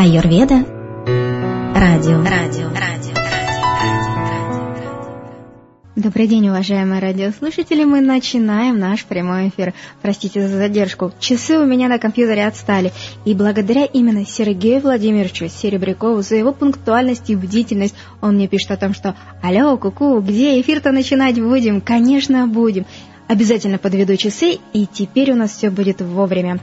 [0.00, 0.64] Аюрведа.
[1.74, 2.24] Радио.
[2.24, 2.70] Радио.
[2.70, 3.14] Радио.
[5.94, 7.84] Добрый день, уважаемые радиослушатели.
[7.84, 9.74] Мы начинаем наш прямой эфир.
[10.00, 11.12] Простите за задержку.
[11.20, 12.94] Часы у меня на компьютере отстали.
[13.26, 18.78] И благодаря именно Сергею Владимировичу Серебрякову за его пунктуальность и бдительность он мне пишет о
[18.78, 22.86] том, что «Алло, куку, где эфир-то начинать будем?» «Конечно, будем».
[23.28, 26.58] Обязательно подведу часы, и теперь у нас все будет вовремя.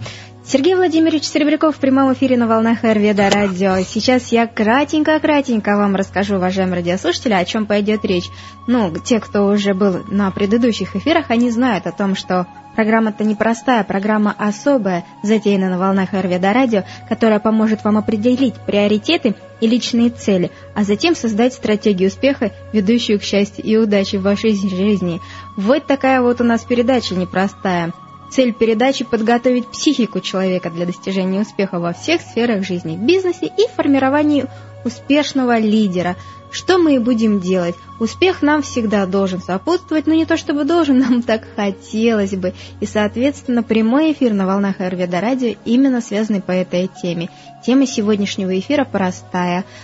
[0.49, 3.83] Сергей Владимирович Серебряков в прямом эфире на волнах Эрведа радио.
[3.83, 8.29] Сейчас я кратенько-кратенько вам расскажу, уважаемые радиослушатели, о чем пойдет речь.
[8.65, 13.83] Ну, те, кто уже был на предыдущих эфирах, они знают о том, что программа-то непростая,
[13.83, 20.51] программа особая, затеяна на волнах Эрведа радио, которая поможет вам определить приоритеты и личные цели,
[20.73, 25.19] а затем создать стратегию успеха, ведущую к счастью и удаче в вашей жизни.
[25.57, 27.91] Вот такая вот у нас передача непростая–
[28.29, 34.45] Цель передачи– подготовить психику человека для достижения успеха во всех сферах жизни, бизнесе и формировании
[34.83, 36.15] успешного лидера.
[36.51, 37.75] Что мы и будем делать?
[37.99, 42.53] Успех нам всегда должен сопутствовать, но не то чтобы должен, нам так хотелось бы.
[42.79, 47.29] И, соответственно, прямой эфир на волнах Айрведа Радио именно связанный по этой теме.
[47.65, 49.65] Тема сегодняшнего эфира простая–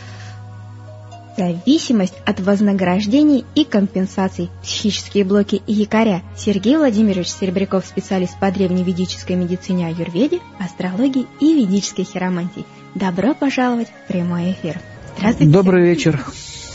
[1.35, 4.49] Зависимость от вознаграждений и компенсаций.
[4.61, 6.21] Психические блоки и якоря.
[6.37, 12.65] Сергей Владимирович Серебряков, специалист по древневедической медицине аюрведе, астрологии и ведической хиромантии.
[12.93, 14.79] Добро пожаловать в прямой эфир.
[15.17, 15.51] Здравствуйте.
[15.51, 16.23] Добрый вечер.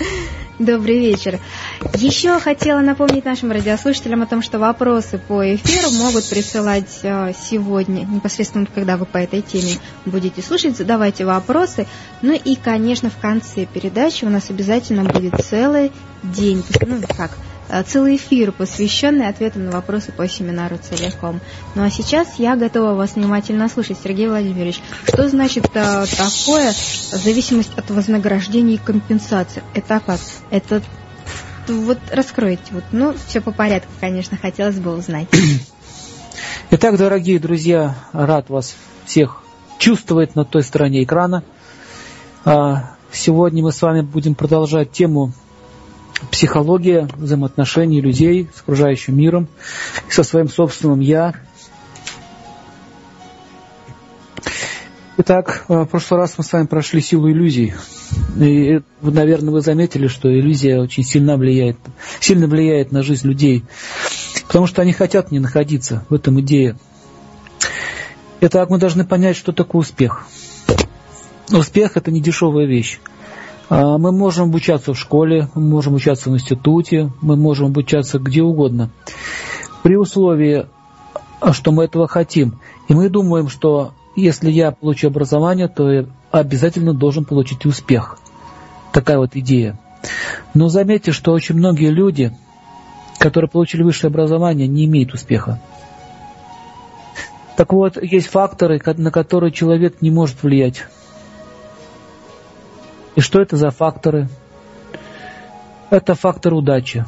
[0.58, 1.38] Добрый вечер.
[1.94, 8.00] Еще хотела напомнить нашим радиослушателям о том, что вопросы по эфиру могут присылать э, сегодня,
[8.00, 11.86] непосредственно когда вы по этой теме будете слушать, задавайте вопросы.
[12.22, 15.92] Ну и, конечно, в конце передачи у нас обязательно будет целый
[16.24, 17.38] день, ну как,
[17.86, 21.40] целый эфир, посвященный ответам на вопросы по семинару целиком.
[21.74, 24.80] Ну а сейчас я готова вас внимательно слушать, Сергей Владимирович.
[25.06, 26.72] Что значит а, такое
[27.12, 29.62] зависимость от вознаграждения и компенсации?
[29.74, 30.20] Это как?
[30.50, 30.82] Это
[31.68, 32.62] вот раскройте.
[32.70, 35.28] Вот, ну, все по порядку, конечно, хотелось бы узнать.
[36.70, 38.74] Итак, дорогие друзья, рад вас
[39.04, 39.42] всех
[39.78, 41.42] чувствовать на той стороне экрана.
[42.44, 45.32] А, сегодня мы с вами будем продолжать тему
[46.30, 49.48] психология взаимоотношений людей с окружающим миром
[50.08, 51.34] со своим собственным «я».
[55.20, 57.74] Итак, э, в прошлый раз мы с вами прошли силу иллюзий.
[58.36, 61.76] И, наверное, вы заметили, что иллюзия очень сильно влияет,
[62.20, 63.64] сильно влияет на жизнь людей,
[64.46, 66.76] потому что они хотят не находиться, в этом идея.
[68.40, 70.24] Итак, мы должны понять, что такое успех.
[71.50, 73.00] Успех– это не дешевая вещь.
[73.68, 78.42] А, мы можем обучаться в школе, мы можем обучаться в институте, мы можем обучаться где
[78.42, 78.90] угодно.
[79.82, 80.66] При условии,
[81.52, 82.58] что мы этого хотим.
[82.88, 88.18] И мы думаем, что если я получу образование, то я обязательно должен получить успех.
[88.92, 89.78] Такая вот идея.
[90.54, 92.36] Но заметьте, что очень многие люди,
[93.18, 95.60] которые получили высшее образование, не имеют успеха.
[97.56, 100.86] Так вот, есть факторы, на которые человек не может влиять.
[103.18, 104.28] И что это за факторы?
[105.90, 107.04] Это фактор удачи.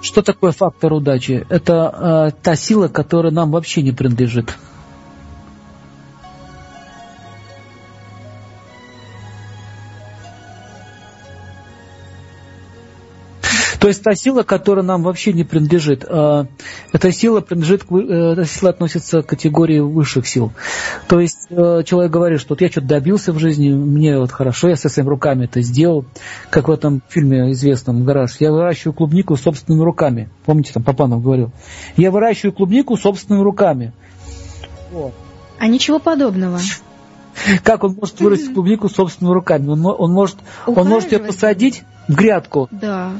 [0.00, 1.44] Что такое фактор удачи?
[1.48, 4.56] Это э, та сила, которая нам вообще не принадлежит.
[13.86, 16.48] То есть та сила, которая нам вообще не принадлежит, а,
[16.90, 20.52] эта сила принадлежит, э, эта сила относится к категории высших сил.
[21.06, 24.70] То есть э, человек говорит, что вот я что-то добился в жизни, мне вот хорошо,
[24.70, 26.04] я со своими руками это сделал,
[26.50, 28.34] как в этом фильме известном «Гараж».
[28.40, 30.30] Я выращиваю клубнику собственными руками.
[30.46, 31.52] Помните, там Папанов говорил.
[31.96, 33.92] Я выращиваю клубнику собственными руками.
[34.90, 35.14] Вот.
[35.60, 36.58] А ничего подобного.
[37.62, 39.68] Как он может вырастить клубнику собственными руками?
[39.68, 42.66] Он, он, может, он может ее посадить в грядку.
[42.72, 43.12] Да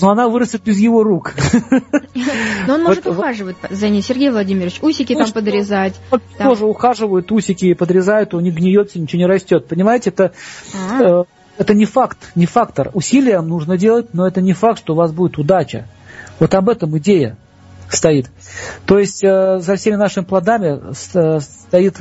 [0.00, 1.34] но она вырастет без его рук.
[2.66, 5.94] Но он может ухаживать за ней, Сергей Владимирович, усики там подрезать.
[6.38, 9.66] Тоже ухаживают, усики подрезают, у них гниется, ничего не растет.
[9.66, 10.32] Понимаете, это
[10.74, 11.22] а.
[11.22, 11.24] э,
[11.58, 12.90] это не факт, не фактор.
[12.94, 15.86] Усилия нужно делать, но это не факт, что у вас будет удача.
[16.38, 17.36] Вот об этом идея
[17.90, 18.30] стоит.
[18.86, 20.80] То есть э, за всеми нашими плодами
[21.14, 21.98] э, стоит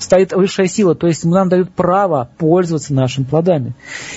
[0.00, 3.74] стоит высшая сила, то есть нам дают право пользоваться нашими плодами.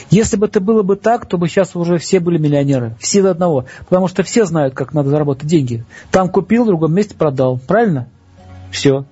[0.10, 3.32] Если бы это было бы так, то бы сейчас уже все были миллионеры, все до
[3.32, 5.86] одного, потому что все знают, как надо заработать деньги.
[6.10, 8.08] Там купил, в другом месте продал, правильно?
[8.72, 9.06] Все.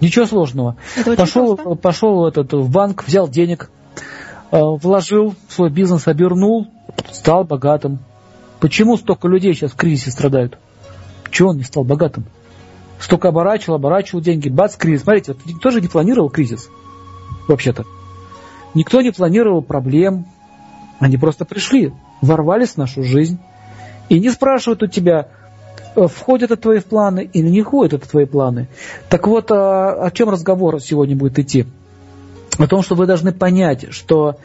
[0.00, 0.76] Ничего сложного.
[1.16, 3.70] Пошел, пошел этот, в банк, взял денег,
[4.52, 6.68] э, вложил в свой бизнес, обернул,
[7.10, 7.98] стал богатым.
[8.60, 10.58] Почему столько людей сейчас в кризисе страдают?
[11.30, 12.26] Чего он не стал богатым?
[13.00, 15.02] Столько оборачивал, оборачивал деньги, бац, кризис.
[15.02, 16.68] Смотрите, вот никто же не планировал кризис,
[17.46, 17.84] вообще-то.
[18.74, 20.26] Никто не планировал проблем.
[20.98, 23.38] Они просто пришли, ворвались в нашу жизнь.
[24.08, 25.28] И не спрашивают у тебя,
[25.94, 28.68] э, входят это твои планы или не входят это твои планы.
[29.08, 31.66] Так вот, о, о чем разговор сегодня будет идти?
[32.58, 34.38] О том, что вы должны понять, что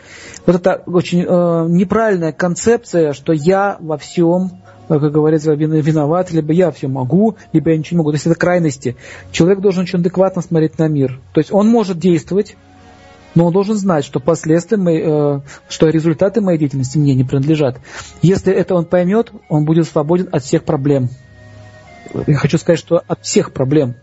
[0.45, 6.71] вот эта очень э, неправильная концепция, что я во всем, как говорится, виноват, либо я
[6.71, 8.11] все могу, либо я ничего не могу.
[8.11, 8.95] То есть это крайности.
[9.31, 11.19] Человек должен очень адекватно смотреть на мир.
[11.33, 12.55] То есть он может действовать,
[13.35, 15.39] но он должен знать, что последствия, мои, э,
[15.69, 17.79] что результаты моей деятельности мне не принадлежат.
[18.21, 21.09] Если это он поймет, он будет свободен от всех проблем.
[22.27, 23.95] Я хочу сказать, что от всех проблем.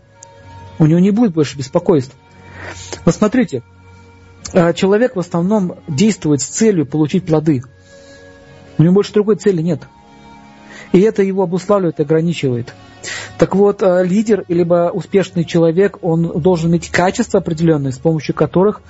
[0.79, 2.15] У него не будет больше беспокойств.
[3.05, 3.63] Но смотрите,
[4.53, 7.61] э, человек в основном действует с целью получить плоды.
[8.77, 9.81] У него больше другой цели нет.
[10.91, 12.73] И это его обуславливает ограничивает.
[13.37, 18.81] Так вот, э, лидер, либо успешный человек, он должен иметь качества определенные, с помощью которых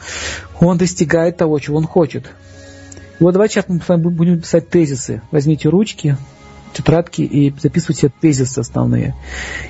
[0.60, 2.26] он достигает того, чего он хочет.
[3.20, 5.22] И вот давайте сейчас мы с вами будем писать тезисы.
[5.32, 6.18] Возьмите ручки,
[6.74, 9.16] тетрадки и записывайте тезисы основные.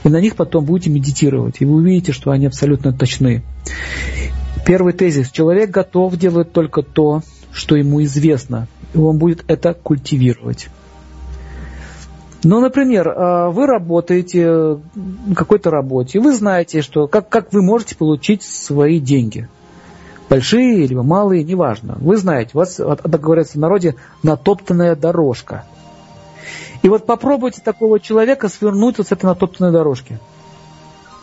[0.03, 1.57] И на них потом будете медитировать.
[1.59, 3.43] И вы увидите, что они абсолютно точны.
[4.65, 5.31] Первый тезис.
[5.31, 8.67] Человек готов делать только то, что ему известно.
[8.93, 10.69] И он будет это культивировать.
[12.43, 17.95] Ну, например, а, вы работаете на какой-то работе, вы знаете, что как, как вы можете
[17.95, 19.47] получить свои деньги.
[20.27, 21.97] Большие или малые, неважно.
[21.99, 25.65] Вы знаете, у вас, так говорится в народе, натоптанная дорожка.
[26.81, 30.19] И вот попробуйте такого человека свернуть вот с этой натоптанной дорожки.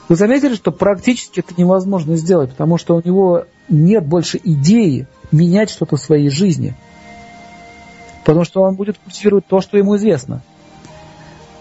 [0.08, 5.70] Вы заметили, что практически это невозможно сделать, потому что у него нет больше идеи менять
[5.70, 6.74] что-то в своей жизни.
[8.24, 10.42] Потому что он будет культивировать то, что ему известно.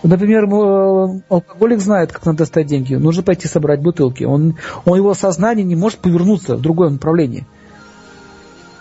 [0.03, 2.95] Например, э, алкоголик знает, как надо достать деньги.
[2.95, 4.23] Нужно пойти собрать бутылки.
[4.23, 4.55] Он,
[4.85, 7.45] он его сознание не может повернуться в другое направление.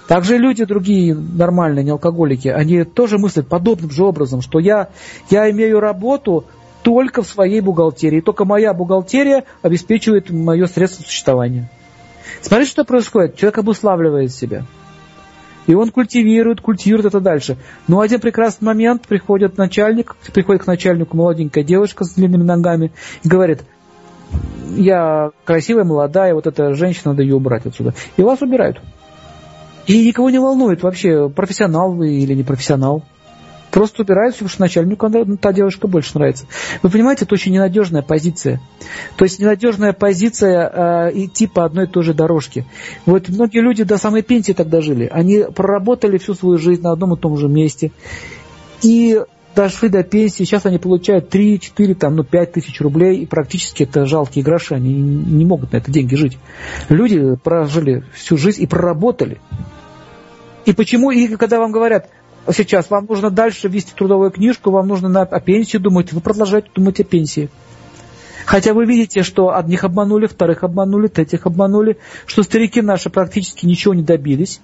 [0.09, 4.91] Также люди другие, нормальные, не алкоголики, они тоже мыслят подобным же образом, что я,
[5.31, 6.45] я имею работу
[6.83, 8.21] только в своей бухгалтерии.
[8.21, 11.69] Только моя бухгалтерия обеспечивает мое средство существования.
[12.41, 13.35] Смотрите, что происходит.
[13.35, 14.65] Человек обуславливает себя.
[15.67, 17.57] И он культивирует, культивирует это дальше.
[17.89, 22.93] Но один прекрасный момент приходит начальник, приходит к начальнику молоденькая девушка с длинными ногами
[23.23, 23.63] и говорит,
[24.77, 27.95] я красивая, молодая, вот эта женщина, надо ее убрать отсюда.
[28.17, 28.81] И вас убирают.
[29.87, 33.05] И никого не волнует вообще, профессионал вы или не профессионал.
[33.77, 36.47] Просто убираются, потому что начальнику та девушка больше нравится.
[36.83, 38.59] Вы понимаете, это очень ненадежная позиция.
[39.19, 42.65] То есть ненадежная позиция э, идти по одной и той же дорожке.
[43.05, 45.11] Вот многие люди до самой пенсии тогда жили.
[45.13, 47.93] Они проработали всю свою жизнь на одном и том же месте.
[48.81, 49.21] И
[49.55, 53.83] дошли до пенсии, сейчас они получают 3, 4, там, ну, 5 тысяч рублей, и практически
[53.83, 56.39] это жалкие гроши, они не могут на это деньги жить.
[56.89, 59.39] Люди прожили всю жизнь и проработали.
[60.65, 62.09] И почему, и когда вам говорят,
[62.53, 66.69] сейчас вам нужно дальше вести трудовую книжку, вам нужно на, о пенсии думать, вы продолжаете
[66.75, 67.51] думать о пенсии.
[68.45, 73.93] Хотя вы видите, что одних обманули, вторых обманули, третьих обманули, что старики наши практически ничего
[73.93, 74.61] не добились.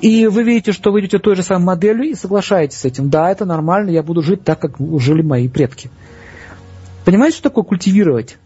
[0.00, 3.10] И вы видите, что вы идете той же самой моделью и соглашаетесь с этим.
[3.10, 5.90] Да, это нормально, я буду жить так, как жили мои предки.
[7.04, 8.38] Понимаете, что такое культивировать?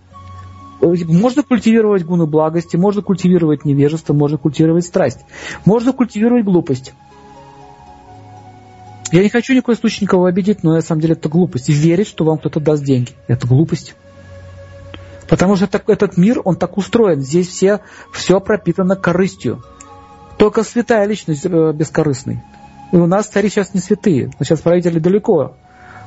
[0.81, 5.21] Можно культивировать гуны благости, можно культивировать невежество, можно культивировать страсть,
[5.65, 6.93] можно культивировать глупость.
[9.13, 11.69] Я не хочу ни в коем случае никого обидеть, но на самом деле это глупость.
[11.69, 13.13] И верить, что вам кто-то даст деньги.
[13.29, 13.95] Это глупость.
[15.29, 17.21] Потому что так, этот мир, он так устроен.
[17.21, 17.81] Здесь все,
[18.13, 19.63] все пропитано корыстью.
[20.39, 22.43] Только святая личность э, бескорыстный.
[22.93, 24.31] И у нас цари сейчас не святые.
[24.39, 25.57] Но сейчас правители далеко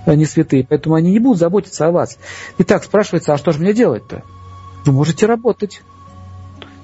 [0.05, 0.65] э, не святые.
[0.67, 2.17] Поэтому они не будут заботиться о вас.
[2.57, 4.23] Итак, спрашивается, а что же мне делать-то?
[4.85, 5.81] Вы можете работать.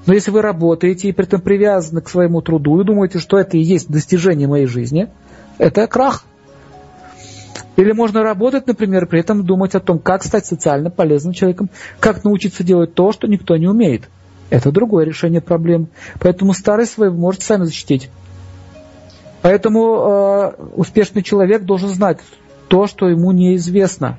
[0.05, 3.57] Но если вы работаете и при этом привязаны к своему труду и думаете, что это
[3.57, 5.09] и есть достижение моей жизни–
[5.57, 6.25] это крах.
[7.75, 11.69] Или можно работать, например, при этом думать о том, как стать социально полезным человеком,
[11.99, 14.03] как научиться делать то, что никто не умеет.
[14.49, 15.87] Это другое решение проблем.
[16.19, 18.09] Поэтому старый свой вы можете сами защитить.
[19.41, 22.19] Поэтому э, успешный человек должен знать
[22.67, 24.17] то, что ему неизвестно.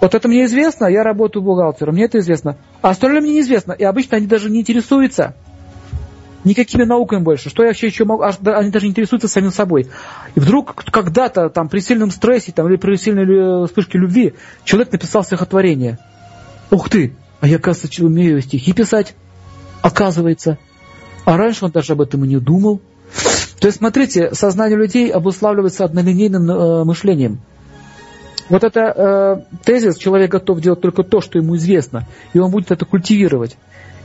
[0.00, 2.56] Вот это мне известно, я работаю бухгалтером, мне это известно.
[2.82, 3.72] А остальное мне неизвестно.
[3.72, 5.34] И обычно они даже не интересуются
[6.46, 7.50] никакими науками больше.
[7.50, 8.22] Что я вообще еще могу?
[8.22, 9.88] Аж, да, они даже интересуются самим собой.
[10.34, 14.34] И вдруг когда-то там при сильном стрессе там, или при сильной вспышке любви
[14.64, 15.98] человек написал стихотворение.
[16.70, 17.14] Ух ты!
[17.40, 19.14] А я, оказывается, умею стихи писать.
[19.82, 20.58] Оказывается.
[21.24, 22.80] А раньше он даже об этом и не думал.
[23.60, 27.40] То есть, смотрите, сознание людей обуславливается однолинейным э, мышлением.
[28.48, 32.70] Вот это э, тезис, человек готов делать только то, что ему известно, и он будет
[32.70, 33.56] это культивировать.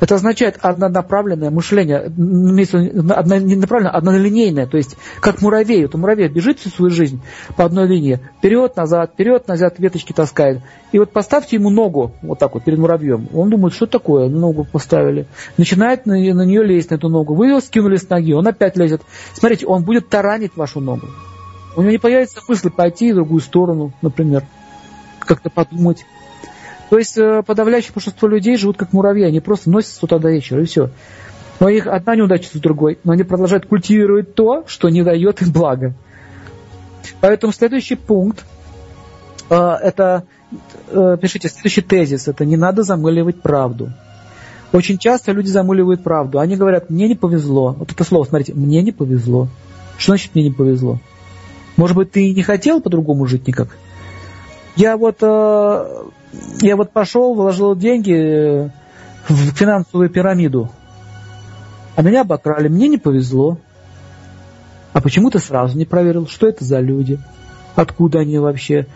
[0.02, 5.86] Это означает однонаправленное мышление, однонаправленное, однолинейное, то есть как муравей.
[5.86, 7.22] Вот муравей бежит всю свою жизнь
[7.56, 10.64] по одной линии, вперед, назад, вперед, назад, веточки таскает.
[10.92, 13.30] И вот поставьте ему ногу вот так вот перед муравьем.
[13.32, 15.28] Он думает, что такое, ногу поставили.
[15.58, 17.36] Начинает на, на нее лезть, на эту ногу.
[17.36, 19.04] Вы ее скинули с ноги, он опять лезет.
[19.36, 21.06] Смотрите, он будет таранить вашу ногу.
[21.76, 24.46] У него не появится мысли пойти в другую сторону, например,
[25.20, 26.06] как-то подумать.
[26.92, 30.30] То есть э, подавляющее большинство людей живут как муравьи, они просто носятся с утра до
[30.30, 30.90] вечера, и все.
[31.62, 35.54] Но их одна неудача с другой, но они продолжают культивировать то, что не дает им
[35.54, 35.94] блага.
[37.22, 38.44] Поэтому следующий пункт,
[39.50, 40.26] э, это,
[40.90, 43.94] э, пишите, следующий тезис, это не надо замыливать правду.
[44.74, 46.40] Очень часто люди замыливают правду.
[46.40, 47.72] Они говорят, мне не повезло.
[47.72, 49.48] Вот это слово, смотрите, мне не повезло.
[49.98, 51.00] Что значит мне не повезло?
[51.78, 53.78] Может быть, ты не хотел по-другому жить никак?
[54.76, 55.24] Я вот
[56.62, 58.72] я вот пошел, вложил деньги
[59.28, 60.70] в финансовую пирамиду,
[61.96, 63.58] а меня обокрали, мне не повезло.
[64.94, 67.20] А почему ты сразу не проверил, что это за люди,
[67.76, 68.88] откуда они вообще,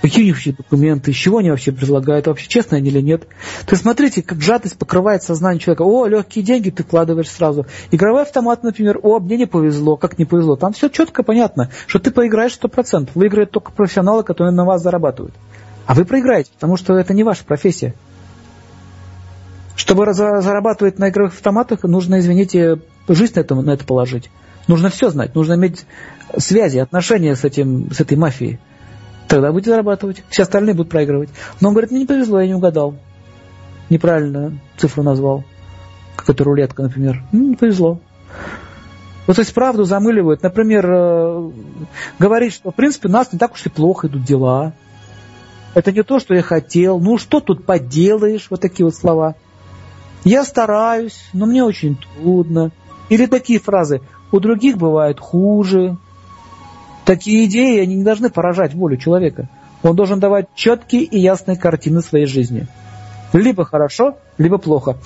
[0.00, 3.26] какие у них вообще документы, из чего они вообще предлагают, вообще честно они или нет.
[3.66, 5.82] То есть смотрите, как жадность покрывает сознание человека.
[5.82, 7.66] О, легкие деньги ты вкладываешь сразу.
[7.90, 10.56] Игровой автомат, например, о, мне не повезло, как не повезло.
[10.56, 13.10] Там все четко понятно, что ты проиграешь 100%.
[13.14, 15.34] Выиграют только профессионалы, которые на вас зарабатывают.
[15.86, 17.94] А вы проиграете, потому что это не ваша профессия.
[19.74, 24.30] Чтобы зарабатывать на игровых автоматах, нужно, извините, жизнь на это, на это положить.
[24.68, 25.86] Нужно все знать, нужно иметь
[26.38, 28.60] связи, отношения с, этим, с этой мафией.
[29.28, 31.30] Тогда будете зарабатывать, все остальные будут проигрывать.
[31.60, 32.94] Но он говорит, мне не повезло, я не угадал.
[33.88, 35.44] Неправильно цифру назвал.
[36.16, 37.22] Как это рулетка, например.
[37.32, 37.98] Ну, не повезло.
[39.26, 40.42] Вот, то есть правду замыливают.
[40.42, 41.50] Например, э,
[42.18, 44.74] говорит, что в принципе у нас не так уж и плохо идут дела.
[45.74, 46.98] Это не то, что я хотел.
[47.00, 48.46] Ну, что тут поделаешь?
[48.50, 49.34] Вот такие вот слова.
[50.24, 52.70] Я стараюсь, но мне очень трудно.
[53.08, 54.00] Или такие фразы.
[54.30, 55.96] У других бывает хуже.
[57.04, 59.48] Такие идеи, они не должны поражать волю человека.
[59.82, 62.66] Он должен давать четкие и ясные картины своей жизни.
[63.32, 64.96] Либо хорошо, либо плохо.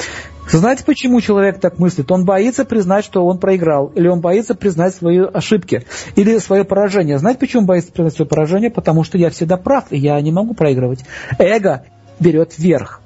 [0.50, 2.10] Знаете, почему человек так мыслит?
[2.10, 5.84] Он боится признать, что он проиграл, или он боится признать свои ошибки,
[6.14, 7.18] или свое поражение.
[7.18, 8.70] Знаете, почему он боится признать свое поражение?
[8.70, 11.04] Потому что я всегда прав, и я не могу проигрывать.
[11.38, 11.84] Эго
[12.20, 13.00] берет верх.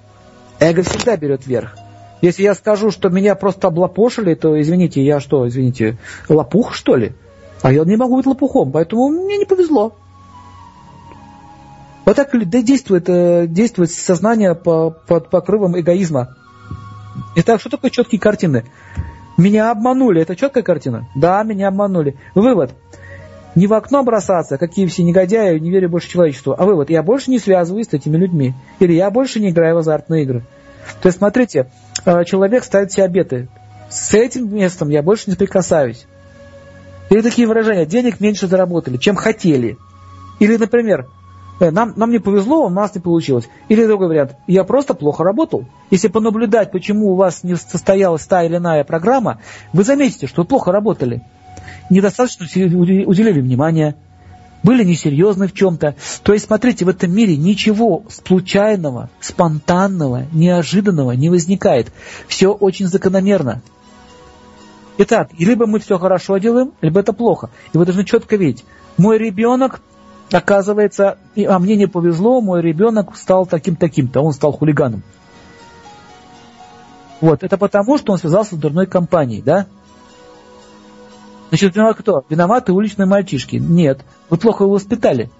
[0.58, 1.76] Эго всегда берет верх.
[2.20, 5.96] Если я скажу, что меня просто облапошили, то, извините, я что, извините,
[6.28, 7.12] лопух, что ли?
[7.62, 9.94] А я не могу быть лопухом, поэтому мне не повезло.
[12.04, 16.36] Вот так действует, э, действует сознание под покрывом эгоизма.
[17.36, 18.64] Итак, что такое четкие картины?
[19.36, 20.22] Меня обманули.
[20.22, 21.08] Это четкая картина?
[21.14, 22.16] Да, меня обманули.
[22.34, 22.72] Вывод.
[23.54, 26.54] Не в окно бросаться, какие все негодяи, не верю больше человечеству.
[26.56, 26.90] А вывод.
[26.90, 28.54] Я больше не связываюсь с этими людьми.
[28.78, 30.44] Или я больше не играю в азартные игры.
[31.02, 31.70] То есть, смотрите,
[32.04, 33.48] э, человек ставит себе обеты.
[33.88, 36.06] С этим местом я больше не прикасаюсь.
[37.08, 37.86] Или такие выражения.
[37.86, 39.76] Денег меньше заработали, чем хотели.
[40.38, 41.08] Или, например,
[41.60, 43.48] нам, нам не повезло, у нас не получилось.
[43.68, 45.66] Или другой вариант, я просто плохо работал.
[45.90, 49.40] Если понаблюдать, почему у вас не состоялась та или иная программа,
[49.72, 51.22] вы заметите, что вы плохо работали.
[51.90, 53.96] Недостаточно уделили внимания,
[54.62, 55.96] были несерьезны в чем-то.
[56.22, 61.92] То есть, смотрите, в этом мире ничего случайного, спонтанного, неожиданного не возникает.
[62.28, 63.62] Все очень закономерно.
[64.98, 67.50] Итак, либо мы все хорошо делаем, либо это плохо.
[67.72, 68.64] И вы должны четко видеть.
[68.98, 69.80] Мой ребенок
[70.32, 75.02] оказывается, а мне не повезло, мой ребенок стал таким-таким-то, он стал хулиганом.
[77.20, 79.66] Вот, это потому, что он связался с дурной компанией, да?
[81.50, 82.24] Значит, виноват кто?
[82.28, 83.56] Виноваты уличные мальчишки.
[83.56, 85.30] Нет, вы плохо его воспитали.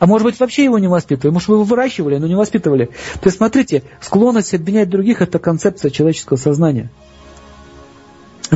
[0.00, 1.32] А может быть, вообще его не воспитывали?
[1.32, 2.86] Может, вы его выращивали, но не воспитывали?
[2.86, 6.90] То есть, смотрите, склонность обвинять других– это концепция человеческого сознания.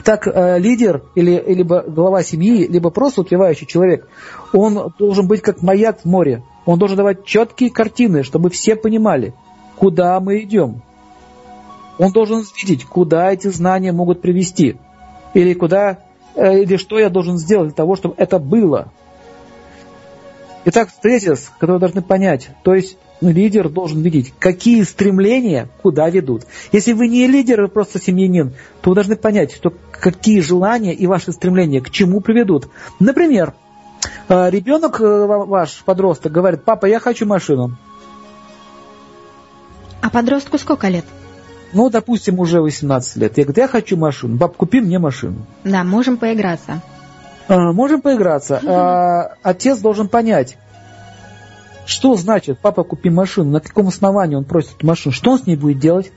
[0.02, 4.08] Так э, лидер или либо глава семьи, либо просто успевающий человек,
[4.52, 6.42] он должен быть как маяк в море.
[6.66, 9.34] Он должен давать четкие картины, чтобы все понимали,
[9.76, 10.82] куда мы идем.
[11.98, 14.76] Он должен видеть, куда эти знания могут привести.
[15.32, 15.98] Или куда,
[16.34, 18.90] э, или что я должен сделать для того, чтобы это было.
[20.64, 22.48] Итак, тезис, который вы должны понять.
[22.64, 22.96] То есть
[23.31, 26.45] лидер должен видеть, какие стремления куда ведут.
[26.73, 31.07] Если вы не лидер, вы просто семьянин, то вы должны понять, что какие желания и
[31.07, 32.69] ваши стремления к чему приведут.
[33.00, 33.54] Например,
[34.28, 37.76] э, ребенок э, ваш, подросток, говорит, папа, я хочу машину.
[40.00, 41.04] А подростку сколько лет?
[41.75, 43.37] ну, допустим, уже 18 лет.
[43.37, 44.37] Я говорю, я хочу машину.
[44.37, 45.47] Баб, купи мне машину.
[45.64, 46.81] Да, можем поиграться.
[47.49, 48.61] А, можем поиграться.
[48.64, 50.57] А, отец должен понять,
[51.86, 55.56] что значит, папа, купи машину, на каком основании он просит машину, что он с ней
[55.56, 56.12] будет делать?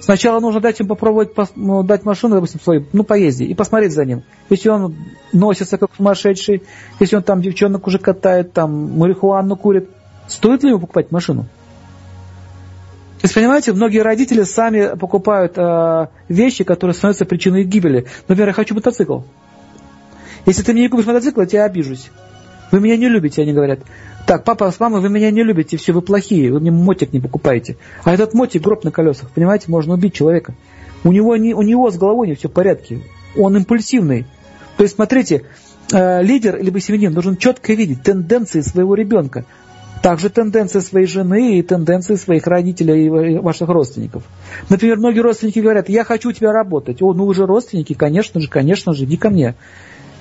[0.00, 4.06] Сначала нужно дать им попробовать ну, дать машину, допустим, свою, ну, поезди, и посмотреть за
[4.06, 4.22] ним.
[4.48, 4.96] Если он
[5.32, 6.62] носится как сумасшедший,
[6.98, 9.90] если он там девчонок уже катает, там марихуану курит,
[10.26, 11.42] стоит ли ему покупать машину?
[13.20, 18.06] То есть, понимаете, многие родители сами покупают э, вещи, которые становятся причиной их гибели.
[18.26, 19.20] Например, я хочу мотоцикл.
[20.46, 22.10] Если ты мне не купишь мотоцикл, я тебя обижусь.
[22.70, 23.80] Вы меня не любите, они говорят.
[24.26, 27.20] Так, папа с мамой, вы меня не любите, все, вы плохие, вы мне мотик не
[27.20, 27.76] покупаете.
[28.04, 30.54] А этот мотик гроб на колесах, понимаете, можно убить человека.
[31.02, 33.00] У него, не, у него с головой не все в порядке.
[33.36, 34.26] Он импульсивный.
[34.76, 35.44] То есть, смотрите,
[35.92, 39.44] э, лидер либо семьянин должен четко видеть тенденции своего ребенка.
[40.02, 44.22] Также тенденции своей жены и тенденции своих родителей и ваших родственников.
[44.68, 47.02] Например, многие родственники говорят, я хочу у тебя работать.
[47.02, 49.56] О, ну вы же родственники, конечно же, конечно же, иди ко мне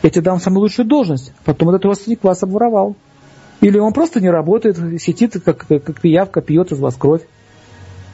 [0.01, 1.33] я тебе дам самую лучшую должность.
[1.45, 2.95] Потом этот родственник вас обворовал.
[3.61, 7.21] Или он просто не работает, сидит, как, как пиявка, пьет из вас кровь.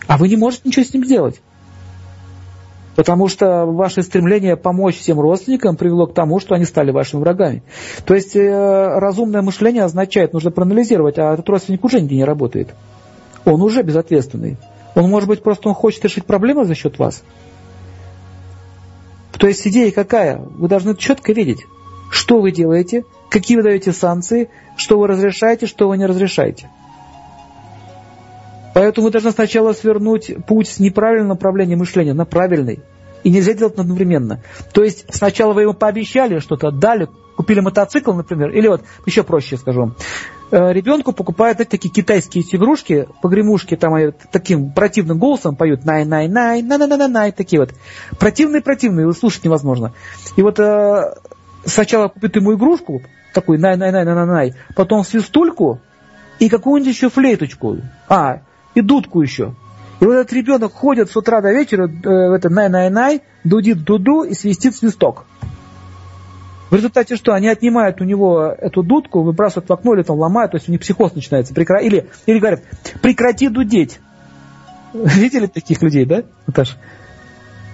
[0.07, 1.39] А вы не можете ничего с ним сделать.
[2.95, 7.61] Потому что ваше стремление помочь всем родственникам привело к тому, что они стали вашими врагами.
[8.05, 12.69] То есть э, разумное мышление означает, нужно проанализировать, а этот родственник уже нигде не работает.
[13.43, 14.57] Он уже безответственный.
[14.95, 17.23] Он, может быть, просто он хочет решить проблемы за счет вас.
[19.37, 20.37] То есть идея какая?
[20.37, 21.65] Вы должны четко видеть,
[22.09, 26.69] что вы делаете, какие вы даете санкции, что вы разрешаете, что вы не разрешаете.
[28.73, 32.81] Поэтому вы должны сначала свернуть путь с неправильного направления мышления на правильный.
[33.23, 34.43] И нельзя делать одновременно.
[34.73, 39.57] То есть сначала вы ему пообещали что-то, дали, купили мотоцикл, например, или вот еще проще
[39.57, 39.95] скажу вам.
[40.51, 43.93] Э, ребенку покупают эти такие китайские игрушки, погремушки, там
[44.31, 47.73] таким противным голосом поют най-най-най, на-на-на-на-най, такие вот.
[48.19, 49.93] Противные-противные, слушать невозможно.
[50.35, 51.15] И вот э,
[51.65, 53.01] сначала купит ему игрушку,
[53.33, 55.79] такой най-най-най-най-най, потом свистульку
[56.39, 57.77] и какую-нибудь еще флейточку.
[58.07, 58.41] А,
[58.75, 59.55] и дудку еще.
[59.99, 64.35] И вот этот ребенок ходит с утра до вечера, э, это най-най-най, дудит дуду и
[64.35, 65.25] свистит свисток.
[66.69, 67.33] В результате что?
[67.33, 70.71] Они отнимают у него эту дудку, выбрасывают в окно или там ломают, то есть у
[70.71, 71.53] них психоз начинается.
[71.53, 71.81] Прекра...
[71.81, 72.63] Или, или говорят,
[73.01, 73.99] прекрати дудеть.
[74.93, 76.77] Видели таких людей, да, Наташа?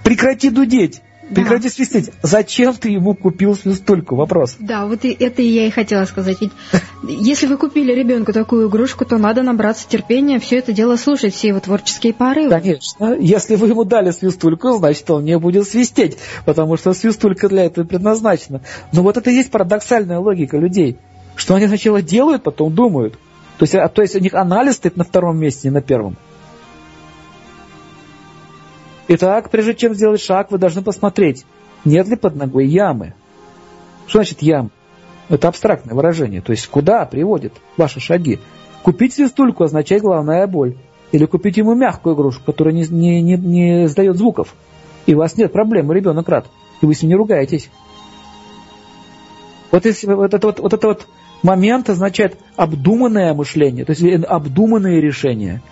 [0.04, 1.00] Прекрати дудеть.
[1.34, 1.70] Прекрати да.
[1.70, 2.10] свистеть.
[2.22, 4.16] Зачем ты ему купил свистульку?
[4.16, 4.56] Вопрос.
[4.58, 6.38] Да, вот и это я и хотела сказать.
[6.40, 6.52] Ведь
[7.02, 11.48] если вы купили ребенку такую игрушку, то надо набраться терпения, все это дело слушать, все
[11.48, 12.50] его творческие порывы.
[12.50, 13.16] Конечно.
[13.18, 17.84] Если вы ему дали свистульку, значит, он не будет свистеть, потому что свистулька для этого
[17.84, 18.60] предназначена.
[18.92, 20.96] Но вот это и есть парадоксальная логика людей,
[21.36, 23.14] что они сначала делают, потом думают.
[23.58, 26.16] То есть, а, то есть у них анализ стоит на втором месте, не на первом.
[29.08, 31.44] Итак, прежде чем сделать шаг, вы должны посмотреть,
[31.84, 33.14] нет ли под ногой ямы.
[34.06, 34.70] Что значит ям?
[35.28, 36.40] Это абстрактное выражение.
[36.40, 38.38] То есть куда приводят ваши шаги?
[38.82, 40.76] Купить свистульку означает главная боль.
[41.12, 44.54] Или купить ему мягкую игрушку, которая не, не, не, не издает звуков.
[45.06, 46.46] И у вас нет проблем, ребенок рад.
[46.80, 47.70] И вы с ним не ругаетесь.
[49.70, 51.06] Вот, если, вот, это, вот, вот это вот
[51.42, 55.62] момент означает обдуманное мышление, то есть обдуманные решения.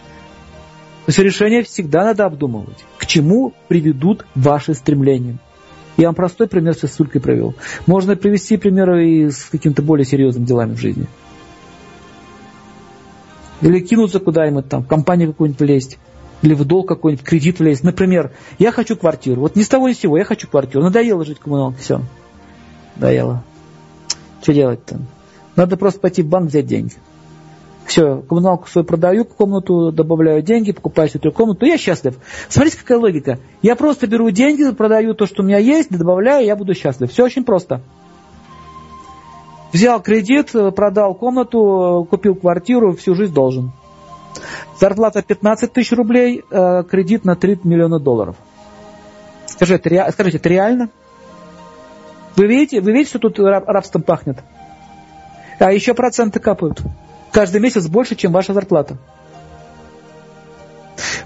[1.06, 2.84] То есть решения всегда надо обдумывать.
[2.98, 5.38] К чему приведут ваши стремления?
[5.96, 7.54] Я вам простой пример с ссылкой провел.
[7.86, 11.06] Можно привести примеры и с какими-то более серьезными делами в жизни.
[13.60, 15.98] Или кинуться куда-нибудь там, в компанию какую-нибудь влезть.
[16.42, 17.82] Или в долг какой-нибудь, в кредит влезть.
[17.82, 19.42] Например, я хочу квартиру.
[19.42, 20.82] Вот ни с того ни с сего, я хочу квартиру.
[20.82, 22.00] Надоело жить в коммуналке, все.
[22.96, 23.44] Надоело.
[24.42, 25.00] Что делать-то?
[25.56, 26.94] Надо просто пойти в банк взять деньги.
[27.90, 32.14] Все, коммуналку свою продаю, комнату добавляю деньги, покупаю себе комнату, я счастлив.
[32.48, 33.40] Смотрите, какая логика.
[33.62, 37.10] Я просто беру деньги, продаю то, что у меня есть, добавляю, я буду счастлив.
[37.10, 37.80] Все очень просто.
[39.72, 43.72] Взял кредит, продал комнату, купил квартиру, всю жизнь должен.
[44.78, 48.36] Зарплата 15 тысяч рублей, э, кредит на 3 миллиона долларов.
[49.46, 49.80] Скажи,
[50.12, 50.90] скажите, это реально?
[52.36, 54.38] Вы видите, вы видите, что тут рабством пахнет?
[55.58, 56.84] А еще проценты капают
[57.32, 58.98] каждый месяц больше, чем ваша зарплата.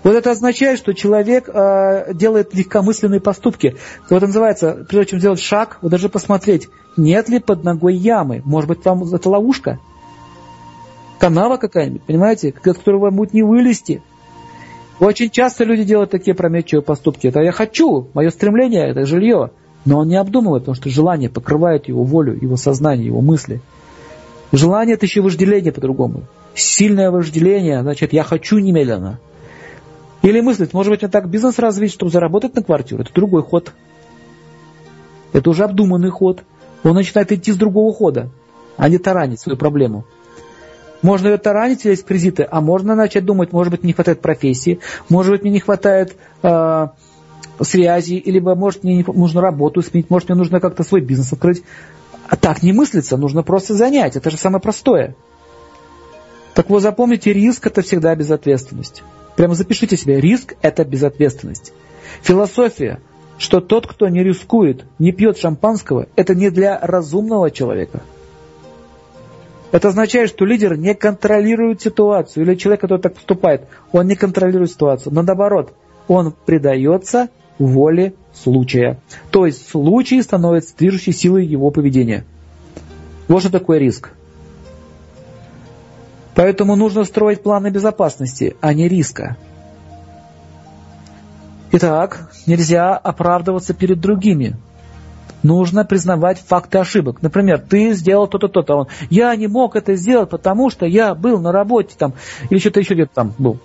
[0.03, 3.77] Вот это означает, что человек э, делает легкомысленные поступки.
[4.11, 8.43] Вот это называется, прежде чем сделать шаг, вы должны посмотреть, нет ли под ногой ямы.
[8.45, 9.79] Может быть, там это ловушка?
[11.19, 14.03] Канава какая-нибудь, понимаете, из которой вам будет не вылезти.
[15.01, 17.27] Очень часто люди делают такие прометчивые поступки.
[17.27, 19.51] Это я хочу, мое стремление, это жилье.
[19.87, 23.61] Но он не обдумывает, потому что желание покрывает его волю, его сознание, его мысли.
[24.53, 26.25] Желание– это еще вожделение по-другому.
[26.55, 29.19] Сильное вожделение, значит, я хочу немедленно.
[30.23, 33.03] Или мыслить, может быть, мне так бизнес развить, чтобы заработать на квартиру.
[33.03, 33.73] Это другой ход.
[35.33, 36.43] Это уже обдуманный ход.
[36.83, 38.31] Он начинает идти с другого хода,
[38.77, 40.05] а не таранить свою проблему.
[41.03, 44.81] Можно ее таранить, в кредиты, а можно начать думать, может быть, не хватает профессии,
[45.11, 46.87] может быть, мне не хватает э,
[47.61, 51.63] связи, либо, может, мне нужно работу сменить, может, мне нужно как-то свой бизнес открыть.
[52.29, 54.17] А так не мыслится, нужно просто занять.
[54.17, 55.15] Это же самое простое.
[56.55, 59.03] Так вот, запомните, риск– это всегда безответственность.
[59.37, 61.73] Прямо запишите себе, риск– это безответственность.
[62.23, 63.01] Философия,
[63.39, 68.03] что тот, кто не рискует, не пьет шампанского, это не для разумного человека.
[69.73, 74.71] Это означает, что лидер не контролирует ситуацию, или человек, который так поступает, он не контролирует
[74.71, 75.75] ситуацию, но наоборот,
[76.07, 78.99] он предается воле случая.
[79.31, 82.25] То есть случай становится движущей силой его поведения.
[83.29, 84.13] Вот что такое риск.
[86.35, 89.37] Поэтому нужно строить планы безопасности, а не риска.
[91.73, 94.57] Итак, нельзя оправдываться перед другими.
[95.45, 97.21] Нужно признавать факты ошибок.
[97.21, 98.75] Например, ты сделал то-то, то-то.
[98.75, 102.15] Он, я не мог это сделать, потому что я был на работе там,
[102.49, 103.59] или что-то еще где-то там был.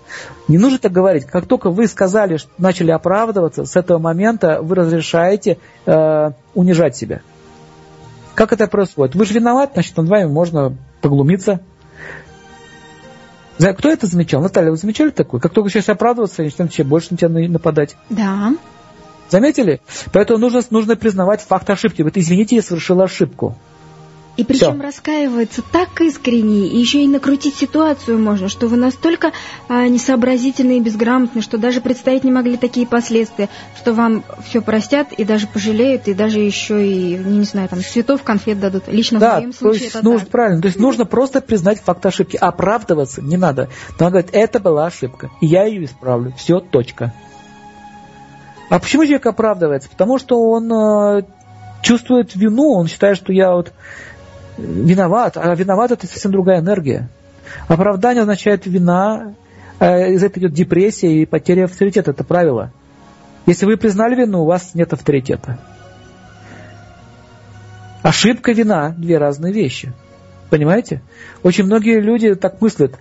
[0.49, 1.23] Не нужно так говорить.
[1.25, 7.21] Как только вы сказали, что начали оправдываться, с этого момента вы разрешаете э, унижать себя.
[8.35, 9.15] Как это происходит?
[9.15, 11.61] Вы же виноват, значит, над вами можно поглумиться,
[13.57, 14.41] кто это замечал?
[14.41, 15.39] Наталья, вы замечали такое?
[15.39, 17.95] Как только сейчас оправдываться, начинают тебе больше на тебя нападать.
[18.09, 18.53] Да.
[19.29, 19.81] Заметили?
[20.11, 22.01] Поэтому нужно, нужно признавать факт ошибки.
[22.01, 23.55] Вот извините, я совершил ошибку.
[24.39, 24.81] И причем Все.
[24.81, 29.33] раскаивается так искренне, и еще и накрутить ситуацию можно, что вы настолько
[29.67, 35.11] а, несообразительны и безграмотны, что даже представить не могли такие последствия, что вам все простят
[35.11, 38.83] и даже пожалеют, и даже еще и, не знаю, там, цветов, конфет дадут.
[38.87, 40.29] Лично да, в моем случае то есть это нужно, так.
[40.29, 42.37] Правильно, то есть нужно просто признать факт ошибки.
[42.37, 43.67] Оправдываться не надо.
[43.99, 46.33] Надо говорить, это была ошибка, и я ее исправлю.
[46.37, 47.13] Все, точка.
[48.69, 49.89] А почему человек оправдывается?
[49.89, 51.23] Потому что он э,
[51.81, 53.73] чувствует вину, он считает, что я вот
[54.57, 57.09] виноват, а виноват это совсем другая энергия.
[57.67, 59.33] Оправдание означает вина,
[59.79, 62.71] э, из этого идет депрессия и потеря авторитета, это правило.
[63.47, 65.57] Если вы признали вину, у вас нет авторитета.
[68.03, 69.91] Ошибка, вина– две разные вещи.
[70.49, 71.01] Понимаете?
[71.43, 72.93] Очень многие люди так мыслят.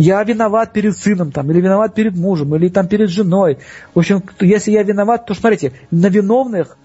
[0.00, 3.58] Я виноват перед сыном, там, или виноват перед мужем, или там перед женой.
[3.94, 6.78] В общем, если я виноват, то смотрите, на виновных,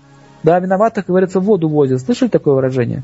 [0.44, 2.02] да, виноватых, говорится, воду возят.
[2.02, 3.04] Слышали такое выражение?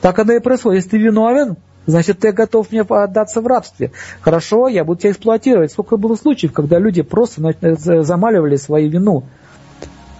[0.00, 0.78] Так оно и происходит.
[0.78, 3.92] Если ты виновен, значит, ты готов мне отдаться в рабстве.
[4.22, 5.72] Хорошо, я буду тебя эксплуатировать.
[5.72, 7.54] Сколько было случаев, когда люди просто
[8.02, 9.24] замаливали свою вину.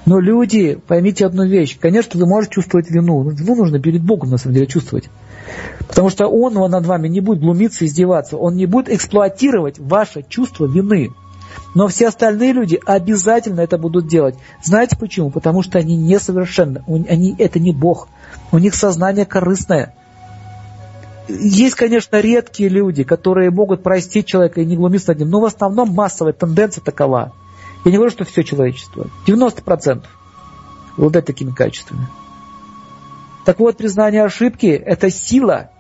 [0.05, 1.79] Но люди, поймите одну вещь.
[1.81, 3.23] Конечно, вы можете чувствовать вину.
[3.23, 5.09] Но вину нужно перед Богом, на самом деле, чувствовать.
[5.88, 8.37] Потому что Он, над вами не будет глумиться, издеваться.
[8.37, 11.12] Он не будет эксплуатировать ваше чувство вины.
[11.75, 14.35] Но все остальные люди обязательно это будут делать.
[14.62, 15.31] Знаете почему?
[15.31, 16.83] Потому что они несовершенны.
[17.09, 18.09] Они, это не Бог.
[18.53, 19.94] У них сознание корыстное.
[21.29, 25.44] Есть, конечно, редкие люди, которые могут простить человека и не глумиться над ним, но в
[25.44, 27.33] основном массовая тенденция такова.
[27.85, 29.09] Я не говорю, что все человечество.
[29.27, 30.05] 90%
[30.96, 32.07] обладает такими качествами.
[33.44, 35.70] Так вот, признание ошибки– это сила,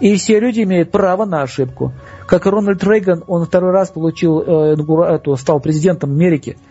[0.00, 1.92] и все люди имеют право на ошибку.
[2.26, 4.76] Как Рональд Рейган, он второй раз получил, э,
[5.14, 6.56] эту, стал президентом Америки–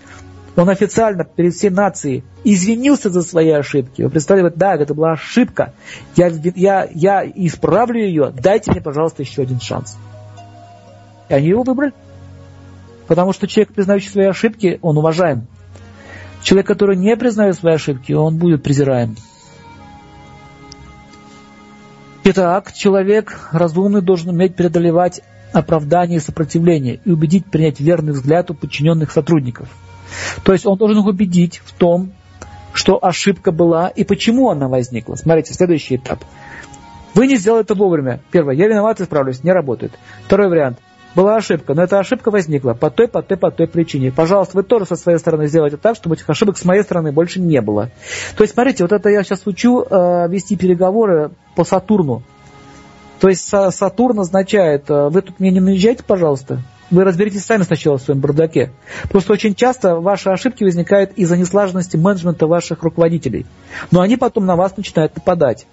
[0.55, 4.03] он официально перед всей нацией извинился за свои ошибки.
[4.03, 5.73] Вы представляете, да, это была ошибка.
[6.15, 9.97] Я, я, я исправлю ее, дайте мне, пожалуйста, еще один шанс.
[11.29, 11.93] И они его выбрали.
[13.07, 15.47] Потому что человек, признающий свои ошибки, он уважаем.
[16.43, 19.15] Человек, который не признает свои ошибки, он будет презираем.
[22.25, 28.53] Итак, человек разумный должен уметь преодолевать оправдание и сопротивление и убедить принять верный взгляд у
[28.53, 29.69] подчиненных сотрудников–
[30.43, 32.11] то есть он должен их убедить в том,
[32.73, 35.15] что ошибка была и почему она возникла.
[35.15, 36.23] Смотрите, следующий этап.
[37.13, 38.21] Вы не сделали это вовремя.
[38.31, 39.93] Первое, я виноват, исправлюсь, не работает.
[40.25, 40.79] Второй вариант.
[41.15, 44.11] Была ошибка, но эта ошибка возникла по той, по той, по той причине.
[44.11, 47.39] Пожалуйста, вы тоже со своей стороны сделайте так, чтобы этих ошибок с моей стороны больше
[47.39, 47.91] не было.
[48.35, 52.23] То есть, смотрите, вот это я сейчас учу э, вести переговоры по Сатурну.
[53.19, 57.97] То есть Сатурн означает, э, вы тут мне не наезжайте, пожалуйста, вы разберитесь сами сначала
[57.97, 58.71] в своем бардаке.
[59.09, 63.45] Просто очень часто ваши ошибки возникают из-за неслаженности менеджмента ваших руководителей.
[63.91, 65.65] Но они потом на вас начинают нападать.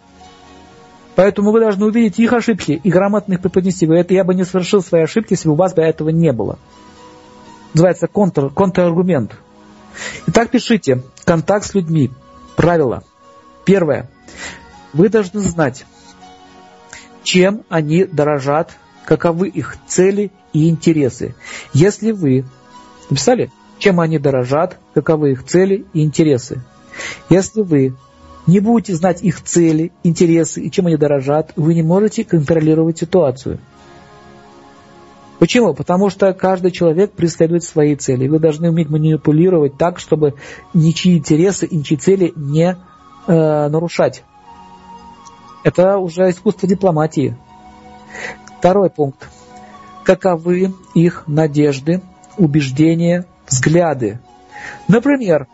[1.20, 3.86] Поэтому вы должны увидеть их ошибки и грамотно их преподнести.
[3.86, 6.32] Вы это я бы не совершил свои ошибки, если бы у вас бы этого не
[6.32, 6.58] было.
[7.74, 9.36] Называется контр, контраргумент.
[10.28, 11.02] Итак, пишите.
[11.26, 12.10] Контакт с людьми.
[12.56, 13.04] Правило.
[13.66, 14.08] Первое.
[14.94, 15.84] Вы должны знать,
[17.22, 21.34] чем они дорожат каковы их цели и интересы.
[21.74, 22.46] Если вы
[23.10, 23.50] Написали?
[23.78, 26.62] Чем они дорожат, каковы их цели и интересы.
[27.28, 27.94] Если вы
[28.50, 33.58] не будете знать их цели, интересы и чем они дорожат, вы не можете контролировать ситуацию.
[35.38, 35.72] Почему?
[35.72, 38.28] Потому что каждый человек преследует свои цели.
[38.28, 40.34] Вы должны уметь манипулировать так, чтобы
[40.74, 42.76] ничьи интересы и ничьи цели не
[43.26, 44.22] э, нарушать.
[45.64, 47.36] Это уже искусство дипломатии.
[48.58, 49.28] Второй пункт.
[50.04, 52.02] Каковы их надежды,
[52.36, 54.18] убеждения, взгляды?
[54.88, 55.46] Например,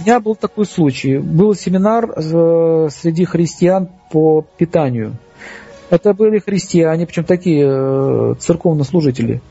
[0.00, 1.18] у меня был такой случай.
[1.18, 5.16] Был семинар э, среди христиан по питанию–
[5.90, 9.42] это были христиане, причем такие э, церковнослужители.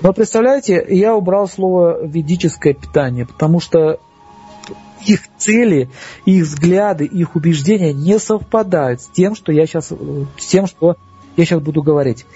[0.00, 3.98] Но представляете, я убрал слово ведическое питание, потому что
[5.04, 5.90] их цели,
[6.24, 9.92] их взгляды, их убеждения не совпадают с тем, что я сейчас,
[10.38, 10.96] с тем, что
[11.36, 12.26] я сейчас буду говорить.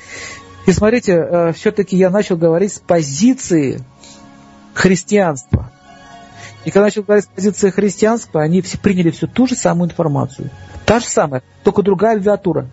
[0.67, 3.81] И смотрите, э, все-таки я начал говорить с позиции
[4.75, 5.71] христианства.
[6.65, 10.51] И когда начал говорить с позиции христианства, они все приняли всю ту же самую информацию.
[10.85, 12.69] Та же самая, только другая аббиатура.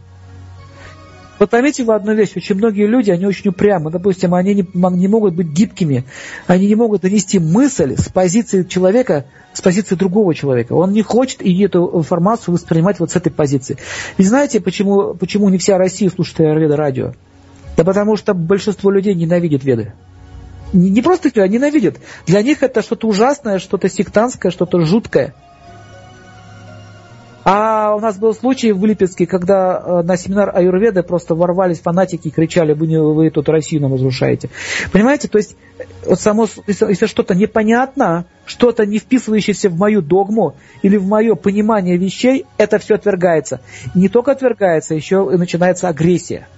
[1.39, 5.08] Вот поймите вы одну вещь, очень многие люди, они очень упрямы, допустим, они не, не
[5.08, 6.06] могут быть гибкими,
[6.47, 10.73] они не могут донести мысль с позиции человека, с позиции другого человека.
[10.73, 13.78] Он не хочет и эту информацию воспринимать вот с этой позиции.
[14.17, 17.13] И знаете, почему, почему не вся Россия слушает Аюрведа радио?
[17.76, 19.93] Да потому что большинство людей ненавидит веды.
[20.73, 21.97] Не, не просто а ненавидят.
[22.25, 25.34] Для них это что-то ужасное, что-то сектантское, что-то жуткое–
[27.49, 32.27] а у нас был случай в Липецке, когда э, на семинар Аюрведы просто ворвались фанатики
[32.27, 34.49] и кричали, вы, не, вы тут Россию нам разрушаете.
[34.91, 35.56] Понимаете, то есть
[36.06, 41.36] вот само, если, если что-то непонятно, что-то не вписывающееся в мою догму или в мое
[41.36, 43.62] понимание вещей, это все отвергается.
[43.95, 46.49] Не только отвергается, еще и начинается агрессия.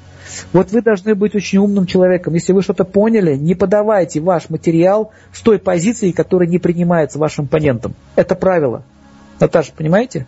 [0.54, 2.34] Вот вы должны быть очень умным человеком.
[2.34, 7.46] Если вы что-то поняли, не подавайте ваш материал с той позиции, которая не принимается вашим
[7.46, 7.96] оппонентом.
[8.16, 8.84] Это правило.
[9.40, 10.28] Наташа, понимаете?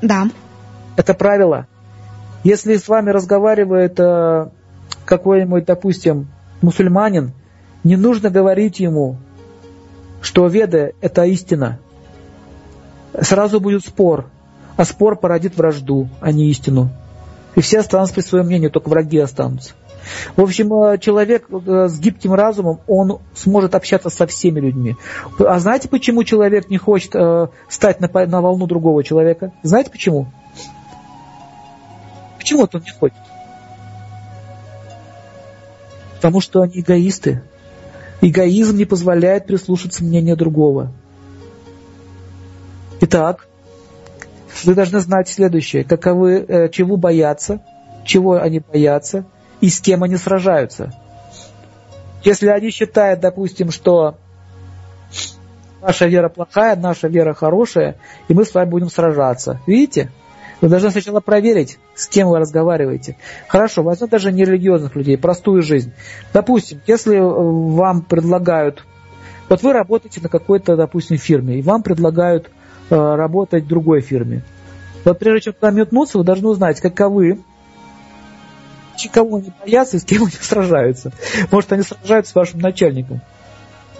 [0.00, 0.28] Да.
[0.96, 1.66] Это правило.
[2.44, 4.48] Если с вами разговаривает э,
[5.04, 6.28] какой-нибудь, допустим,
[6.60, 7.32] мусульманин,
[7.82, 9.16] не нужно говорить ему,
[10.20, 11.78] что веды– это истина.
[13.20, 14.26] Сразу будет спор,
[14.76, 16.90] а спор породит вражду, а не истину.
[17.54, 19.74] И все останутся при своем мнении, только враги останутся.
[20.36, 24.96] В общем, э, человек э, с гибким разумом, он сможет общаться со всеми людьми.
[25.38, 29.52] А знаете, почему человек не хочет э, стать на, на волну другого человека?
[29.62, 30.26] Знаете почему?
[32.38, 33.16] Почему он не хочет?
[36.16, 37.42] Потому что они эгоисты.
[38.20, 40.92] Эгоизм не позволяет прислушаться мнению другого.
[43.00, 43.46] Итак,
[44.64, 45.84] вы должны знать следующее.
[45.84, 47.60] Каковы, чего боятся,
[48.04, 49.24] чего они боятся,
[49.60, 50.92] и с кем они сражаются.
[52.22, 54.16] Если они считают, допустим, что
[55.82, 57.96] наша вера плохая, наша вера хорошая,
[58.28, 59.60] и мы с вами будем сражаться.
[59.66, 60.10] Видите?
[60.60, 63.16] Вы должны сначала проверить, с кем вы разговариваете.
[63.48, 65.92] Хорошо, возьмем даже нерелигиозных людей, простую жизнь.
[66.32, 68.84] Допустим, если вам предлагают,
[69.50, 72.50] вот вы работаете на какой-то, допустим, фирме, и вам предлагают
[72.88, 74.42] э, работать в другой фирме.
[75.04, 77.40] Вот прежде чем туда метнуться, вы должны узнать, каковы
[79.12, 81.12] кого они боятся и с кем они сражаются.
[81.50, 83.20] Может, они сражаются с вашим начальником.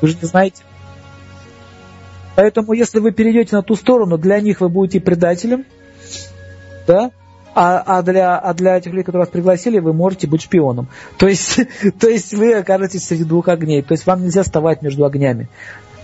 [0.01, 0.63] Вы же не знаете.
[2.37, 5.65] Поэтому, если вы перейдете на ту сторону, для них вы будете предателем,
[6.87, 7.11] да,
[7.55, 10.89] а, а, для, а для этих людей, которые вас пригласили, вы можете быть шпионом.
[11.19, 11.61] То есть,
[12.01, 13.83] то есть вы окажетесь среди двух огней.
[13.83, 15.49] То есть вам нельзя вставать между огнями.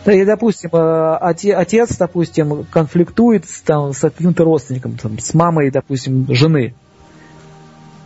[0.06, 6.26] И, допустим, э, отец, допустим, конфликтует с, там, с каким-то родственником, там, с мамой, допустим,
[6.34, 6.74] жены.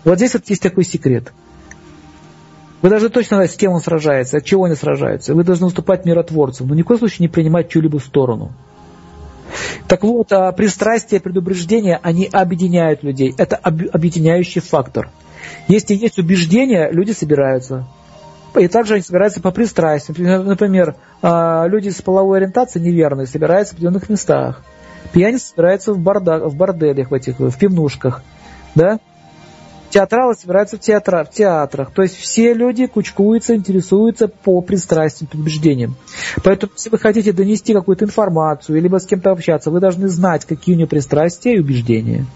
[0.04, 1.32] Вот здесь вот есть такой секрет.
[2.82, 5.34] Вы должны точно знать, с кем он сражается, от чего они сражаются.
[5.34, 8.52] Вы должны уступать миротворцам, но ни в коем случае не принимать чью-либо сторону.
[9.88, 13.34] Так вот, а пристрастие, предубеждение, они объединяют людей.
[13.38, 15.10] Это объединяющий фактор.
[15.68, 17.86] Если есть убеждения, люди собираются.
[18.58, 20.44] И также они собираются по пристрастию.
[20.44, 24.62] Например, а, люди с половой ориентацией неверные собираются в определенных местах.
[25.12, 28.22] Пьяницы собираются в, бордах, в борделях, в этих, в пивнушках.
[28.74, 28.98] Да?
[29.94, 31.92] театралы собираются в, театра, в театрах.
[31.92, 35.94] То есть все люди кучкуются, интересуются по пристрастиям, по убеждениям.
[36.42, 40.74] Поэтому, если вы хотите донести какую-то информацию, либо с кем-то общаться, вы должны знать, какие
[40.74, 42.26] у него пристрастия и убеждения.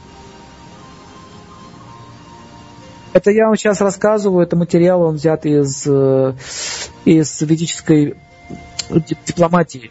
[3.18, 6.34] Это я вам сейчас рассказываю, это материал, он взят из, э,
[7.04, 8.14] из ведической
[9.26, 9.90] дипломатии.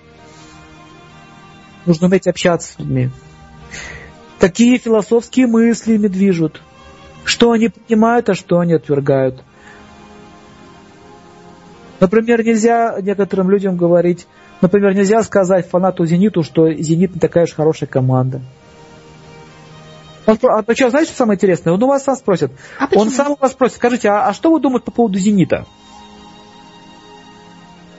[1.85, 3.09] Нужно уметь общаться с людьми.
[4.39, 6.61] Какие философские мысли ими движут?
[7.25, 9.43] Что они принимают, а что они отвергают.
[11.99, 14.25] Например, нельзя некоторым людям говорить,
[14.61, 18.39] например, нельзя сказать фанату «Зениту», что «Зенит» не такая уж хорошая команда.
[20.27, 21.73] Он, а причем, знаете, что самое интересное?
[21.73, 22.51] Он у вас сам спросит.
[22.77, 25.65] А он сам у вас спросит, скажите, а, а что вы думаете по поводу «Зенита»?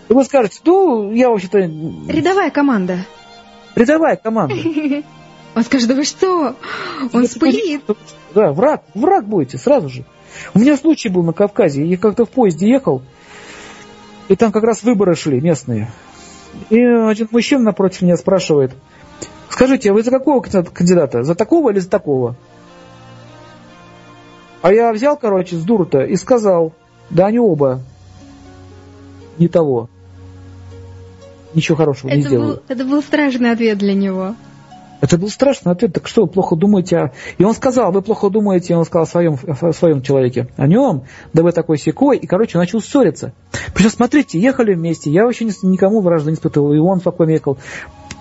[0.08, 1.58] И вы скажете, ну, я вообще-то...
[1.58, 3.04] Рядовая команда.
[3.74, 4.54] Рядовая команда.
[5.54, 6.54] Он скажет, да вы что?
[7.12, 7.82] Он спылит.
[8.34, 10.04] Да, враг, враг будете сразу же.
[10.54, 11.84] У меня случай был на Кавказе.
[11.84, 13.02] Я как-то в поезде ехал,
[14.28, 15.90] и там как раз выборы шли местные.
[16.70, 18.72] И один мужчина напротив меня спрашивает,
[19.58, 21.24] скажите, а вы за какого кандидата?
[21.24, 22.36] За такого или за такого?
[24.62, 26.72] А я взял, короче, с дуру-то и сказал,
[27.10, 27.80] да они оба
[29.36, 29.88] не того.
[31.54, 32.50] Ничего хорошего это не сделали.
[32.50, 34.36] Был, это был страшный ответ для него.
[35.00, 35.92] Это был страшный ответ.
[35.92, 37.12] Так что вы плохо думаете о...
[37.38, 40.48] И он сказал, вы плохо думаете, он сказал о своем, о своем человеке.
[40.56, 42.18] О нем, да вы такой секой.
[42.18, 43.32] И, короче, начал ссориться.
[43.74, 45.10] Причем, смотрите, ехали вместе.
[45.10, 46.72] Я вообще никому вражды не испытывал.
[46.74, 47.58] И он спокойно ехал.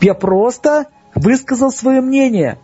[0.02, 0.86] Я просто
[1.18, 2.58] высказал свое мнение.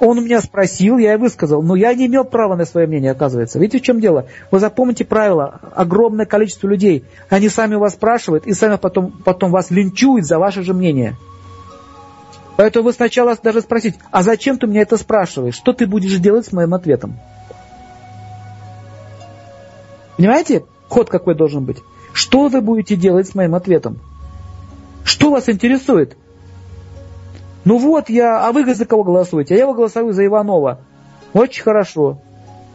[0.00, 1.62] Он у меня спросил, я и высказал.
[1.62, 3.58] Но я не имел права на свое мнение, оказывается.
[3.58, 4.26] Видите, в чем дело?
[4.50, 5.60] Вы запомните правило.
[5.74, 7.04] Огромное количество людей.
[7.28, 11.16] Они сами вас спрашивают и сами потом, потом вас линчуют за ваше же мнение.
[12.56, 15.54] Поэтому вы сначала даже спросить, а зачем ты меня это спрашиваешь?
[15.54, 17.18] Что ты будешь делать с моим ответом?
[20.16, 21.78] Понимаете, ход какой должен быть?
[22.12, 23.98] Что вы будете делать с моим ответом?
[25.04, 26.16] Что вас интересует?
[27.64, 29.54] Ну вот я, а вы за кого голосуете?
[29.54, 30.80] А я голосую за Иванова.
[31.32, 32.18] Очень хорошо.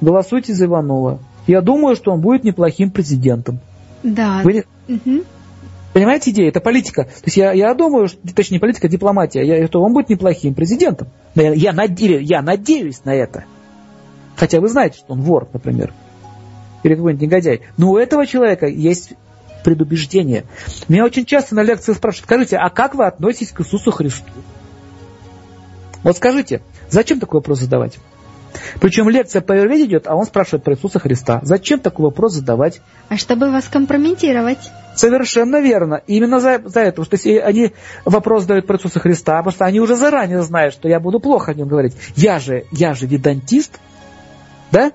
[0.01, 1.19] Голосуйте за Иванова.
[1.47, 3.59] Я думаю, что он будет неплохим президентом.
[4.03, 4.41] Да.
[4.43, 4.65] Вы...
[4.87, 5.23] Угу.
[5.93, 6.49] Понимаете идею?
[6.49, 7.05] Это политика.
[7.05, 9.43] То есть я, я думаю, что, точнее не политика, а дипломатия.
[9.43, 11.07] Я, что он будет неплохим президентом.
[11.35, 13.45] Я, я, наде, я надеюсь на это.
[14.35, 15.93] Хотя вы знаете, что он вор, например.
[16.83, 17.61] Или какой-нибудь негодяй.
[17.77, 19.13] Но у этого человека есть
[19.63, 20.45] предубеждение.
[20.87, 24.31] Меня очень часто на лекциях спрашивают, скажите, а как вы относитесь к Иисусу Христу?
[26.03, 27.97] Вот скажите, зачем такой вопрос задавать?
[28.79, 31.39] Причем лекция по Юрведе идет, а он спрашивает про Иисуса Христа.
[31.43, 32.81] Зачем такой вопрос задавать?
[33.09, 34.71] А чтобы вас компрометировать.
[34.95, 36.01] Совершенно верно.
[36.07, 37.01] Именно за, за это.
[37.01, 37.73] Потому что если они
[38.05, 41.51] вопрос задают про Иисуса Христа, потому что они уже заранее знают, что я буду плохо
[41.51, 41.93] о нем говорить.
[42.15, 43.79] Я же, я же ведантист,
[44.71, 44.91] да?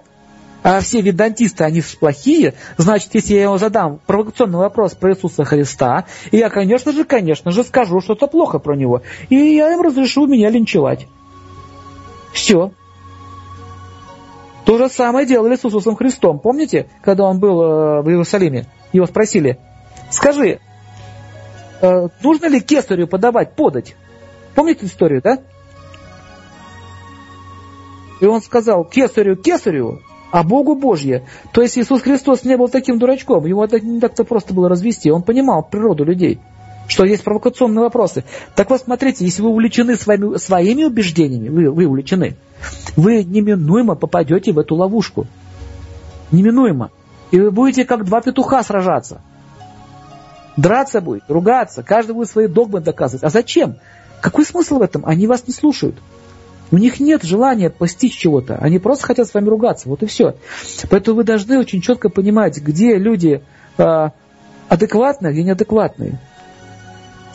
[0.64, 6.07] А все ведантисты, они плохие, значит, если я ему задам провокационный вопрос про Иисуса Христа,
[6.33, 10.48] я, конечно же, конечно же, скажу что-то плохо про него, и я им разрешу меня
[10.48, 11.07] линчевать.
[12.33, 12.72] Все.
[14.64, 16.38] То же самое делали с Иисусом Христом.
[16.38, 18.66] Помните, когда он был э, в Иерусалиме?
[18.94, 19.59] Его спросили,
[20.09, 20.61] скажи,
[21.83, 23.96] э, нужно ли кесарю подавать, подать?
[24.55, 25.40] Помните историю, да?
[28.22, 30.00] И он сказал, кесарю, кесарю,
[30.35, 31.23] а Богу Божье.
[31.53, 35.23] То есть Иисус Христос не был таким дурачком, его не так-то просто было развести, он
[35.23, 36.40] понимал природу людей
[36.87, 38.25] что есть провокационные вопросы.
[38.55, 42.37] Так вот, смотрите, если вы увлечены своими, своими убеждениями, вы, вы увлечены,
[42.94, 45.27] вы неминуемо попадете в эту ловушку.
[46.31, 46.90] Неминуемо.
[47.31, 49.23] И вы будете как два петуха сражаться.
[50.59, 53.25] Драться будет, ругаться, каждый будет свои догмы доказывать.
[53.25, 53.77] А зачем?
[54.20, 55.07] Какой смысл в этом?
[55.07, 55.97] Они вас не слушают.
[56.74, 58.56] У них нет желания постичь чего-то.
[58.56, 59.88] Они просто хотят с вами ругаться.
[59.88, 60.34] Вот и все.
[60.90, 63.44] Поэтому вы должны очень четко понимать, где люди
[63.78, 64.08] э,
[64.68, 66.18] адекватные, где неадекватные.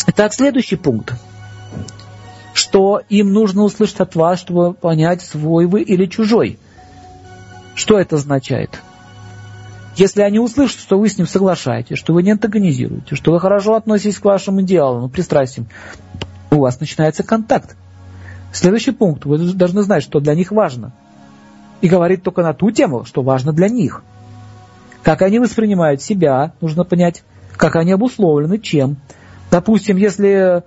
[0.08, 1.14] Итак, следующий пункт.
[2.54, 6.60] Что им нужно услышать от вас, чтобы понять, свой вы или чужой.
[7.76, 8.82] Что это означает?
[9.96, 13.76] Если они услышат, что вы с ним соглашаетесь, что вы не антагонизируете, что вы хорошо
[13.76, 15.70] относитесь к вашим идеалам, пристрастиям,
[16.52, 17.78] у вас начинается контакт.
[18.52, 19.26] Следующий пункт.
[19.26, 20.92] Вы должны знать, что для них важно.
[21.82, 24.04] И говорить только на ту тему, что важно для них.
[25.04, 27.24] Как они воспринимают себя, нужно понять,
[27.56, 28.98] как они обусловлены, чем,
[29.52, 30.64] Допустим, если,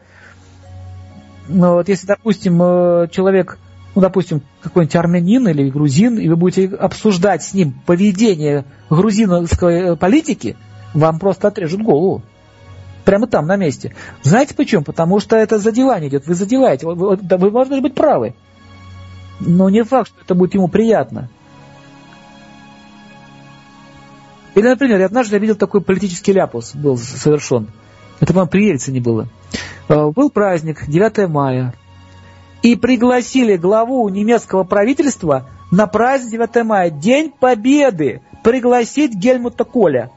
[1.49, 3.59] ну, вот если, допустим, э, человек,
[3.95, 9.97] ну, допустим, какой-нибудь армянин или грузин, и вы будете обсуждать с ним поведение грузинской э,
[9.97, 10.57] политики,
[10.95, 12.23] вам просто отрежут голову.
[13.05, 13.94] Прямо там, на месте.
[14.22, 14.84] Знаете почему?
[14.84, 16.26] Потому что это задевание идет.
[16.26, 16.86] Вы задеваете.
[16.86, 18.34] Вы, вы, вы можете быть правы.
[19.40, 21.28] Но не факт, что это будет ему приятно.
[24.55, 27.68] Или, например, я однажды видел такой политический ляпус был совершен.
[28.20, 29.26] Это, по-моему, при Ельцине было.
[29.88, 31.74] Э, был праздник, 9 мая.
[32.61, 40.11] И пригласили главу немецкого правительства на праздник 9 мая, День Победы, пригласить Гельмута Коля.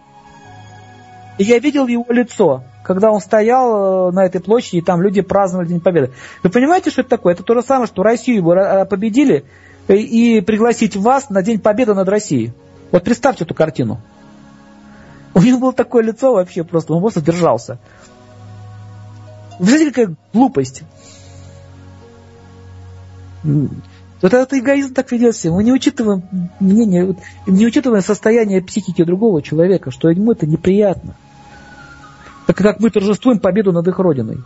[1.38, 5.22] И я видел его лицо, когда он стоял э, на этой площади, и там люди
[5.22, 6.12] праздновали День Победы.
[6.44, 7.34] Вы понимаете, что это такое?
[7.34, 9.46] Это то же самое, что Россию бы э, победили
[9.88, 12.54] и пригласить вас на День Победы над Россией.
[12.92, 14.00] Вот представьте эту картину.
[15.34, 17.80] У него было такое лицо вообще просто, он просто держался.
[19.60, 20.84] Вы знаете, какая глупость?
[23.44, 25.54] Вот этот эгоизм так ведет себя.
[25.54, 26.24] Мы не учитываем
[26.60, 27.16] мнение,
[27.48, 31.16] не учитываем состояние психики другого человека, что ему это неприятно.
[32.46, 34.42] Так как мы торжествуем победу над их родиной.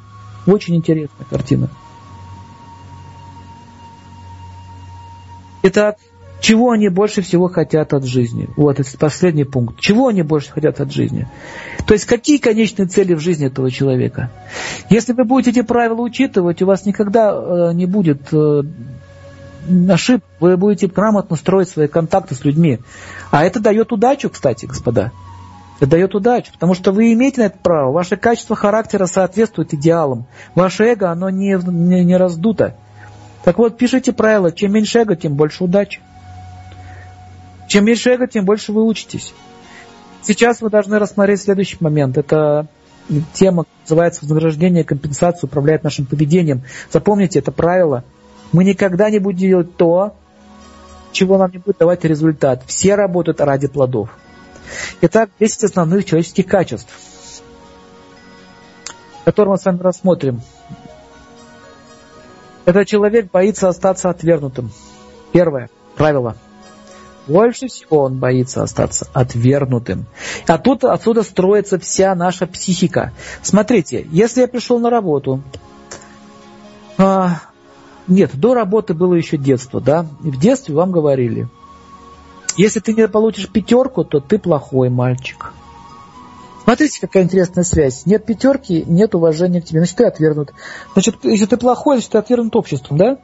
[0.45, 1.69] Очень интересная картина.
[5.61, 5.97] Итак,
[6.39, 8.47] чего они больше всего хотят от жизни?
[8.55, 9.79] Вот, это последний пункт.
[9.79, 11.27] Чего они больше хотят от жизни?
[11.85, 14.31] То есть, какие конечные цели в жизни этого человека?
[14.89, 18.63] Если вы будете эти правила учитывать, у вас никогда э, не будет э,
[19.89, 20.23] ошибок.
[20.39, 22.79] Вы будете грамотно строить свои контакты с людьми.
[23.31, 25.11] А это дает удачу, кстати, господа.
[25.79, 27.91] Дает удачу, потому что вы имеете на это право.
[27.93, 30.25] Ваше качество характера соответствует идеалам.
[30.53, 32.75] Ваше эго, оно не, не, не раздуто.
[33.45, 34.51] Так вот, пишите правила.
[34.51, 36.01] Чем меньше эго, тем больше удачи.
[37.69, 39.33] Чем меньше эго, тем больше вы учитесь.
[40.21, 42.17] Сейчас вы должны рассмотреть следующий момент.
[42.17, 42.67] Это
[43.33, 46.63] тема называется вознаграждение, компенсация управляет нашим поведением.
[46.91, 48.03] Запомните это правило.
[48.51, 50.15] Мы никогда не будем делать то,
[51.11, 52.63] чего нам не будет давать результат.
[52.65, 54.09] Все работают ради плодов.
[55.01, 56.93] Итак, 10 основных человеческих качеств,
[59.25, 60.41] которые мы с вами рассмотрим.
[62.65, 64.71] Этот человек боится остаться отвергнутым.
[65.31, 66.35] Первое правило–
[67.29, 70.07] больше всего он боится остаться отвергнутым.
[70.47, 73.13] А тут отсюда строится вся наша психика.
[73.43, 75.41] Смотрите, если я пришел на работу,
[76.97, 77.41] а,
[78.07, 81.47] нет, до работы было еще детство, да, и в детстве вам говорили,
[82.59, 85.53] если ты не получишь пятерку, то ты плохой мальчик.
[86.65, 88.05] Смотрите, какая интересная связь.
[88.05, 89.79] Нет пятерки, нет уважения к тебе.
[89.79, 90.53] Значит, ты отвергнут.
[90.91, 93.17] Значит, если ты плохой, значит, ты отвергнут обществом, да?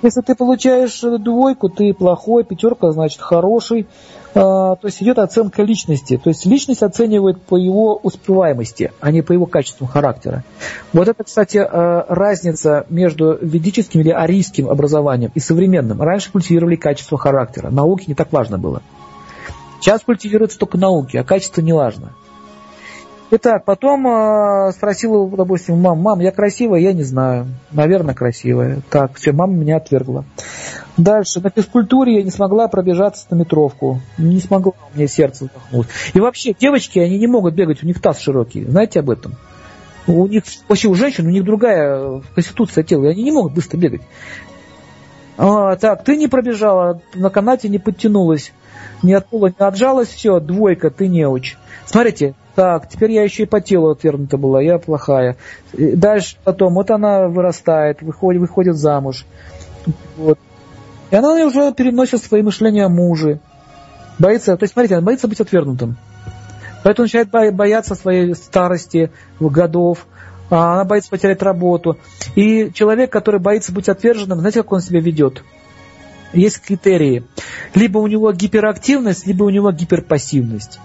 [0.00, 3.88] Если ты получаешь двойку, ты плохой, пятерка, значит, хороший.
[4.34, 6.20] А, то есть идет оценка личности.
[6.22, 10.44] То есть личность оценивает по его успеваемости, а не по его качеству характера.
[10.92, 16.00] Вот это, кстати, а, разница между ведическим или арийским образованием и современным.
[16.00, 17.70] Раньше культивировали качество характера.
[17.70, 18.82] Науки не так важно было.
[19.80, 22.12] Сейчас культивируются только науки, а качество не важно.
[23.30, 26.80] Итак, потом э, спросила, допустим, мам, мам, я красивая?
[26.80, 27.48] Я не знаю.
[27.70, 28.80] Наверное, красивая.
[28.88, 30.24] Так, все, мама меня отвергла.
[30.96, 34.00] Дальше, на физкультуре я не смогла пробежаться на метровку.
[34.16, 35.88] Не смогла, меня сердце вздохнулось.
[36.14, 38.64] И вообще, девочки, они не могут бегать, у них таз широкий.
[38.64, 39.34] Знаете об этом?
[40.06, 43.76] У них, вообще у женщин, у них другая конституция тела, и они не могут быстро
[43.76, 44.00] бегать.
[45.36, 48.52] А, так, ты не пробежала, на канате не подтянулась,
[49.02, 51.58] не от пола не отжалась, все, двойка, ты неуч.
[51.84, 55.36] Смотрите, так, теперь я еще и по телу отвергнута была, я плохая.
[55.72, 59.26] Дальше потом, вот она вырастает, выходит, выходит замуж.
[60.16, 60.40] Вот.
[61.12, 63.38] И она уже переносит свои мышления о муже.
[64.18, 65.98] Боится, то есть, смотрите, она боится быть отвергнутым.
[66.82, 70.04] Поэтому начинает бояться своей старости, годов,
[70.50, 71.96] а она боится потерять работу.
[72.34, 75.44] И человек, который боится быть отверженным, знаете, как он себя ведет?
[76.32, 77.22] Есть критерии.
[77.76, 80.80] Либо у него гиперактивность, либо у него гиперпассивность.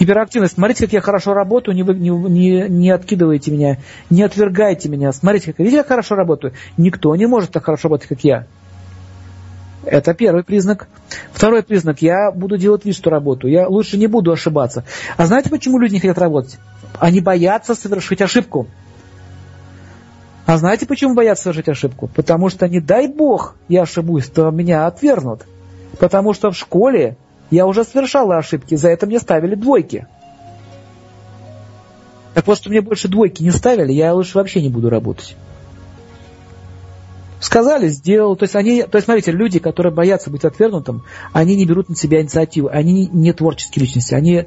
[0.00, 0.54] Гиперактивность.
[0.54, 3.76] Смотрите, как я хорошо работаю, не, не, не, не откидывайте меня,
[4.08, 5.12] не отвергайте меня.
[5.12, 6.54] Смотрите, как, видите, я хорошо работаю.
[6.78, 8.46] Никто не может так хорошо работать, как я.
[9.84, 10.88] Это первый признак.
[11.32, 12.00] Второй признак.
[12.00, 13.52] Я буду делать вид, что работаю.
[13.52, 14.84] Я лучше не буду ошибаться.
[15.18, 16.58] А знаете, почему люди не хотят работать?
[16.98, 18.68] Они боятся совершить ошибку.
[20.46, 22.08] А знаете, почему боятся совершить ошибку?
[22.08, 25.42] Потому что, не дай бог, я ошибусь, то меня отвергнут.
[25.98, 27.16] Потому что в школе
[27.50, 30.06] я уже совершала ошибки, за это мне ставили двойки.
[32.34, 35.36] Так вот, что мне больше двойки не ставили, я лучше вообще не буду работать.
[37.40, 38.36] Сказали, сделал.
[38.36, 41.96] То есть, они, то есть, смотрите, люди, которые боятся быть отвергнутым, они не берут на
[41.96, 44.46] себя инициативу, они не творческие личности, они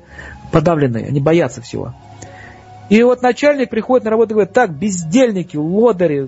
[0.52, 1.94] подавленные, они боятся всего.
[2.90, 6.28] И вот начальник приходит на работу и говорит, так, бездельники, лодыри,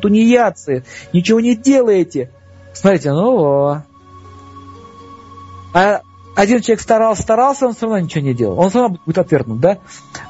[0.00, 2.30] тунеядцы, ничего не делаете.
[2.72, 3.82] Смотрите, ну,
[5.74, 6.00] а
[6.36, 8.58] один человек старался, старался, он все равно ничего не делал.
[8.60, 9.78] Он все равно будет отвергнут, да?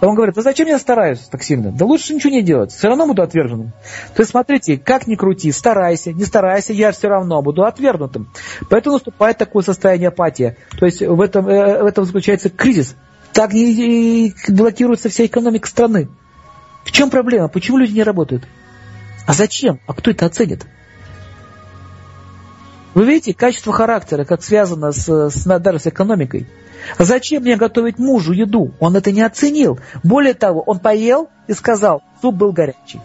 [0.00, 1.72] Он говорит, а зачем я стараюсь так сильно?
[1.72, 3.72] Да лучше ничего не делать, все равно буду отвергнутым.
[4.14, 8.30] То есть смотрите, как ни крути, старайся, не старайся, я все равно буду отвергнутым.
[8.70, 10.57] Поэтому наступает такое состояние апатии.
[10.78, 12.94] То есть в этом, э, в этом заключается кризис.
[13.32, 16.09] Так и блокируется вся экономика страны.
[16.84, 17.48] В чем проблема?
[17.48, 18.46] Почему люди не работают?
[19.26, 19.80] А зачем?
[19.88, 20.66] А кто это оценит?
[22.97, 26.47] Вы видите, качество характера, как связано с, с, даже с экономикой.
[26.99, 28.72] Зачем мне готовить мужу еду?
[28.80, 29.78] Он это не оценил.
[30.03, 33.03] Более того, он поел и сказал, суп был горячий.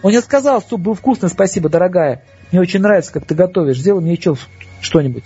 [0.00, 2.24] Он не сказал, суп был вкусный, спасибо, дорогая.
[2.50, 3.78] Мне очень нравится, как ты готовишь.
[3.78, 4.36] Сделай мне еще
[4.80, 5.24] что-нибудь.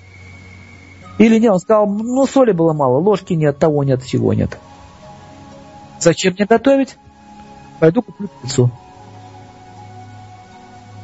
[1.18, 4.58] Или нет, он сказал, ну соли было мало, ложки нет, того нет, всего нет.
[6.00, 6.96] Зачем мне готовить?
[7.78, 8.72] Пойду куплю пиццу.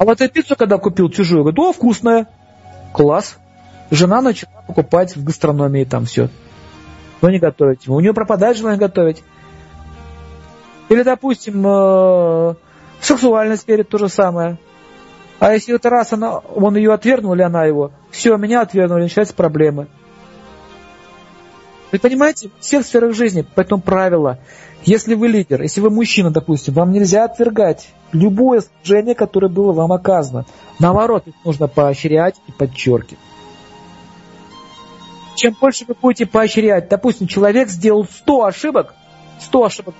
[0.04, 2.26] А вот эту пиццу, когда купил чужую, говорит, о, вкусная.
[2.92, 3.38] Класс.
[3.90, 6.28] Жена начала покупать в гастрономии там все.
[7.22, 7.88] Но не готовить.
[7.88, 9.24] У нее пропадает желание готовить.
[10.90, 12.56] Или, допустим, э, в
[13.00, 14.58] сексуальной сфере то же самое.
[15.38, 19.34] А если это раз она, он ее отвергнул, или она его, все, меня отвергнули, начинаются
[19.34, 19.86] проблемы.
[21.94, 24.40] Вы понимаете, в всех сферах жизни, поэтому правило,
[24.82, 29.92] если вы лидер, если вы мужчина, допустим, вам нельзя отвергать любое служение, которое было вам
[29.92, 30.44] оказано.
[30.80, 33.20] Наоборот, их нужно поощрять и подчеркивать.
[35.36, 38.92] Чем больше вы будете поощрять, допустим, человек сделал 100 ошибок,
[39.42, 39.94] 100 ошибок,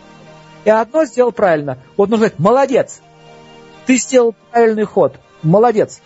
[0.64, 1.78] и одно сделал правильно.
[1.97, 3.03] Вот нужно сказать, молодец,
[3.86, 5.14] ты сделал правильный ход,
[5.45, 6.01] молодец.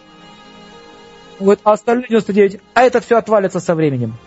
[1.39, 4.19] Вот, а остальные 99, а это все отвалится со временем.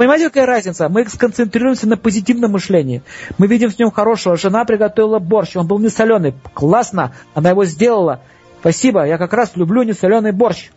[0.00, 0.88] Понимаете, какая разница?
[0.88, 3.02] Мы сконцентрируемся на позитивном мышлении.
[3.36, 4.34] Мы видим в нем хорошего.
[4.38, 6.32] Жена приготовила борщ, он был не соленый.
[6.54, 8.22] Классно, она его сделала.
[8.60, 10.70] Спасибо, я как раз люблю несоленый борщ.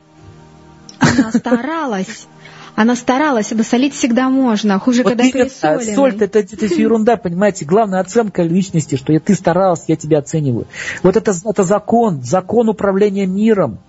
[0.99, 2.27] Она старалась.
[2.75, 5.95] Она старалась, ибо солить всегда можно, хуже, вот когда пересоленный.
[5.95, 7.63] Соль это, это, это ерунда, понимаете.
[7.63, 10.67] Главная оценка личности, что я, ты старалась, я тебя оцениваю.
[11.01, 13.79] Вот это, это закон, закон управления миром.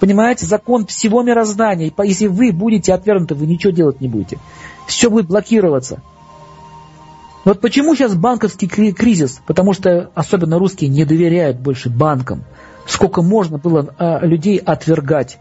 [0.00, 1.92] Понимаете, закон всего мироздания.
[2.02, 4.38] Если вы будете отвергнуты, вы ничего делать не будете.
[4.86, 6.02] Все будет блокироваться.
[7.44, 9.40] Вот почему сейчас банковский кризис?
[9.46, 12.44] Потому что особенно русские не доверяют больше банкам.
[12.86, 15.38] Сколько можно было а, людей отвергать.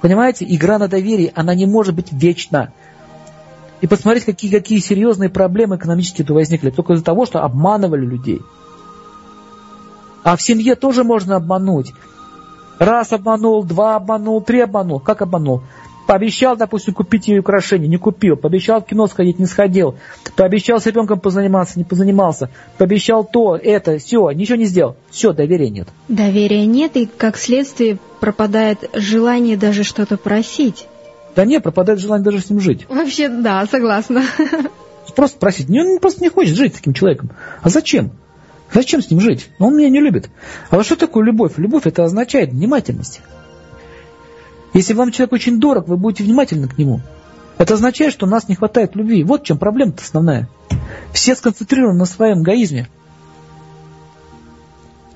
[0.00, 2.72] Понимаете, игра на доверие, она не может быть вечна.
[3.80, 6.70] И посмотреть, какие, какие серьезные проблемы экономические тут возникли.
[6.70, 8.40] Только из-за того, что обманывали людей.
[10.22, 11.92] А в семье тоже можно обмануть.
[12.78, 15.00] Раз обманул, два обманул, три обманул.
[15.00, 15.62] Как обманул?
[16.06, 18.36] Пообещал, допустим, купить ей украшение, не купил.
[18.36, 19.94] Пообещал в кино сходить, не сходил.
[20.36, 22.50] Пообещал с ребенком позаниматься, не позанимался.
[22.76, 24.96] Пообещал то, это, все, ничего не сделал.
[25.10, 25.88] Все, доверия нет.
[26.08, 30.86] Доверия нет, и как следствие пропадает желание даже что-то просить.
[31.36, 32.86] Да нет, пропадает желание даже с ним жить.
[32.88, 34.22] Вообще, да, согласна.
[35.16, 35.70] Просто просить.
[35.70, 37.30] Он просто не хочет жить с таким человеком.
[37.62, 38.12] А зачем?
[38.74, 39.48] Зачем с ним жить?
[39.60, 40.28] Он меня не любит.
[40.68, 41.52] А вот что такое любовь?
[41.58, 43.20] Любовь это означает внимательность.
[44.74, 47.00] Если вам человек очень дорог, вы будете внимательны к нему.
[47.56, 49.22] Это означает, что у нас не хватает любви.
[49.22, 50.48] Вот в чем проблема-то основная.
[51.12, 52.88] Все сконцентрированы на своем эгоизме.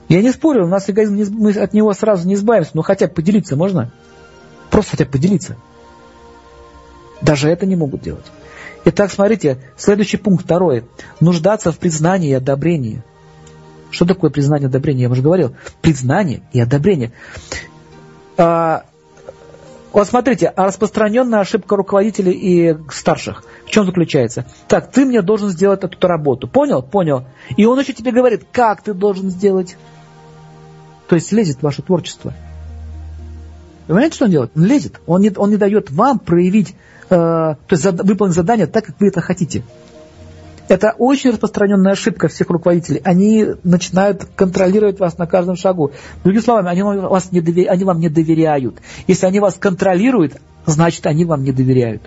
[0.08, 3.14] Я не спорю, у нас эгоизм, мы от него сразу не избавимся, но хотя бы
[3.14, 3.90] поделиться можно?
[4.70, 5.56] Просто хотя бы поделиться.
[7.20, 8.24] Даже это не могут делать.
[8.84, 10.84] Итак, смотрите, следующий пункт, второй.
[11.18, 13.02] Нуждаться в признании и одобрении.
[13.90, 15.04] Что такое признание одобрение?
[15.04, 15.54] Я уже говорил.
[15.80, 17.12] Признание и одобрение.
[18.36, 18.84] А,
[19.92, 23.42] вот смотрите, а распространенная ошибка руководителей и старших.
[23.66, 24.46] В чем заключается?
[24.68, 26.46] Так, ты мне должен сделать эту работу.
[26.46, 26.82] Понял?
[26.82, 27.24] Понял.
[27.56, 29.76] И он еще тебе говорит, как ты должен сделать.
[31.08, 32.34] То есть лезет в ваше творчество.
[33.88, 34.50] Вы понимаете, что он делает?
[34.54, 35.00] Он лезет.
[35.06, 36.74] Он не, он не дает вам проявить,
[37.08, 39.62] э, то есть зад, выполнить задание так, как вы это хотите.
[40.68, 43.00] Это очень распространенная ошибка всех руководителей.
[43.02, 45.92] Они начинают контролировать вас на каждом шагу.
[46.22, 47.70] Другими словами, они, вас не довер...
[47.70, 48.76] они вам не доверяют.
[49.06, 52.02] Если они вас контролируют, значит, они вам не доверяют.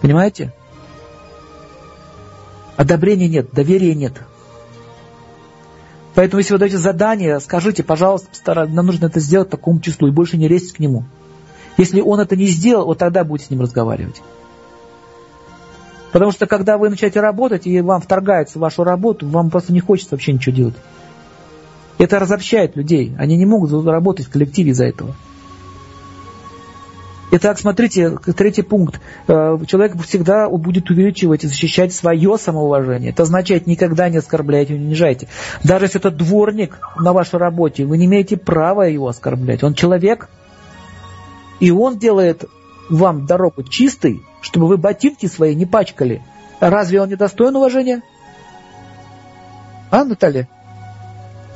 [0.00, 0.54] Понимаете?
[2.76, 4.14] Одобрения нет, доверия нет.
[6.14, 10.38] Поэтому, если вы даете задание, скажите, пожалуйста, нам нужно это сделать такому числу, и больше
[10.38, 11.04] не лезьте к нему.
[11.76, 14.22] Если он это не сделал, вот тогда будете с ним разговаривать.
[16.12, 19.80] Потому что когда вы начинаете работать, и вам вторгается в вашу работу, вам просто не
[19.80, 20.74] хочется вообще ничего делать.
[21.98, 23.14] Это разобщает людей.
[23.18, 25.14] Они не могут работать в коллективе из-за этого.
[27.32, 29.00] Итак, смотрите, третий пункт.
[29.28, 33.10] Э, человек всегда будет увеличивать и защищать свое самоуважение.
[33.10, 35.28] Это означает, никогда не оскорбляйте, не унижайте.
[35.62, 39.62] Даже если это дворник на вашей работе, вы не имеете права его оскорблять.
[39.62, 40.28] Он человек,
[41.60, 42.46] и он делает
[42.88, 46.22] вам дорогу чистой, чтобы вы ботинки свои не пачкали.
[46.60, 48.02] Разве он не достоин уважения?
[49.90, 50.48] А, Наталья?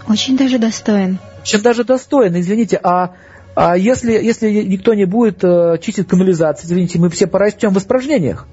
[0.09, 1.19] Очень даже достоин.
[1.43, 2.81] Очень даже достоин, извините.
[2.83, 3.13] А,
[3.55, 8.47] а если, если никто не будет э, чистить канализацию, извините, мы все порастем в испражнениях.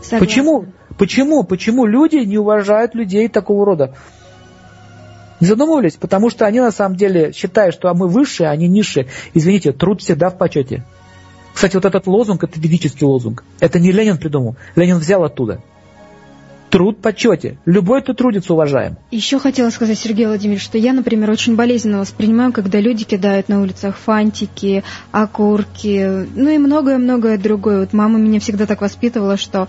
[0.00, 0.18] Согласна.
[0.18, 0.66] Почему?
[0.98, 1.44] Почему?
[1.44, 3.94] Почему люди не уважают людей такого рода?
[5.40, 5.96] Не задумывались?
[5.96, 9.08] Потому что они на самом деле считают, что мы высшие, а они низшие.
[9.34, 10.84] Извините, труд всегда в почете.
[11.54, 13.44] Кстати, вот этот лозунг, это ведический лозунг.
[13.60, 14.56] Это не Ленин придумал.
[14.76, 15.60] Ленин взял оттуда.
[16.70, 17.58] Труд почете.
[17.64, 18.96] Любой, кто трудится, уважаем.
[19.10, 23.60] Еще хотела сказать, Сергей Владимирович, что я, например, очень болезненно воспринимаю, когда люди кидают на
[23.60, 27.80] улицах фантики, окурки, ну и многое-многое другое.
[27.80, 29.66] Вот мама меня всегда так воспитывала, что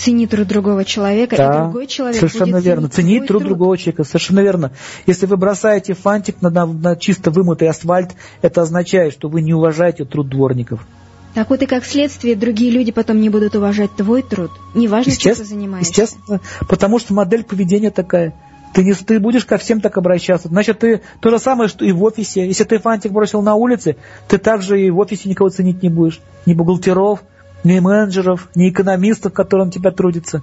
[0.00, 2.88] цени труд другого человека, да, и другой человек совершенно будет верно.
[2.88, 4.72] Ценить труд, труд другого человека, совершенно верно.
[5.06, 8.12] Если вы бросаете фантик на, на, на чисто вымытый асфальт,
[8.42, 10.86] это означает, что вы не уважаете труд дворников.
[11.34, 14.50] Так вот и как следствие другие люди потом не будут уважать твой труд.
[14.74, 15.90] Неважно, чем ты занимаешься.
[15.90, 18.34] Естественно, потому что модель поведения такая.
[18.72, 20.48] Ты, не, ты будешь ко всем так обращаться.
[20.48, 22.46] Значит, ты то же самое, что и в офисе.
[22.46, 23.96] Если ты фантик бросил на улице,
[24.28, 26.20] ты также и в офисе никого ценить не будешь.
[26.46, 27.22] Ни бухгалтеров,
[27.64, 30.42] ни менеджеров, ни экономистов, которые на тебя трудятся.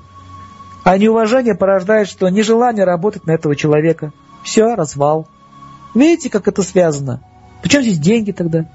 [0.84, 2.28] А неуважение порождает что?
[2.30, 4.12] Нежелание работать на этого человека.
[4.44, 5.28] Все, развал.
[5.94, 7.22] Видите, как это связано?
[7.62, 8.66] Причем здесь деньги тогда?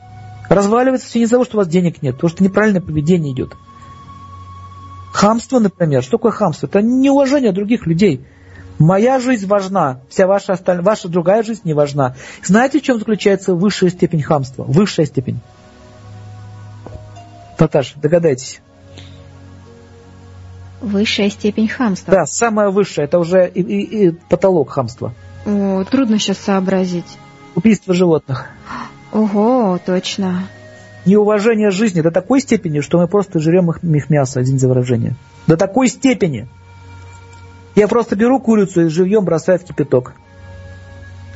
[0.48, 3.54] Разваливается все не из-за того, что у вас денег нет, потому что неправильное поведение идет.
[5.12, 6.02] Хамство, например.
[6.02, 6.66] Что такое хамство?
[6.66, 8.24] Это неуважение других людей.
[8.78, 12.16] Моя жизнь важна, вся ваша, остальная, ваша другая жизнь не важна.
[12.42, 14.64] Знаете, в чем заключается высшая степень хамства?
[14.64, 15.40] Высшая степень.
[17.58, 18.60] Наташа, догадайтесь.
[20.80, 22.12] Высшая степень хамства.
[22.12, 23.04] Да, самая высшая.
[23.04, 25.14] Это уже и, и, и потолок хамства.
[25.46, 27.18] О, трудно сейчас сообразить.
[27.54, 28.46] Убийство животных.
[29.12, 30.48] Ого, точно.
[31.04, 35.14] Неуважение жизни до такой степени, что мы просто жрем их, их мясо, один за выражение.
[35.46, 36.48] До такой степени.
[37.74, 40.14] Я просто беру курицу и живьем бросаю в кипяток.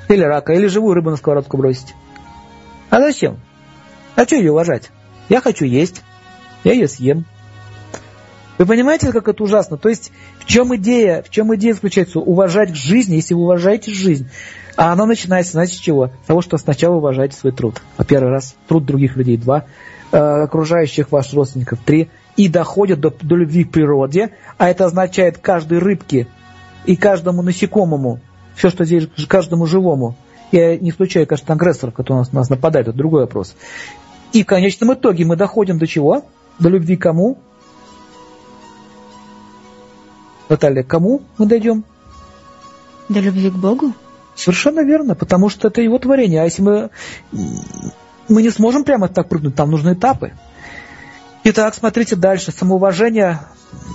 [0.08, 1.94] Или рака, или живую рыбу на сковородку бросить.
[2.90, 3.38] А зачем?
[4.14, 4.90] А что ее уважать?
[5.28, 6.02] Я хочу есть.
[6.64, 7.24] Я ее съем.
[8.58, 9.76] Вы понимаете, как это ужасно?
[9.76, 11.22] То есть, в чем идея?
[11.22, 12.20] В чем идея заключается?
[12.20, 14.28] Уважать жизнь, если вы уважаете жизнь.
[14.76, 16.10] А она начинается, знаете, с чего?
[16.24, 17.80] С того, что сначала уважаете свой труд.
[17.96, 19.64] Во первый раз, труд других людей, два,
[20.12, 25.38] э, окружающих ваших родственников, три, и доходят до, до любви к природе, а это означает
[25.38, 26.28] каждой рыбке
[26.84, 28.20] и каждому насекомому,
[28.54, 30.14] все, что здесь, каждому живому.
[30.52, 33.56] Я не исключаю, конечно, агрессоров, которые нас, нас нападают, это другой вопрос.
[34.32, 36.24] И в конечном итоге мы доходим до чего?
[36.58, 37.38] До любви кому?
[40.48, 41.84] Наталья, кому мы дойдем?
[43.08, 43.92] До любви к Богу?
[44.36, 46.42] Совершенно верно, потому что это его творение.
[46.42, 46.90] А если мы,
[48.28, 50.32] мы не сможем прямо так прыгнуть, там нужны этапы.
[51.44, 52.52] Итак, смотрите дальше.
[52.52, 53.40] Самоуважение.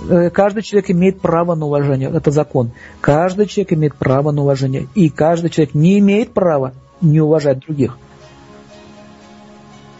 [0.08, 2.10] Э, каждый человек имеет право на уважение.
[2.10, 2.72] Это закон.
[3.00, 4.88] Каждый человек имеет право на уважение.
[4.94, 7.96] И каждый человек не имеет права не уважать других.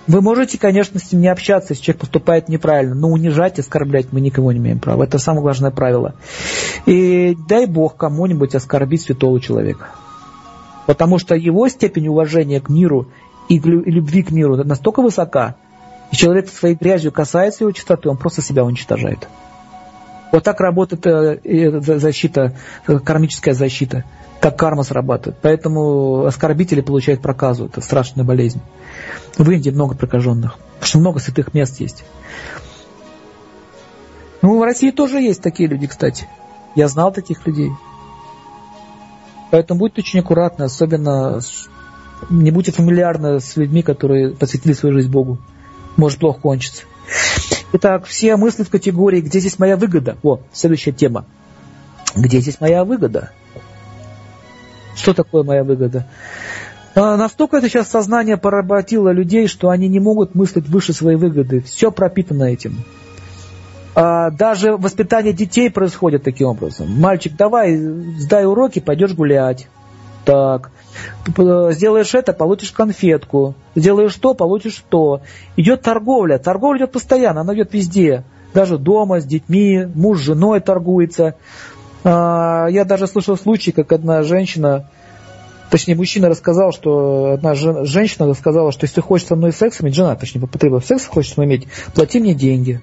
[0.09, 4.21] Вы можете, конечно, с ним не общаться, если человек поступает неправильно, но унижать, оскорблять мы
[4.21, 5.05] никого не имеем права.
[5.05, 6.15] Это самое важное правило.
[6.87, 9.91] И дай Бог кому-нибудь оскорбить святого человека.
[10.87, 13.09] Потому что его степень уважения к миру
[13.49, 15.57] и любви к миру настолько высока,
[16.11, 19.29] и человек своей грязью касается его чистоты, он просто себя уничтожает.
[20.33, 22.57] Вот так работает э, защита,
[22.87, 24.05] э, кармическая защита,
[24.41, 25.39] как карма срабатывает.
[25.43, 28.61] Поэтому оскорбители получают проказу, это страшная болезнь.
[29.37, 32.05] В Индии много прокаженных, потому что много святых мест есть.
[34.41, 36.27] Ну, в России тоже есть такие люди, кстати.
[36.75, 37.71] Я знал таких людей.
[39.53, 41.39] Поэтому будьте очень аккуратны, особенно
[42.31, 45.37] не будьте фамильярны с людьми, которые посвятили свою жизнь Богу.
[45.99, 46.85] Может плохо кончиться.
[47.75, 51.27] Итак, все мысли в категории «Где здесь моя выгода?» О, следующая тема.
[52.17, 53.33] Где здесь моя выгода?
[54.97, 56.07] Что такое моя выгода?
[56.95, 61.61] А, настолько это сейчас сознание поработило людей, что они не могут мыслить выше своей выгоды.
[61.61, 62.85] Все пропитано этим.
[63.95, 66.89] А, даже воспитание детей происходит таким образом.
[66.99, 69.69] Мальчик, давай, сдай уроки, пойдешь гулять.
[70.25, 70.71] Так.
[71.27, 73.55] Сделаешь это, получишь конфетку.
[73.75, 75.23] Сделаешь то, получишь то.
[75.57, 76.39] Идет торговля.
[76.39, 78.25] Торговля идет постоянно, она идет везде.
[78.55, 81.37] Даже дома, с детьми, муж с женой торгуется.
[82.05, 84.89] А, я даже слышал случай, как одна женщина,
[85.71, 90.17] точнее, мужчина рассказал, что одна женщина сказала, что если хочешь со мной секс иметь, жена,
[90.17, 92.81] точнее, потребовала секс хочешь со мной иметь, плати мне деньги.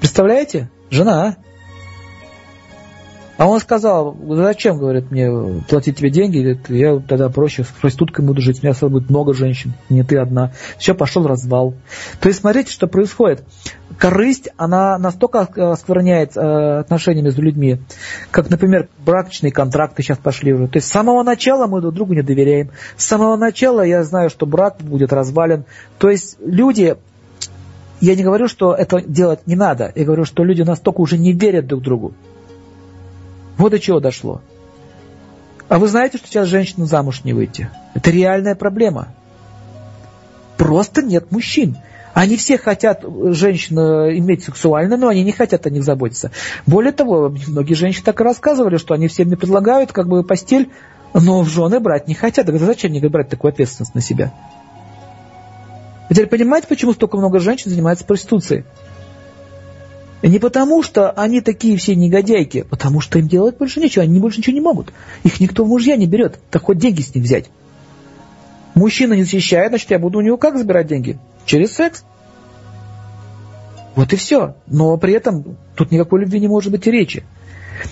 [0.00, 0.70] Представляете?
[0.90, 1.36] Жена.
[3.40, 6.60] А он сказал, зачем, говорит, мне платить тебе деньги?
[6.68, 10.52] Я тогда проще с проституткой буду жить, у меня будет много женщин, не ты одна.
[10.76, 11.72] Все, пошел развал.
[12.20, 13.42] То есть смотрите, что происходит.
[13.98, 17.80] Корысть, она настолько оскверняет э, отношения между людьми,
[18.30, 20.68] как, например, брачные контракты сейчас пошли уже.
[20.68, 22.72] То есть с самого начала мы друг другу не доверяем.
[22.98, 25.64] С самого начала я знаю, что брак будет развален.
[25.98, 26.98] То есть люди
[28.00, 29.92] я не говорю, что это делать не надо.
[29.94, 32.14] Я говорю, что люди настолько уже не верят друг другу.
[33.58, 34.40] Вот до чего дошло.
[35.68, 37.68] А вы знаете, что сейчас женщина замуж не выйти?
[37.94, 39.08] Это реальная проблема.
[40.56, 41.76] Просто нет мужчин.
[42.12, 46.32] Они все хотят женщин э, иметь сексуально, но они не хотят о них заботиться.
[46.66, 50.70] Более того, многие женщины так и рассказывали, что они всем не предлагают как бы постель,
[51.14, 52.46] но в жены брать не хотят.
[52.46, 54.32] Так зачем мне брать такую ответственность на себя?
[56.10, 58.64] Вы теперь понимаете, почему столько много женщин занимаются проституцией?
[60.22, 64.38] Не потому, что они такие все негодяйки, потому что им делать больше нечего, они больше
[64.38, 64.92] ничего не могут.
[65.22, 67.48] Их никто в мужья не берет, так хоть деньги с них взять.
[68.74, 71.16] Мужчина не защищает, значит, я буду у него как забирать деньги?
[71.46, 72.02] Через секс.
[73.94, 74.56] Вот и все.
[74.66, 77.22] Но при этом тут никакой любви не может быть и речи.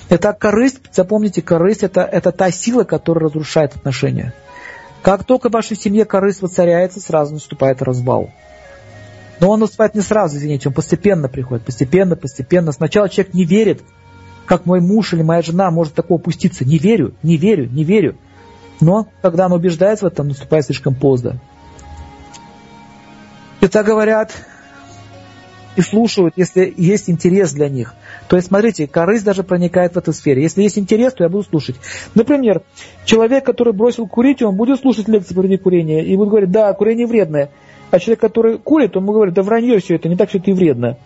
[0.08, 4.34] Это корысть, запомните, корысть это, это та сила, которая разрушает отношения.
[5.02, 8.30] Как только в вашей семье корысть воцаряется, сразу наступает развал.
[9.40, 12.72] Но он наступает не сразу, извините, он постепенно приходит, постепенно, постепенно.
[12.72, 13.82] Сначала человек не верит,
[14.46, 16.64] как мой муж или моя жена может такого опуститься.
[16.64, 18.16] Не верю, не верю, не верю.
[18.80, 21.40] Но когда он убеждается в этом, наступает слишком поздно.
[23.60, 24.32] И так говорят
[25.78, 27.94] и слушают, если есть интерес для них.
[28.28, 30.40] То есть, смотрите, корысть даже проникает в эту сферу.
[30.40, 31.76] Если есть интерес, то я буду слушать.
[32.16, 32.62] Например,
[33.04, 37.06] человек, который бросил курить, он будет слушать лекции против курения и будет говорить, да, курение
[37.06, 37.52] вредное.
[37.92, 40.50] А человек, который курит, он ему говорит, да вранье все это, не так все это
[40.50, 40.98] и вредно.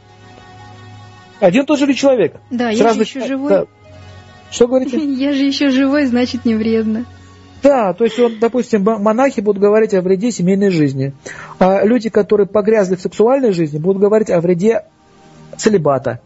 [1.39, 2.37] Один тот же ли человек?
[2.51, 3.51] Да, я же еще живой.
[3.51, 3.64] Да.
[4.51, 4.97] Что говорите?
[5.05, 7.05] Я же еще живой, значит не вредно.
[7.63, 11.13] Да, то есть, он, допустим, монахи будут говорить о вреде семейной жизни.
[11.59, 14.85] А люди, которые погрязли в сексуальной жизни, будут говорить о вреде
[15.57, 16.21] целебата.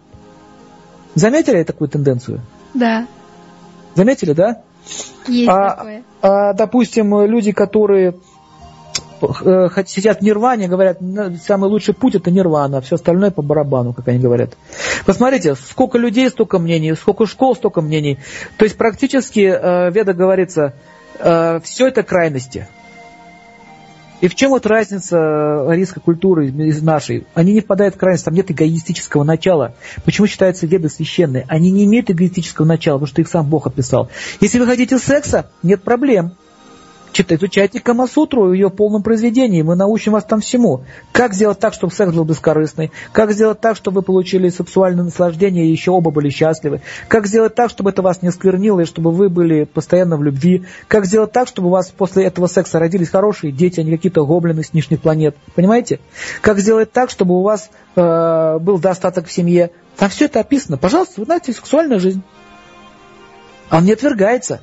[1.15, 2.41] Заметили такую тенденцию?
[2.75, 3.07] Да.
[3.95, 4.63] Заметили, да?
[5.27, 6.03] Есть а, такое.
[6.23, 8.15] А, допустим, люди, которые
[9.21, 10.99] э, сидят в нирване, говорят,
[11.43, 14.57] самый лучший путь это нирвана, все остальное по барабану, как они говорят.
[15.05, 18.19] Посмотрите, сколько людей, столько мнений, сколько школ, столько мнений.
[18.59, 20.75] То есть практически, э, Веда говорится,
[21.19, 22.69] Э, все это крайности.
[24.21, 27.27] И в чем вот разница арийской культуры из нашей?
[27.35, 29.75] Они не впадают в крайность, там нет эгоистического начала.
[30.05, 31.45] Почему считаются веды священные?
[31.49, 34.09] Они не имеют эгоистического начала, потому что их сам Бог описал.
[34.41, 36.33] Если вы хотите секса, нет проблем
[37.23, 39.63] изучайте Камасутру в ее полном произведении.
[39.63, 40.85] Мы научим вас там всему.
[41.13, 42.93] Как сделать так, чтобы секс был бескорыстный?
[43.13, 46.83] Как сделать так, чтобы вы получили сексуальное наслаждение и еще оба были счастливы?
[47.09, 50.65] Как сделать так, чтобы это вас не сквернило и чтобы вы были постоянно в любви?
[50.89, 54.25] Как сделать так, чтобы у вас после этого секса родились хорошие дети, а не какие-то
[54.25, 55.37] гоблины с нижних планет?
[55.55, 56.01] Понимаете?
[56.41, 59.71] Как сделать так, чтобы у вас э, был достаток в семье?
[59.97, 60.77] Там все это описано.
[60.77, 62.23] Пожалуйста, вы знаете, сексуальная жизнь.
[63.71, 64.63] Он не отвергается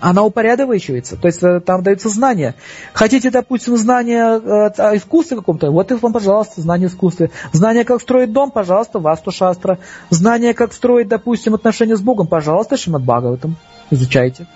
[0.00, 2.54] она упорядочивается, то есть э, там даются знания.
[2.92, 7.28] Хотите, допустим, знания э, о искусстве каком-то, вот их вам, пожалуйста, знания искусства.
[7.52, 9.78] Знания, как строить дом, пожалуйста, Васту Шастра.
[10.08, 13.56] Знания, как строить, допустим, отношения с Богом, пожалуйста, Шимат Бхагаватам.
[13.90, 14.46] Изучайте.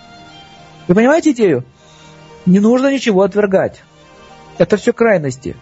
[0.88, 1.64] Вы понимаете идею?
[2.47, 3.82] Не нужно ничего отвергать.
[4.59, 5.57] Это все крайности.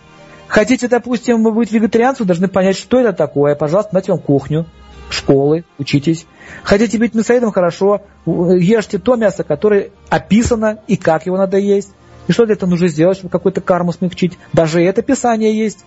[0.48, 3.54] Хотите, допустим, быть вегетарианцем, должны понять, что это такое.
[3.54, 4.66] Пожалуйста, дайте вам кухню
[5.12, 6.26] школы, учитесь.
[6.62, 11.90] Хотите быть мясоедом, хорошо, ешьте то мясо, которое описано и как его надо есть.
[12.28, 14.38] И что для этого нужно сделать, чтобы какую-то карму смягчить.
[14.52, 15.84] Даже это Писание есть.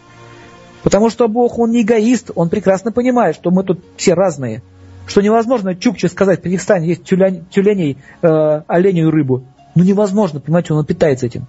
[0.84, 4.62] Потому что Бог, Он не эгоист, Он прекрасно понимает, что мы тут все разные.
[5.08, 9.46] Что невозможно Чукче сказать, Казахстане есть тюлень, тюленей, э, оленей и рыбу.
[9.76, 11.48] Ну невозможно, понимаете, он питается этим.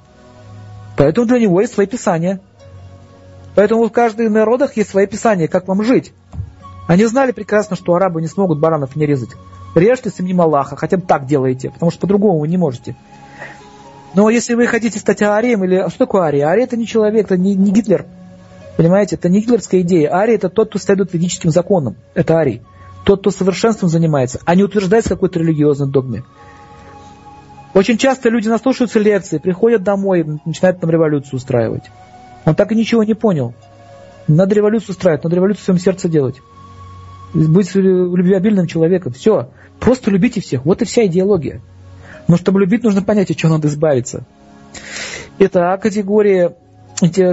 [0.97, 2.41] Поэтому для него есть свои писания.
[3.55, 6.12] Поэтому в каждых народах есть свои писания, как вам жить.
[6.87, 9.30] Они знали прекрасно, что арабы не смогут баранов не резать.
[9.74, 12.97] Режьте с именем Аллаха, хотя бы так делаете, потому что по-другому вы не можете.
[14.14, 16.47] Но если вы хотите стать арием, или а что такое ария?
[16.47, 18.07] Ария это не человек, это не, не Гитлер.
[18.76, 20.14] Понимаете, это не гитлерская идея.
[20.14, 21.97] Ария это тот, кто следует ведическим законам.
[22.14, 22.62] Это арий.
[23.05, 26.24] Тот, кто совершенством занимается, а не утверждается какой-то религиозной догме.
[27.72, 31.84] Очень часто люди наслушаются лекции, приходят домой, начинают там революцию устраивать.
[32.45, 33.55] Он так и ничего не понял.
[34.28, 36.37] Надо революцию устраивать, надо революцию в своем сердце делать
[37.35, 39.12] быть любвеобильным человеком.
[39.12, 39.51] Все.
[39.81, 40.64] Просто любите всех.
[40.64, 41.61] Вот и вся идеология.
[42.29, 44.24] Но чтобы любить, нужно понять, от чего надо избавиться.
[45.39, 46.57] Это А категория,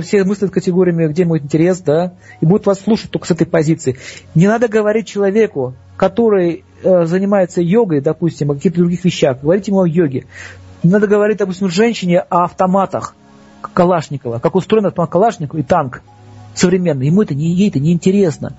[0.01, 3.97] все мыслят категориями, где мой интерес, да, и будут вас слушать только с этой позиции.
[4.35, 9.81] Не надо говорить человеку, который э, занимается йогой, допустим, о каких-то других вещах, говорить ему
[9.81, 10.25] о йоге.
[10.83, 13.15] Не надо говорить, допустим, женщине о автоматах
[13.73, 16.01] Калашникова, как устроен автомат Калашникова и танк
[16.53, 17.07] современный.
[17.07, 18.57] Ему это не, ей это не интересно.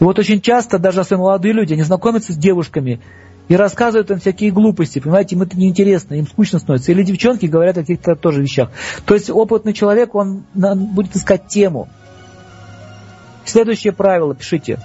[0.00, 3.00] И вот очень часто даже особенно молодые люди, они знакомятся с девушками
[3.48, 6.92] и рассказывают им всякие глупости, понимаете, им это неинтересно, им скучно становится.
[6.92, 8.70] Или девчонки говорят о каких-то тоже вещах.
[9.04, 11.88] То есть опытный человек, он будет искать тему.
[13.44, 14.78] Следующее правило, пишите.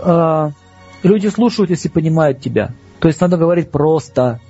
[0.00, 0.52] А,
[1.02, 2.70] люди слушают, если понимают тебя.
[3.00, 4.40] То есть надо говорить просто.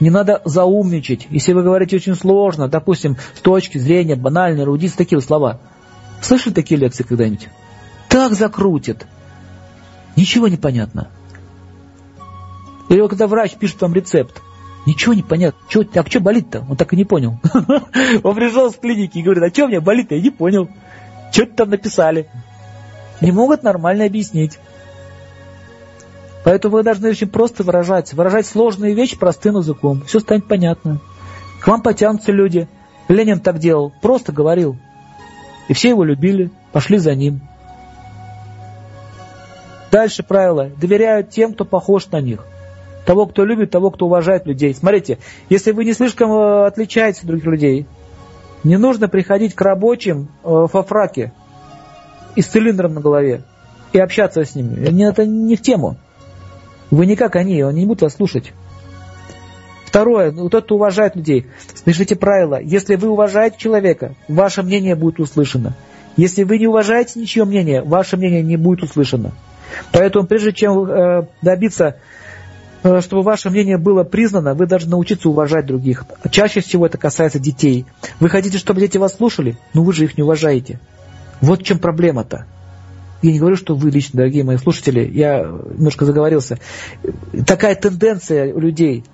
[0.00, 1.28] Не надо заумничать.
[1.30, 5.60] Если вы говорите очень сложно, допустим, с точки зрения банальной эрудиции, такие слова.
[6.24, 7.48] Слышали такие лекции когда-нибудь?
[8.08, 9.06] Так закрутит.
[10.16, 11.10] Ничего не понятно.
[12.88, 14.40] Или когда врач пишет вам рецепт,
[14.86, 15.60] ничего не понятно.
[15.68, 16.64] Чё, а что болит-то?
[16.66, 17.38] Он так и не понял.
[18.22, 20.14] Он пришел с клиники и говорит, а что мне болит-то?
[20.14, 20.70] Я не понял.
[21.30, 22.26] Что-то там написали.
[23.20, 24.58] Не могут нормально объяснить.
[26.42, 28.14] Поэтому вы должны очень просто выражать.
[28.14, 30.02] Выражать сложные вещи простым языком.
[30.06, 31.00] Все станет понятно.
[31.60, 32.66] К вам потянутся люди.
[33.08, 33.92] Ленин так делал.
[34.00, 34.78] Просто говорил.
[35.68, 36.50] И все его любили.
[36.72, 37.40] Пошли за ним.
[39.90, 40.70] Дальше правило.
[40.80, 42.44] Доверяют тем, кто похож на них.
[43.06, 44.74] Того, кто любит, того, кто уважает людей.
[44.74, 47.86] Смотрите, если вы не слишком э, отличаетесь от других людей,
[48.64, 51.32] не нужно приходить к рабочим э, во фраке
[52.34, 53.42] и с цилиндром на голове
[53.92, 55.04] и общаться с ними.
[55.06, 55.96] Это не в тему.
[56.90, 58.52] Вы не как они, они не будут вас слушать.
[59.94, 61.46] Второе, ну, тот, кто уважает людей.
[61.84, 65.76] Слышите правило, если вы уважаете человека, ваше мнение будет услышано.
[66.16, 69.30] Если вы не уважаете ничье мнение, ваше мнение не будет услышано.
[69.92, 71.98] Поэтому прежде чем э, добиться,
[72.82, 76.04] э, чтобы ваше мнение было признано, вы должны научиться уважать других.
[76.28, 77.86] Чаще всего это касается детей.
[78.18, 80.80] Вы хотите, чтобы дети вас слушали, но вы же их не уважаете.
[81.40, 82.46] Вот в чем проблема-то.
[83.22, 86.58] Я не говорю, что вы лично, дорогие мои слушатели, я немножко заговорился.
[87.46, 89.04] Такая тенденция у людей,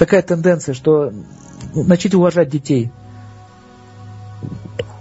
[0.00, 1.12] такая тенденция, что
[1.74, 2.90] начать уважать детей.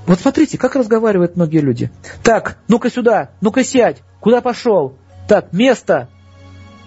[0.06, 1.90] Вот смотрите, как разговаривают многие люди.
[2.22, 4.98] Так, ну-ка сюда, ну-ка сядь, куда пошел?
[5.30, 6.10] Так, место,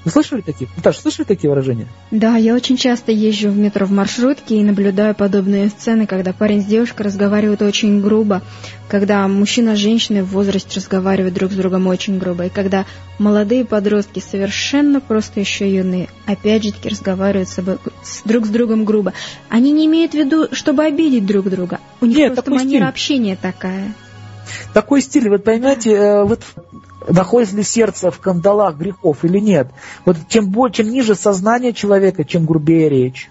[0.04, 0.68] вы слышали такие?
[0.76, 1.86] Наташа, слышали такие выражения?
[2.10, 6.62] Да, я очень часто езжу в метро в маршрутке и наблюдаю подобные сцены, когда парень
[6.62, 8.42] с девушкой разговаривают очень грубо,
[8.88, 12.84] когда мужчина с женщиной в возрасте разговаривают друг с другом очень грубо, и когда
[13.18, 18.48] молодые подростки, совершенно просто еще юные, опять же таки разговаривают с, собой, с друг с
[18.48, 19.12] другом грубо.
[19.48, 21.78] Они не имеют в виду, чтобы обидеть друг друга.
[22.00, 22.82] У них Нет, просто манера стиль.
[22.82, 23.94] общения такая.
[24.72, 26.40] Такой стиль, вот поймете, э, вот
[27.08, 29.68] находится ли сердце в кандалах грехов или нет.
[30.04, 33.30] Вот чем, больше, чем ниже сознание человека, чем грубее речь.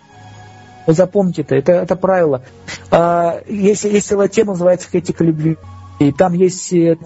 [0.88, 2.44] Вот запомните это, это, это правило.
[2.90, 5.58] А, есть, есть тема, называется этика любви.
[6.00, 6.98] И там есть, э,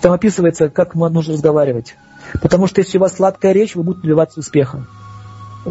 [0.00, 1.96] там описывается, как нужно разговаривать.
[2.40, 4.86] Потому что если у вас сладкая речь, вы будете добиваться успеха.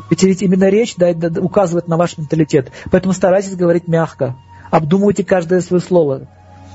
[0.09, 2.71] Ведь именно речь да, указывает на ваш менталитет.
[2.91, 4.35] Поэтому старайтесь говорить мягко.
[4.69, 6.27] Обдумывайте каждое свое слово.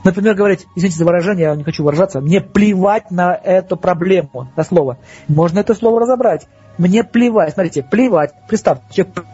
[0.04, 4.64] Например, говорить, извините за выражение, я не хочу выражаться, мне плевать на эту проблему, на
[4.64, 4.98] слово.
[5.28, 6.46] Можно это слово разобрать.
[6.78, 8.32] Мне плевать, смотрите, плевать.
[8.48, 9.24] Представьте, человек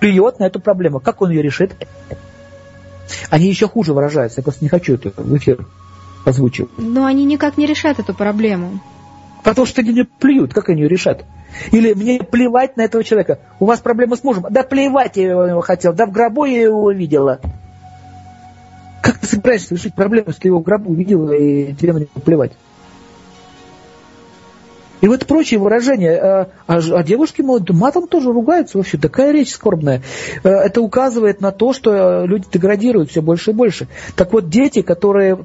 [0.00, 1.00] плюет на эту проблему.
[1.00, 1.72] Как он ее решит?
[3.30, 4.40] Они еще хуже выражаются.
[4.40, 5.66] Я просто не хочу это в эфир
[6.24, 6.70] озвучивать.
[6.76, 8.80] Но они никак не решат эту проблему.
[9.44, 11.24] Потому что они мне плюют, как они ее решат?
[11.72, 13.38] Или мне плевать на этого человека.
[13.60, 14.44] У вас проблемы с мужем.
[14.50, 15.94] Да плевать я его хотел.
[15.94, 17.40] Да в гробу я его видела.
[19.08, 22.08] Как ты собираешься решить проблему, если ты его в гробу увидел и тебе на него
[22.22, 22.52] плевать?
[25.00, 26.14] И вот прочие выражения.
[26.18, 28.98] А, а, а девушки матом тоже ругаются вообще.
[28.98, 30.02] Такая речь скорбная.
[30.44, 33.88] Э, это указывает на то, что люди деградируют все больше и больше.
[34.14, 35.38] Так вот, дети, которые,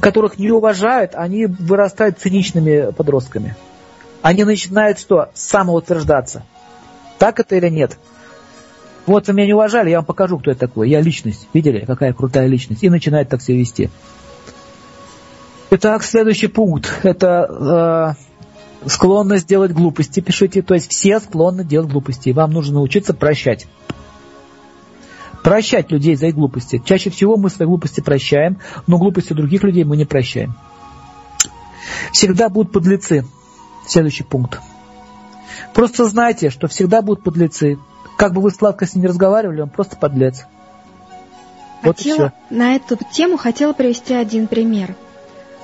[0.00, 3.54] которых не уважают, они вырастают циничными подростками.
[4.22, 5.28] Они начинают что?
[5.34, 6.42] Самоутверждаться.
[7.18, 7.98] Так это или нет?
[9.06, 10.88] Вот вы меня не уважали, я вам покажу, кто я такой.
[10.88, 11.48] Я личность.
[11.52, 12.82] Видели, какая крутая личность?
[12.82, 13.90] И начинает так себя вести.
[15.70, 17.00] Итак, следующий пункт.
[17.02, 18.16] Это
[18.84, 20.20] э, склонность делать глупости.
[20.20, 20.62] Пишите.
[20.62, 22.30] То есть все склонны делать глупости.
[22.30, 23.66] Вам нужно научиться прощать.
[25.42, 26.80] Прощать людей за их глупости.
[26.82, 30.54] Чаще всего мы свои глупости прощаем, но глупости других людей мы не прощаем.
[32.12, 33.26] Всегда будут подлецы.
[33.86, 34.60] Следующий пункт.
[35.74, 37.78] Просто знайте, что всегда будут подлецы.
[38.16, 40.46] Как бы вы сладко с ним не разговаривали, он просто подлец.
[41.82, 44.94] Вот хотела, на эту тему хотела привести один пример.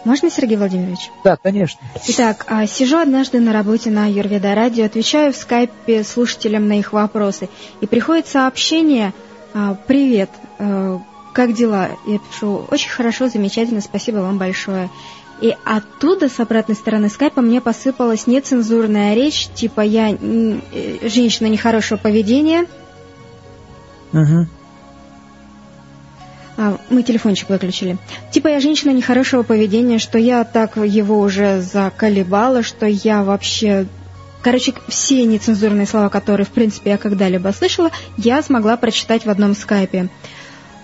[0.05, 1.11] Можно, Сергей Владимирович?
[1.25, 1.81] Да, конечно.
[2.09, 6.93] Итак, а, сижу однажды на работе на Юрведа радио, отвечаю в скайпе слушателям на их
[6.93, 7.49] вопросы,
[7.81, 9.13] и приходит сообщение
[9.53, 10.99] а, «Привет, э,
[11.35, 14.89] как дела?» Я пишу «Очень хорошо, замечательно, спасибо вам большое».
[15.41, 21.97] И оттуда, с обратной стороны скайпа, мне посыпалась нецензурная речь, типа я э, женщина нехорошего
[21.97, 22.67] поведения.
[24.13, 24.47] Угу.
[26.59, 27.97] А, мы телефончик выключили.
[28.31, 33.87] Типа я женщина нехорошего поведения, что я так его уже заколебала, что я вообще...
[34.43, 39.55] Короче, все нецензурные слова, которые, в принципе, я когда-либо слышала, я смогла прочитать в одном
[39.55, 40.09] скайпе.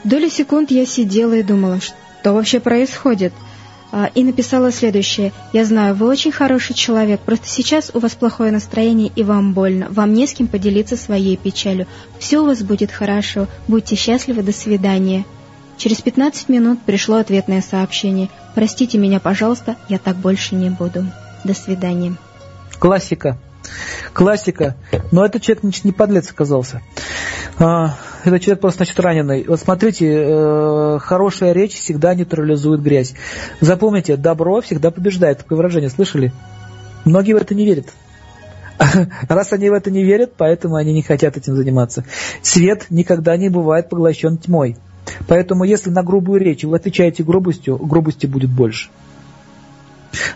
[0.04, 3.34] Доли секунд я сидела и думала, что вообще происходит–
[4.14, 5.32] и написала следующее.
[5.52, 9.86] «Я знаю, вы очень хороший человек, просто сейчас у вас плохое настроение и вам больно.
[9.90, 11.86] Вам не с кем поделиться своей печалью.
[12.18, 13.46] Все у вас будет хорошо.
[13.68, 14.42] Будьте счастливы.
[14.42, 15.24] До свидания».
[15.76, 18.30] Через 15 минут пришло ответное сообщение.
[18.54, 21.06] «Простите меня, пожалуйста, я так больше не буду.
[21.44, 22.16] До свидания».
[22.78, 23.38] Классика.
[24.12, 24.76] Классика.
[25.12, 26.82] Но этот человек значит, не подлец оказался.
[27.58, 29.44] А, этот человек просто значит раненый.
[29.46, 33.14] Вот смотрите, э, хорошая речь всегда нейтрализует грязь.
[33.60, 35.38] Запомните, добро всегда побеждает.
[35.38, 36.32] Такое выражение слышали?
[37.04, 37.86] Многие в это не верят.
[39.28, 42.04] Раз они в это не верят, поэтому они не хотят этим заниматься.
[42.42, 44.76] Свет никогда не бывает поглощен тьмой.
[45.28, 48.90] Поэтому если на грубую речь вы отвечаете грубостью, грубости будет больше.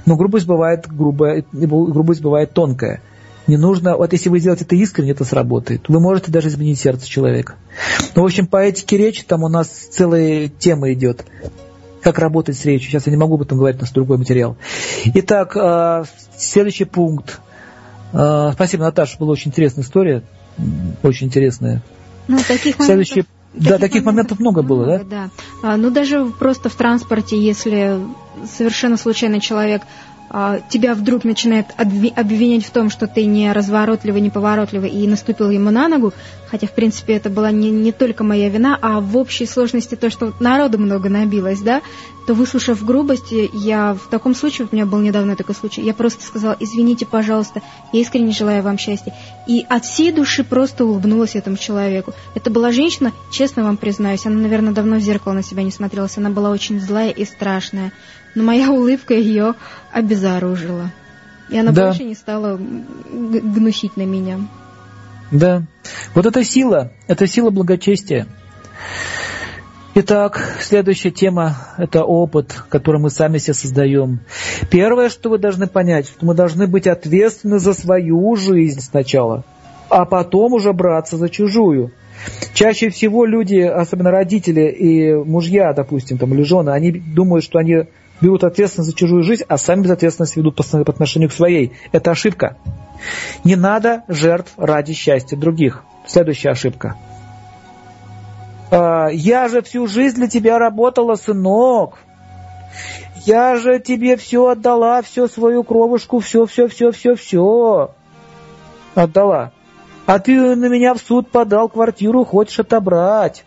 [0.06, 3.00] Но грубость бывает грубая, грубость бывает тонкая.
[3.50, 5.88] Не нужно, вот если вы сделаете это искренне, это сработает.
[5.88, 7.56] Вы можете даже изменить сердце человека.
[8.14, 11.24] Ну, в общем, по этике речи там у нас целая тема идет.
[12.00, 12.88] Как работать с речью.
[12.88, 14.56] Сейчас я не могу об этом говорить, у нас другой материал.
[15.14, 16.04] Итак, а,
[16.38, 17.40] следующий пункт.
[18.12, 20.22] А, спасибо, Наташа, была очень интересная история.
[21.02, 21.82] Очень интересная.
[22.28, 25.04] Ну, таких Следующий да, таких моментов много было, да?
[25.04, 25.30] Да.
[25.64, 27.98] А, ну, даже просто в транспорте, если
[28.46, 29.82] совершенно случайно человек
[30.68, 35.70] тебя вдруг начинает обвинять в том, что ты не разворотливый, не поворотливый и наступил ему
[35.70, 36.12] на ногу,
[36.48, 40.08] хотя, в принципе, это была не, не только моя вина, а в общей сложности то,
[40.08, 41.82] что народу много набилось, да,
[42.28, 46.24] то, выслушав грубости, я в таком случае, у меня был недавно такой случай, я просто
[46.24, 47.60] сказала, извините, пожалуйста,
[47.92, 49.12] я искренне желаю вам счастья.
[49.48, 52.12] И от всей души просто улыбнулась этому человеку.
[52.36, 56.18] Это была женщина, честно вам признаюсь, она, наверное, давно в зеркало на себя не смотрелась,
[56.18, 57.90] она была очень злая и страшная
[58.34, 59.54] но моя улыбка ее
[59.92, 60.90] обезоружила.
[61.48, 61.86] И она да.
[61.86, 64.40] больше не стала гнусить на меня.
[65.30, 65.62] Да.
[66.14, 68.26] Вот эта сила, это сила благочестия.
[69.92, 74.20] Итак, следующая тема– это опыт, который мы сами себе создаем.
[74.70, 79.44] Первое, что вы должны понять, что мы должны быть ответственны за свою жизнь сначала,
[79.88, 81.90] а потом уже браться за чужую.
[82.54, 87.86] Чаще всего люди, особенно родители и мужья, допустим, там, или жены, они думают, что они
[88.20, 91.72] берут ответственность за чужую жизнь, а сами безответственность ведут по, отношению к своей.
[91.92, 92.56] Это ошибка.
[93.44, 95.82] Не надо жертв ради счастья других.
[96.06, 96.96] Следующая ошибка.
[98.70, 101.98] А, я же всю жизнь для тебя работала, сынок.
[103.24, 107.94] Я же тебе все отдала, всю свою кровушку, все, все, все, все, все.
[108.94, 109.52] Отдала.
[110.06, 113.44] А ты на меня в суд подал, квартиру хочешь отобрать.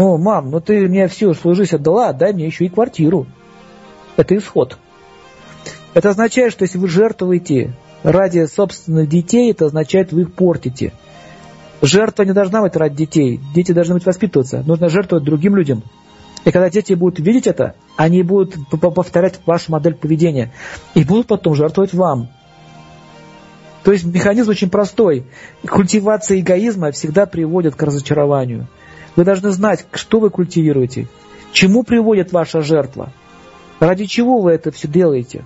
[0.00, 3.26] Ну, мам, ну ты мне всю жизнь отдала, дай мне еще и квартиру.
[4.16, 4.78] Это исход.
[5.92, 10.94] Это означает, что если вы жертвуете ради собственных детей, это означает, вы их портите.
[11.82, 13.40] Жертва не должна быть ради детей.
[13.54, 14.62] Дети должны быть воспитываться.
[14.66, 15.82] Нужно жертвовать другим людям.
[16.46, 20.50] И когда дети будут видеть это, они будут повторять вашу модель поведения.
[20.94, 22.30] И будут потом жертвовать вам.
[23.84, 25.26] То есть механизм очень простой.
[25.68, 28.66] Культивация эгоизма всегда приводит к разочарованию.
[29.16, 31.08] Вы должны знать, что вы культивируете,
[31.52, 33.12] чему приводит ваша жертва,
[33.80, 35.44] ради чего вы это все делаете.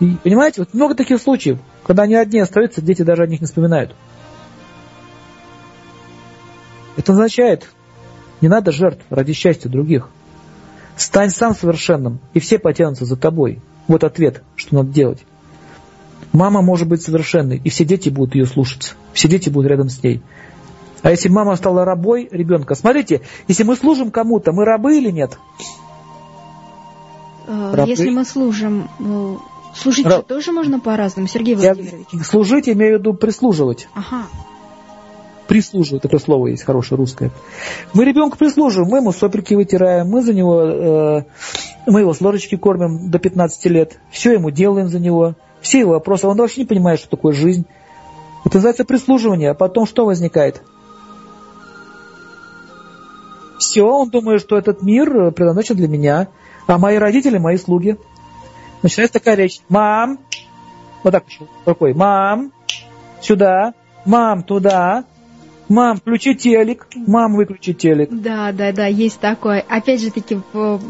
[0.00, 3.46] И, понимаете, вот много таких случаев, когда они одни остаются, дети даже о них не
[3.46, 3.94] вспоминают.
[6.96, 7.68] Это означает,
[8.40, 10.08] не надо жертв ради счастья других.
[10.96, 13.60] Стань сам совершенным, и все потянутся за тобой.
[13.88, 15.20] Вот ответ, что надо делать.
[16.32, 18.94] Мама может быть совершенной, и все дети будут ее слушаться.
[19.12, 20.22] Все дети будут рядом с ней.
[21.02, 25.38] А если мама стала рабой ребенка, смотрите, если мы служим кому-то, мы рабы или нет?
[27.46, 27.88] Э, рабы?
[27.88, 29.40] Если мы служим, ну,
[29.74, 30.26] служить Раб...
[30.26, 32.06] тоже можно по-разному, Сергей Владимирович.
[32.12, 33.88] Я, служить имею в виду прислуживать.
[33.94, 34.26] Ага.
[35.48, 37.30] Прислуживать, такое слово есть хорошее русское.
[37.92, 41.22] Мы ребенку прислуживаем, мы ему сопельки вытираем, мы за него, э,
[41.86, 45.92] мы его с ложечки кормим до 15 лет, все ему делаем за него, все его
[45.92, 47.66] вопросы, он вообще не понимает, что такое жизнь.
[48.44, 50.62] Это называется прислуживание, а потом что возникает?
[53.60, 56.28] Все, он думает, что этот мир предназначен для меня,
[56.66, 57.98] а мои родители мои слуги.
[58.82, 59.60] Начинается такая речь.
[59.68, 60.18] Мам,
[61.04, 61.24] вот так
[61.66, 61.92] рукой.
[61.92, 62.52] Мам,
[63.20, 63.74] сюда.
[64.06, 65.04] Мам, туда.
[65.68, 66.86] Мам, включи телек.
[66.94, 68.08] Мам, выключи телек.
[68.10, 69.62] Да, да, да, есть такое.
[69.68, 70.80] Опять же таки, в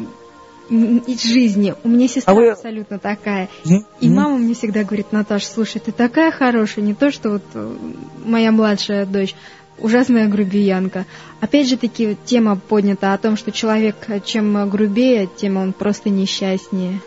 [0.70, 1.74] из жизни.
[1.82, 2.50] У меня сестра а вы...
[2.50, 3.48] абсолютно такая.
[3.64, 3.84] Mm-hmm.
[4.02, 7.76] И мама мне всегда говорит, Наташа, слушай, ты такая хорошая, не то, что вот э,
[8.24, 9.34] моя младшая дочь,
[9.80, 11.06] ужасная грубиянка.
[11.40, 17.00] Опять же таки тема поднята о том, что человек чем грубее, тем он просто несчастнее.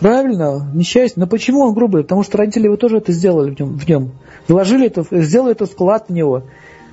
[0.00, 1.20] Правильно, несчастье.
[1.20, 2.02] Но почему он грубый?
[2.02, 3.78] Потому что родители его тоже это сделали в нем.
[3.78, 4.12] В нем.
[4.48, 6.44] Вложили это, сделали это вклад в него.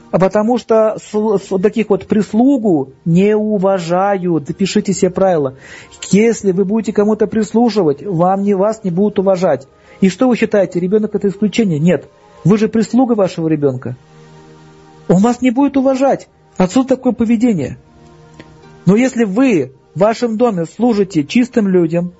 [0.09, 0.97] А потому что
[1.61, 4.47] таких вот прислугу не уважают.
[4.47, 5.55] Запишите все правила.
[6.11, 9.67] Если вы будете кому-то прислушивать, вам не, вас не будут уважать.
[9.99, 11.79] И что вы считаете, ребенок это исключение?
[11.79, 12.07] Нет.
[12.43, 13.95] Вы же прислуга вашего ребенка.
[15.07, 16.27] Он вас не будет уважать.
[16.57, 17.77] Отсюда такое поведение.
[18.85, 22.13] Но если вы в вашем доме служите чистым людям,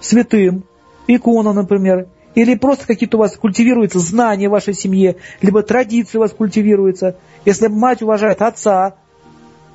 [0.00, 0.64] святым,
[1.06, 6.22] иконам, например, или просто какие-то у вас культивируются знания в вашей семье, либо традиции у
[6.22, 7.16] вас культивируются.
[7.44, 8.94] Если мать уважает отца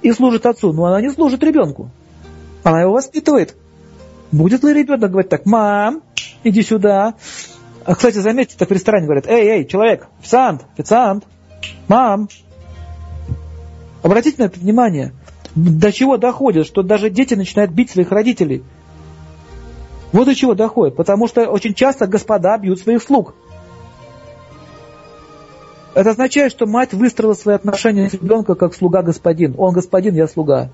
[0.02, 1.90] и служит отцу, но она не служит ребенку.
[2.64, 3.56] Она его воспитывает.
[4.32, 6.02] Будет ли ребенок говорить так, мам,
[6.44, 7.16] иди сюда.
[7.86, 11.26] А, кстати, заметьте, так в ресторане говорят, эй, эй, человек, официант, официант,
[11.88, 12.28] мам.
[14.08, 15.14] Обратите на это внимание.
[15.54, 18.64] До чего доходит, что даже дети начинают бить своих родителей–
[20.12, 20.96] вот до чего доходит.
[20.96, 23.34] Потому что очень часто господа бьют своих слуг.
[25.94, 29.56] Это означает, что мать выстроила свои отношения с ребенком как слуга-господин.
[29.58, 30.70] Он господин, я слуга.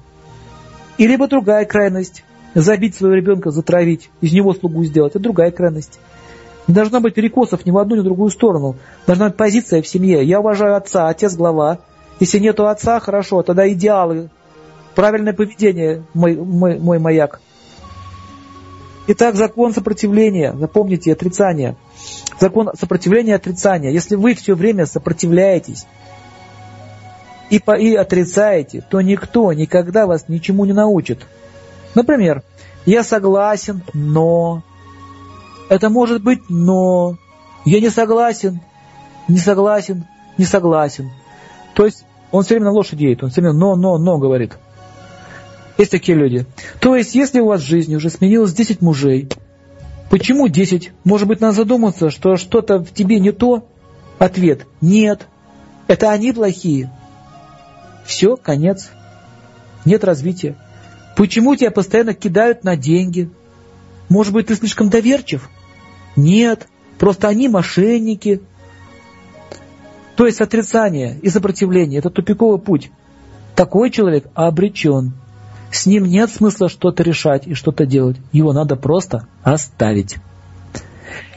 [0.97, 2.23] И либо другая крайность.
[2.53, 5.13] Забить своего ребенка, затравить, из него слугу сделать.
[5.13, 5.99] Это другая крайность.
[6.67, 8.75] Не должно быть перекосов ни в одну, ни в другую сторону.
[9.07, 10.23] Должна быть позиция в семье.
[10.23, 11.79] Я уважаю отца, отец глава.
[12.20, 14.30] Если нету отца, хорошо, тогда идеалы.
[14.95, 17.39] Правильное поведение, мой, мой, мой маяк.
[19.07, 21.76] Итак, закон сопротивления, запомните, отрицание.
[22.39, 23.91] Закон сопротивления и отрицания.
[23.91, 25.86] Если вы все время сопротивляетесь
[27.49, 31.26] и, по, и отрицаете, то никто никогда вас ничему не научит.
[31.95, 32.43] Например,
[32.86, 34.64] я согласен, но.
[35.70, 37.18] Это может быть но.
[37.66, 38.61] Я не согласен,
[39.28, 40.05] не согласен,
[40.38, 41.11] не согласен.
[41.74, 44.53] То есть он все время на лошади едет, он все время но, но, но говорит.
[45.78, 46.45] Есть такие люди.
[46.80, 49.28] То есть, если у вас в жизни уже сменилось 10 мужей,
[50.09, 50.91] почему 10?
[51.03, 53.67] Может быть, надо задуматься, что что-то в тебе не то?
[54.19, 55.28] Ответ– нет.
[55.88, 56.91] Это они плохие.
[58.05, 58.91] Все, конец.
[59.86, 60.55] Нет развития.
[61.15, 63.30] Почему тебя постоянно кидают на деньги?
[64.09, 65.49] Может быть, ты слишком доверчив?
[66.15, 66.67] Нет.
[66.99, 68.41] Просто они мошенники.
[70.16, 72.91] То есть отрицание и сопротивление– это тупиковый путь.
[73.55, 75.14] Такой человек обречен.
[75.72, 78.18] С ним нет смысла что-то решать и что-то делать.
[78.32, 80.18] Его надо просто оставить.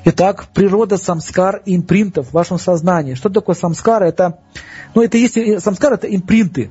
[0.04, 3.14] Итак, природа самскар и импринтов в вашем сознании.
[3.14, 4.02] Что такое самскар?
[4.02, 4.38] Это,
[4.94, 6.70] ну, это есть, самскар это импринты,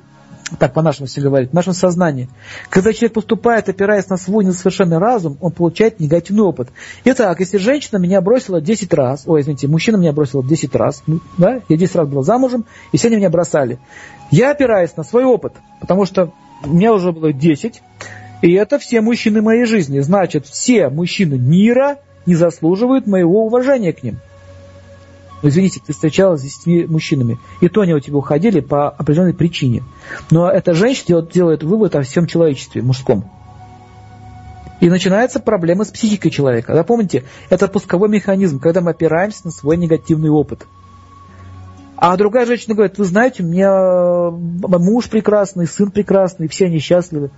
[0.59, 2.29] так по-нашему все говорить, в нашем сознании.
[2.69, 6.69] Когда человек поступает, опираясь на свой несовершенный разум, он получает негативный опыт.
[7.03, 11.03] Итак, если женщина меня бросила 10 раз, ой, извините, мужчина меня бросил 10 раз,
[11.37, 13.79] да, я 10 раз был замужем, и все они меня бросали.
[14.29, 16.31] Я опираюсь на свой опыт, потому что
[16.63, 17.81] у меня уже было 10,
[18.41, 19.99] и это все мужчины моей жизни.
[19.99, 24.19] Значит, все мужчины мира не заслуживают моего уважения к ним.
[25.41, 29.33] Но, извините, ты встречалась с 10 мужчинами, и то они у тебя уходили по определенной
[29.33, 29.83] причине.
[30.31, 33.29] Но эта женщина делает, делает вывод о всем человечестве, мужском.
[34.81, 36.73] И начинается проблема с психикой человека.
[36.73, 40.65] Запомните, это пусковой механизм, когда мы опираемся на свой негативный опыт–
[41.97, 46.79] а другая женщина говорит, вы знаете, у меня э, муж прекрасный, сын прекрасный, все они
[46.79, 47.31] счастливы.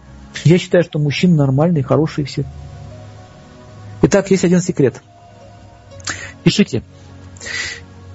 [0.43, 2.43] Я считаю, что мужчины нормальные, хорошие все.
[4.01, 5.01] Итак, есть один секрет.
[6.43, 6.83] Пишите.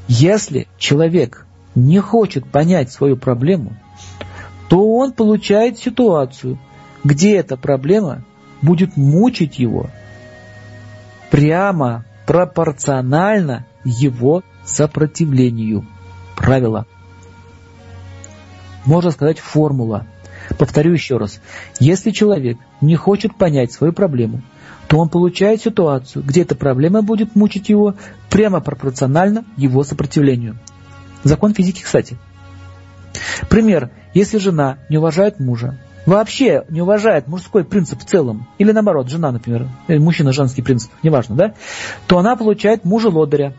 [0.08, 3.76] Если человек не хочет понять свою проблему,
[4.68, 6.58] то он получает ситуацию,
[7.04, 8.24] где эта проблема
[8.60, 9.90] будет мучить его
[11.30, 15.86] прямо пропорционально его сопротивлению
[16.36, 16.86] правило.
[18.84, 20.06] Можно сказать формула.
[20.58, 21.40] Повторю еще раз.
[21.78, 24.42] Если человек не хочет понять свою проблему,
[24.92, 27.94] то он получает ситуацию, где эта проблема будет мучить его
[28.28, 30.58] прямо пропорционально его сопротивлению.
[31.24, 32.18] Закон физики, кстати.
[33.48, 33.90] Пример.
[34.12, 39.32] Если жена не уважает мужа, вообще не уважает мужской принцип в целом, или наоборот, жена,
[39.32, 41.54] например, или мужчина женский принцип, неважно, да,
[42.06, 43.54] то она получает мужа-лодыря,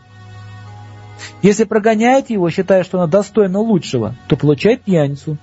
[1.42, 5.36] если прогоняет его, считая, что она достойна лучшего, то получает пьяницу.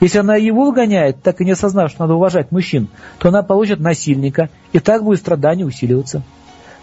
[0.00, 2.88] Если она его выгоняет, так и не осознав, что надо уважать мужчин,
[3.18, 6.22] то она получит насильника, и так будет страдание усиливаться.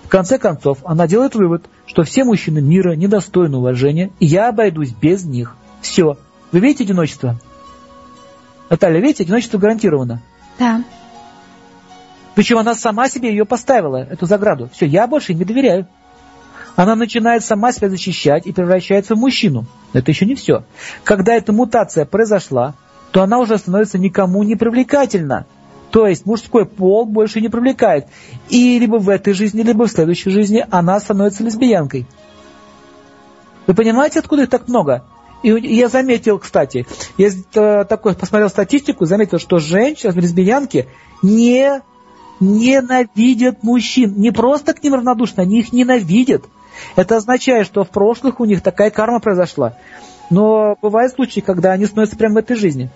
[0.03, 4.91] В конце концов, она делает вывод, что все мужчины мира недостойны уважения, и я обойдусь
[4.91, 5.55] без них.
[5.81, 6.17] Все.
[6.51, 7.39] Вы видите одиночество?
[8.69, 10.21] Наталья, видите, одиночество гарантировано?
[10.57, 10.83] Да.
[12.35, 14.69] Причем она сама себе ее поставила, эту заграду.
[14.73, 15.87] Все, я больше не доверяю.
[16.75, 19.65] Она начинает сама себя защищать и превращается в мужчину.
[19.93, 20.63] Но это еще не все.
[21.03, 22.75] Когда эта мутация произошла,
[23.11, 25.45] то она уже становится никому не привлекательна.
[25.91, 28.05] То есть мужской пол больше не привлекает.
[28.49, 32.05] И либо в этой жизни, либо в следующей жизни она становится лесбиянкой.
[33.65, 35.03] Вы понимаете, откуда их так много?
[35.41, 36.85] И я заметил, кстати,
[37.17, 40.87] я э, такой посмотрел статистику, заметил, что женщины, лесбиянки
[41.21, 41.81] не
[42.39, 44.13] ненавидят мужчин.
[44.17, 46.43] Не просто к ним равнодушны, они их ненавидят.
[46.95, 49.77] Это означает, что в прошлых у них такая карма произошла.
[50.29, 52.89] Но бывают случаи, когда они становятся прямо в этой жизни.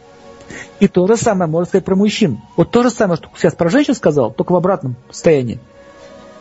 [0.79, 2.41] И то же самое можно сказать про мужчин.
[2.57, 5.59] Вот то же самое, что сейчас про женщин сказал, только в обратном состоянии.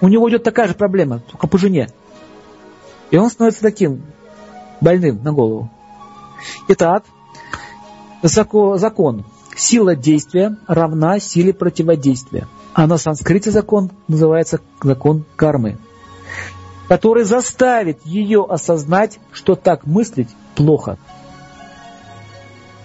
[0.00, 1.88] У него идет такая же проблема, только по жене.
[3.10, 4.02] И он становится таким
[4.80, 5.70] больным на голову.
[6.68, 7.04] Итак,
[8.22, 9.24] закон.
[9.54, 12.48] Сила действия равна силе противодействия.
[12.74, 15.76] А на санскрите закон называется закон кармы,
[16.92, 20.98] который заставит ее осознать, что так мыслить плохо.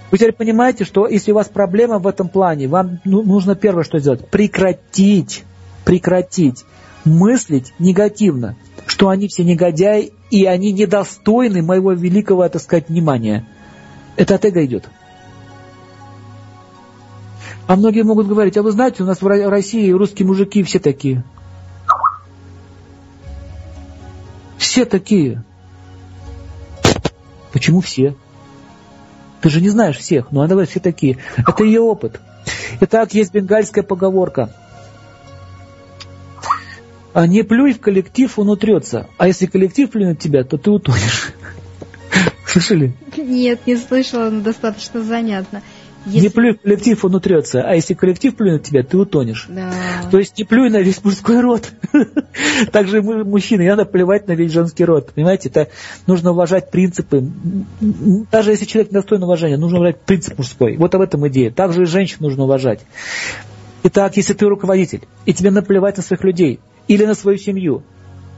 [0.10, 3.84] Вы теперь понимаете, что если у вас проблема в этом плане, вам ну, нужно первое
[3.84, 4.26] что сделать?
[4.30, 5.44] Прекратить,
[5.84, 6.64] прекратить
[7.04, 8.56] мыслить негативно,
[8.86, 13.46] что они все негодяи и они недостойны моего великого, так сказать, внимания.
[14.16, 14.90] Это от эго идет.
[17.68, 21.26] А многие могут говорить, а вы знаете, у нас в России русские мужики все такие.
[24.68, 25.45] Все такие.
[27.53, 28.15] Почему все?
[29.39, 31.19] Ты же не знаешь всех, но она говорит, все такие.
[31.38, 32.19] Это ее опыт.
[32.81, 34.53] Итак, есть бенгальская поговорка.
[37.14, 39.07] А не плюй в коллектив, он утрется.
[39.18, 41.31] А если коллектив плюнет тебя, то ты утонешь.
[42.45, 42.94] Слышали?
[43.15, 45.61] Нет, не слышала, но достаточно занятно.
[46.08, 46.28] Если...
[46.28, 47.62] Не плюй коллектив, он утрется.
[47.62, 49.48] А если коллектив плюнет тебя, ты утонешь.
[49.50, 49.72] Да.
[50.10, 51.70] То есть не плюй на весь мужской род.
[52.72, 55.12] Также мужчины, не надо плевать на весь женский род.
[55.14, 55.68] Понимаете, это
[56.06, 57.30] нужно уважать принципы.
[58.32, 60.78] Даже если человек достоин уважения, нужно уважать принцип мужской.
[60.78, 61.52] Вот об этом идея.
[61.52, 62.80] Также и женщин нужно уважать.
[63.84, 67.84] Итак, если ты руководитель, и тебе наплевать на своих людей, или на свою семью,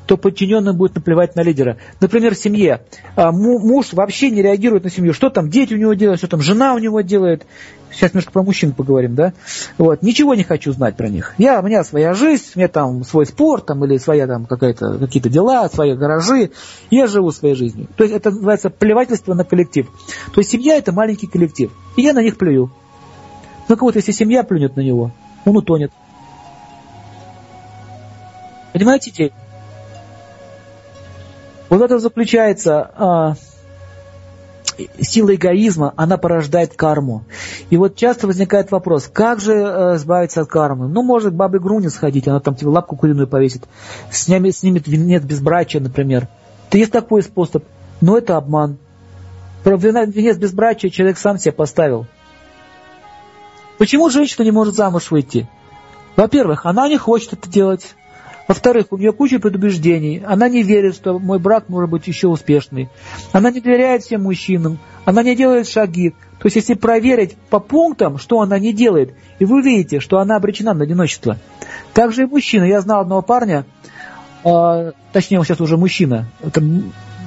[0.09, 1.77] то подчиненным будет наплевать на лидера.
[2.01, 2.81] Например, в семье
[3.15, 5.13] а, муж вообще не реагирует на семью.
[5.13, 7.45] Что там дети у него делают, что там жена у него делает.
[7.91, 9.33] Сейчас немножко про мужчин поговорим, да?
[9.77, 10.01] Вот.
[10.01, 11.35] Ничего не хочу знать про них.
[11.37, 14.97] Я, у меня своя жизнь, у меня там свой спорт, там, или своя там какая-то,
[14.97, 16.49] какие-то дела, свои гаражи.
[16.89, 17.85] Я живу своей жизнью.
[17.95, 19.85] То есть это называется плевательство на коллектив.
[20.33, 21.71] То есть семья это маленький коллектив.
[21.97, 22.71] И я на них плюю.
[23.67, 25.11] Ну вот, если семья плюнет на него,
[25.45, 25.91] он утонет.
[28.73, 29.33] Понимаете идею?
[31.69, 33.35] Вот это заключается а,
[34.99, 37.23] сила эгоизма, она порождает карму.
[37.69, 40.87] И вот часто возникает вопрос, как же э, избавиться от кармы?
[40.87, 43.63] Ну, может, бабе Груни сходить, она там тебе лапку куриную повесит,
[44.11, 46.27] снимет, снимет венец безбрачия, например.
[46.67, 47.63] Это есть такой способ,
[48.01, 48.77] но это обман.
[49.63, 52.07] Про венец безбрачия человек сам себе поставил.
[53.77, 55.47] Почему женщина не может замуж выйти?
[56.15, 57.95] Во-первых, она не хочет это делать.
[58.49, 60.23] Во-вторых, у нее куча предубеждений.
[60.25, 62.89] Она не верит, что мой брак может быть еще успешный.
[63.31, 64.79] Она не доверяет всем мужчинам.
[65.05, 66.15] Она не делает шаги.
[66.39, 70.35] То есть, если проверить по пунктам, что она не делает, и вы увидите, что она
[70.35, 71.37] обречена на одиночество.
[71.93, 72.63] Также и мужчина.
[72.63, 73.65] Я знал одного парня,
[74.43, 76.25] э, точнее, он сейчас уже мужчина.
[76.41, 76.59] Это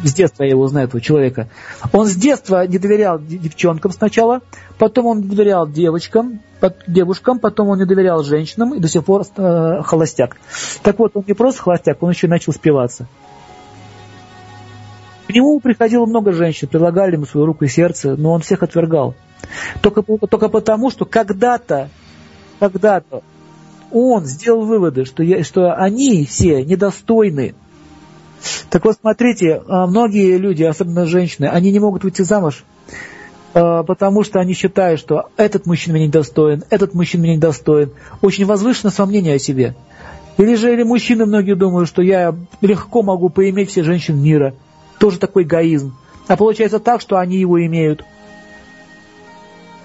[0.02, 1.48] с детства я его знаю, этого человека.
[1.92, 4.40] Он с детства не доверял девчонкам сначала,
[4.78, 6.40] потом он не доверял девочкам,
[6.86, 10.36] девушкам, потом он не доверял женщинам и до сих пор холостяк.
[10.82, 13.06] Так вот, он не просто холостяк, он еще начал спиваться.
[15.26, 19.14] К нему приходило много женщин, предлагали ему свою руку и сердце, но он всех отвергал.
[19.80, 21.88] Только, только потому, что когда-то,
[22.60, 23.22] когда-то
[23.90, 27.54] он сделал выводы, что, я, что они все недостойны
[28.70, 32.64] так вот, смотрите, а, многие люди, особенно женщины, они не могут выйти замуж,
[33.54, 37.90] а, потому что они считают, что этот мужчина меня недостоин, этот мужчина меня недостоин.
[38.20, 39.74] Очень возвышенное сомнение о себе.
[40.38, 44.54] Или же или мужчины многие думают, что я легко могу поиметь все женщин мира.
[44.98, 45.94] Тоже такой эгоизм.
[46.28, 48.04] А получается так, что они его имеют.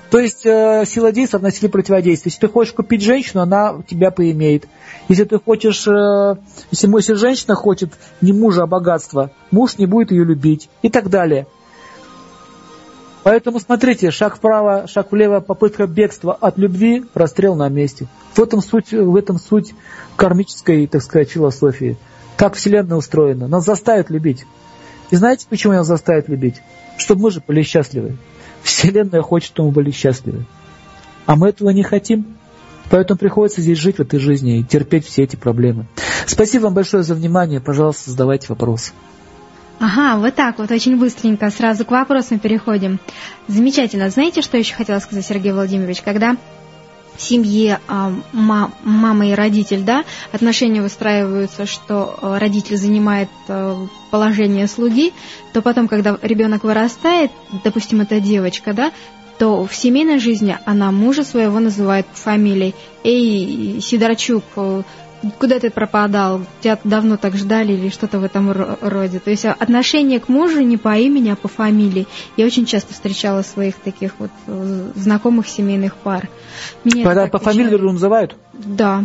[0.10, 2.30] То есть э, сила действия равна силе противодействия.
[2.30, 4.68] Если ты хочешь купить женщину, она тебя поимеет.
[5.10, 6.36] Если ты хочешь, э,
[6.72, 11.10] если, если женщина хочет не мужа, а богатства, муж не будет ее любить и так
[11.10, 11.46] далее.
[13.24, 18.08] Поэтому смотрите, шаг вправо, шаг влево, попытка бегства от любви, расстрел на месте.
[18.34, 19.74] В этом суть, в этом суть
[20.16, 21.98] кармической, так сказать, философии.
[22.38, 23.50] Как Вселенная устроена.
[23.50, 24.46] Нас заставят любить.
[25.10, 26.62] И знаете, почему нас заставят любить?
[26.98, 28.18] Чтобы мы же были счастливы.
[28.68, 30.46] Вселенная хочет, чтобы мы были счастливы.
[31.26, 32.26] А мы этого не хотим.
[32.90, 35.88] Поэтому приходится здесь жить в этой жизни и терпеть все эти проблемы.
[36.26, 37.60] Спасибо вам большое за внимание.
[37.60, 38.94] Пожалуйста, задавайте вопросы.
[39.80, 43.00] Ага, вот так вот, очень быстренько, сразу к вопросам переходим.
[43.48, 44.10] Замечательно.
[44.10, 46.02] Знаете, что еще хотела сказать, Сергей Владимирович?
[46.02, 46.36] Когда
[47.18, 55.14] семье а, мама и родитель, да, отношения выстраиваются, что э, родитель занимает э, положение слуги,
[55.54, 57.32] то потом, когда ребенок вырастает,
[57.64, 58.92] допустим, это девочка, да,
[59.38, 62.74] то в семейной жизни она мужа своего называет фамилией.
[63.04, 64.84] Эй, Сидорчук, э,
[65.40, 69.20] куда ты пропадал, тебя давно так ждали или что-то в этом роде.
[69.20, 72.08] То есть отношение к мужу не по имени, а по фамилии.
[72.36, 76.30] Я очень часто встречала своих таких вот э, знакомых семейных пар.
[76.84, 78.36] Меня Когда по фамилии друг называют?
[78.54, 79.04] Да.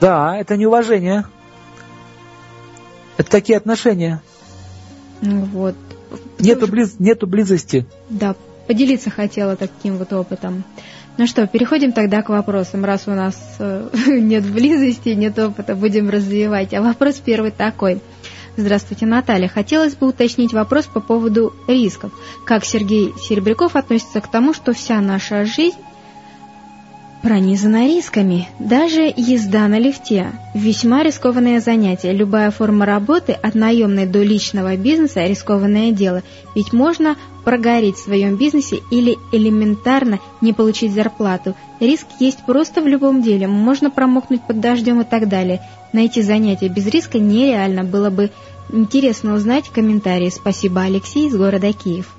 [0.00, 1.24] Да, это неуважение.
[3.16, 4.22] Это такие отношения.
[5.20, 5.74] Ну вот.
[6.38, 6.96] Нету, близ...
[6.98, 7.86] Нету близости.
[8.08, 8.36] Да,
[8.66, 10.64] поделиться хотела таким вот опытом.
[11.18, 12.84] Ну что, переходим тогда к вопросам.
[12.84, 16.72] Раз у нас э, нет близости, нет опыта, будем развивать.
[16.72, 18.00] А вопрос первый такой.
[18.56, 19.48] Здравствуйте, Наталья.
[19.48, 22.12] Хотелось бы уточнить вопрос по поводу рисков.
[22.46, 25.76] Как Сергей Серебряков относится к тому, что вся наша жизнь
[27.22, 28.48] пронизана рисками.
[28.58, 32.12] Даже езда на лифте– весьма рискованное занятие.
[32.12, 36.22] Любая форма работы, от наемной до личного бизнеса– рискованное дело.
[36.54, 41.54] Ведь можно прогореть в своем бизнесе или элементарно не получить зарплату.
[41.80, 43.46] Риск есть просто в любом деле.
[43.46, 45.62] Можно промокнуть под дождем и так далее.
[45.92, 47.84] Найти занятие без риска нереально.
[47.84, 48.30] Было бы
[48.72, 50.28] интересно узнать комментарии.
[50.28, 52.17] Спасибо, Алексей из города Киев.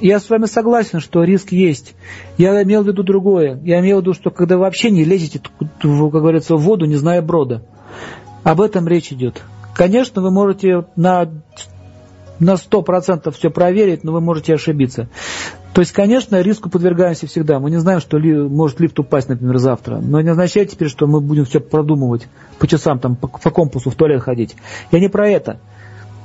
[0.00, 1.94] Я с вами согласен, что риск есть.
[2.36, 3.60] Я имел в виду другое.
[3.64, 5.40] Я имел в виду, что когда вы вообще не лезете,
[5.80, 7.62] как говорится, в воду, не зная брода.
[8.42, 9.42] Об этом речь идет.
[9.74, 11.30] Конечно, вы можете на
[12.40, 15.08] на 100% все проверить, но вы можете ошибиться.
[15.72, 17.58] То есть, конечно, риску подвергаемся всегда.
[17.58, 19.98] Мы не знаем, что ли, может лифт упасть, например, завтра.
[20.00, 23.90] Но не означает теперь, что мы будем все продумывать по часам, там, по, по компасу
[23.90, 24.56] в туалет ходить.
[24.92, 25.58] Я не про это.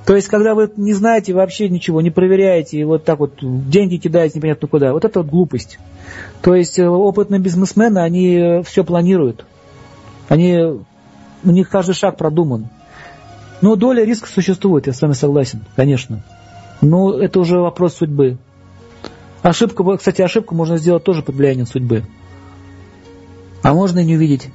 [0.05, 3.97] То есть, когда вы не знаете вообще ничего, не проверяете, и вот так вот деньги
[3.97, 5.77] кидаете непонятно куда, вот это вот глупость.
[6.41, 9.45] То есть, э, опытные бизнесмены, они э, все планируют.
[10.27, 10.57] Они,
[11.43, 12.69] у них каждый шаг продуман.
[13.61, 16.23] Но доля риска существует, я с вами согласен, конечно.
[16.81, 18.37] Но это уже вопрос судьбы.
[19.41, 22.03] Ошибка, кстати, ошибку можно сделать тоже под влиянием судьбы.
[23.61, 24.49] А можно и не увидеть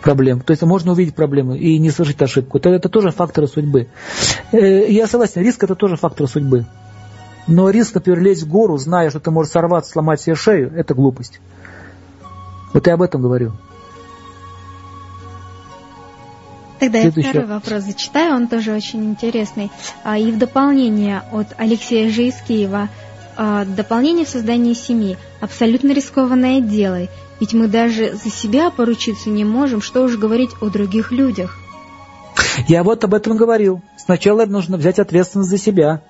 [0.00, 0.40] проблем.
[0.40, 2.58] То есть можно увидеть проблемы и не совершить ошибку.
[2.58, 3.88] Это, это тоже факторы судьбы.
[4.52, 6.66] Э, я согласен, риск это тоже фактор судьбы.
[7.46, 10.94] Но риск, например, лезть в гору, зная, что ты можешь сорваться, сломать себе шею, это
[10.94, 11.40] глупость.
[12.74, 13.52] Вот я об этом говорю.
[16.78, 17.26] Тогда Следующий.
[17.26, 19.70] я второй вопрос зачитаю, он тоже очень интересный.
[20.04, 22.82] А, и в дополнение от Алексея Жи из Киева.
[22.82, 22.88] А,
[23.38, 25.16] дополнение в создании семьи.
[25.40, 27.08] Абсолютно рискованное дело.
[27.40, 31.56] Ведь мы даже за себя поручиться не можем, что уж говорить о других людях.
[32.66, 33.80] Я вот об этом говорил.
[33.96, 36.02] Сначала нужно взять ответственность за себя,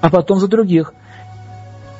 [0.00, 0.94] а потом за других.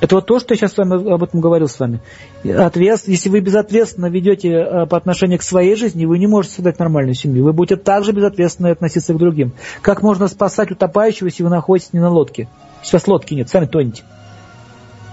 [0.04, 1.98] Это вот то, что я сейчас с вами об этом говорил с вами.
[2.44, 6.78] Ответ, если вы безответственно ведете э, по отношению к своей жизни, вы не можете создать
[6.78, 7.42] нормальную семью.
[7.42, 9.54] Вы будете также безответственно относиться к другим.
[9.80, 12.48] Как можно спасать утопающего, если вы находитесь не на лодке?
[12.92, 14.02] Вас лодки нет, сами тонете.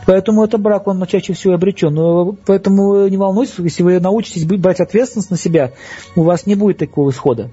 [0.08, 1.94] Поэтому это брак, он чаще всего обречен.
[1.94, 5.72] Но, поэтому не волнуйтесь, если вы научитесь брать ответственность на себя,
[6.18, 7.50] у вас не будет такого исхода.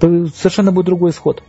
[0.00, 1.42] Совершенно будет другой исход.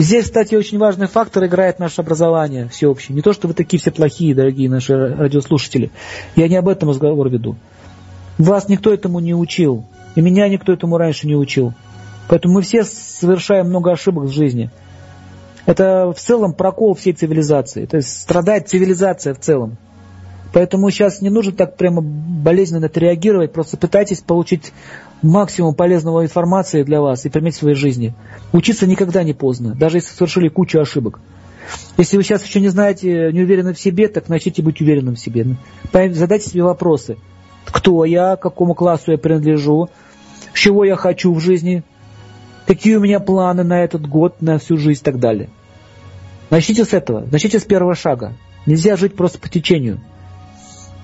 [0.00, 3.16] Здесь, кстати, очень важный фактор играет наше образование всеобщее.
[3.16, 5.90] Не то, что вы такие все плохие, дорогие наши радиослушатели.
[6.36, 7.56] Я не об этом разговор веду.
[8.38, 9.84] Вас никто этому не учил.
[10.14, 11.74] И меня никто этому раньше не учил.
[12.28, 14.70] Поэтому мы все совершаем много ошибок в жизни.
[15.66, 17.84] Это в целом прокол всей цивилизации.
[17.84, 19.78] То есть страдает цивилизация в целом.
[20.52, 24.72] Поэтому сейчас не нужно так прямо болезненно отреагировать, просто пытайтесь получить
[25.22, 28.14] максимум полезного информации для вас и применить в своей жизни.
[28.52, 31.20] Учиться никогда не поздно, даже если совершили кучу ошибок.
[31.96, 35.20] Если вы сейчас еще не знаете, не уверены в себе, так начните быть уверенным в
[35.20, 35.46] себе.
[35.92, 37.16] Задайте себе вопросы.
[37.66, 39.90] Кто я, к какому классу я принадлежу,
[40.54, 41.82] чего я хочу в жизни,
[42.66, 45.50] какие у меня планы на этот год, на всю жизнь и так далее.
[46.50, 48.32] Начните с этого, начните с первого шага.
[48.64, 50.00] Нельзя жить просто по течению.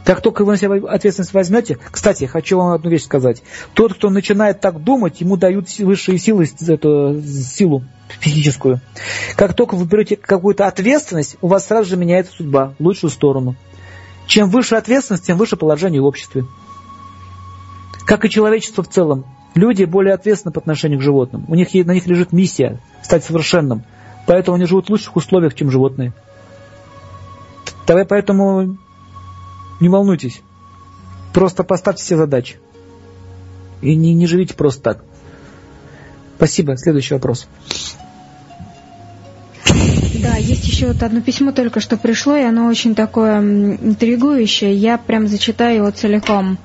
[0.05, 3.43] Как только вы на себя ответственность возьмете, кстати, хочу вам одну вещь сказать.
[3.73, 7.85] Тот, кто начинает так думать, ему дают высшие силы, эту силу
[8.21, 8.81] физическую.
[9.35, 13.57] Как только вы берете какую-то ответственность, у вас сразу же меняется судьба в лучшую сторону.
[14.27, 16.45] Чем выше ответственность, тем выше положение в обществе.
[18.07, 19.25] Как и человечество в целом.
[19.55, 21.45] Люди более ответственны по отношению к животным.
[21.49, 23.85] У них, на них лежит миссия стать совершенным.
[24.27, 26.13] Поэтому они живут в лучших условиях, чем животные.
[27.87, 28.79] Давай поэтому
[29.81, 30.41] не волнуйтесь.
[31.33, 32.57] Просто поставьте себе задачи.
[33.83, 35.05] И не, не живите просто так.
[36.37, 36.77] Спасибо.
[36.77, 37.47] Следующий вопрос.
[40.23, 44.75] Да, есть еще вот одно письмо только что пришло, и оно очень такое интригующее.
[44.75, 46.57] Я прям зачитаю его целиком.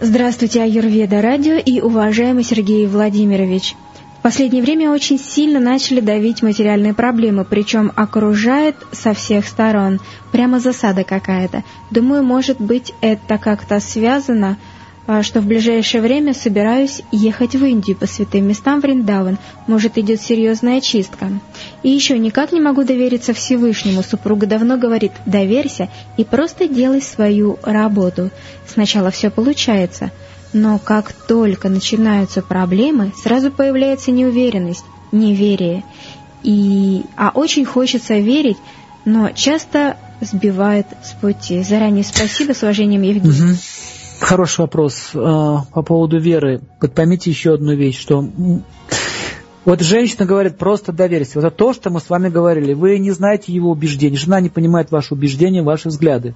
[0.00, 3.74] Здравствуйте, Аюрведа Радио и уважаемый Сергей Владимирович.
[4.18, 10.00] В последнее время очень сильно начали давить материальные проблемы, причем окружает со всех сторон.
[10.32, 11.62] Прямо засада какая-то.
[11.90, 14.58] Думаю, может быть, это как-то связано
[15.10, 19.38] а, что в ближайшее время собираюсь ехать в Индию по святым местам в Риндаван.
[19.66, 21.30] Может, идет серьезная чистка.
[21.82, 24.02] И еще никак не могу довериться Всевышнему.
[24.02, 25.88] Супруга давно говорит «доверься
[26.18, 28.30] и просто делай свою работу».
[28.66, 30.10] Сначала все получается.
[30.52, 35.84] Но как только начинаются проблемы, сразу появляется неуверенность, неверие.
[36.42, 37.04] И...
[37.16, 38.56] А очень хочется верить,
[39.04, 41.62] но часто сбивает с пути.
[41.62, 43.52] Заранее спасибо, с уважением, Евгений.
[43.52, 43.58] Угу.
[44.20, 46.60] Хороший вопрос э, по поводу веры.
[46.80, 48.28] Вот поймите еще одну вещь, что
[49.64, 51.40] вот женщина говорит, просто доверься.
[51.40, 52.72] Вот это то, что мы с вами говорили.
[52.74, 54.16] Вы не знаете его убеждений.
[54.16, 56.34] Жена не понимает ваши убеждения, ваши взгляды.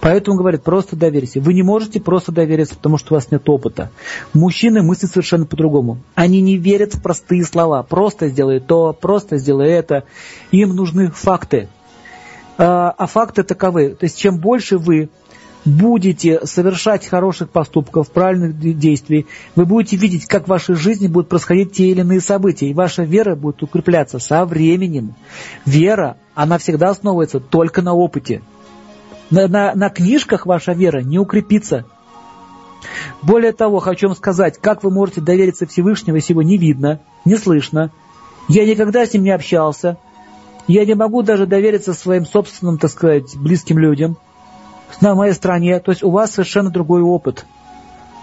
[0.00, 1.40] Поэтому говорит, просто доверься.
[1.40, 3.90] Вы не можете просто довериться, потому что у вас нет опыта.
[4.32, 5.98] Мужчины мыслят совершенно по-другому.
[6.14, 7.82] Они не верят в простые слова.
[7.82, 10.04] Просто сделай то, просто сделай это.
[10.50, 11.68] Им нужны факты.
[12.58, 13.90] А, а факты таковы.
[13.90, 15.08] То есть чем больше вы
[15.64, 19.26] будете совершать хороших поступков, правильных действий,
[19.56, 23.02] вы будете видеть, как в вашей жизни будут происходить те или иные события, и ваша
[23.04, 25.14] вера будет укрепляться со временем.
[25.64, 28.42] Вера, она всегда основывается только на опыте.
[29.30, 31.86] На, на, на книжках ваша вера не укрепится.
[33.22, 37.36] Более того, хочу вам сказать, как вы можете довериться Всевышнему, если его не видно, не
[37.36, 37.90] слышно.
[38.48, 39.96] Я никогда с ним не общался.
[40.66, 44.18] Я не могу даже довериться своим собственным, так сказать, близким людям–
[45.00, 47.46] на моей стране, то есть у вас совершенно другой опыт.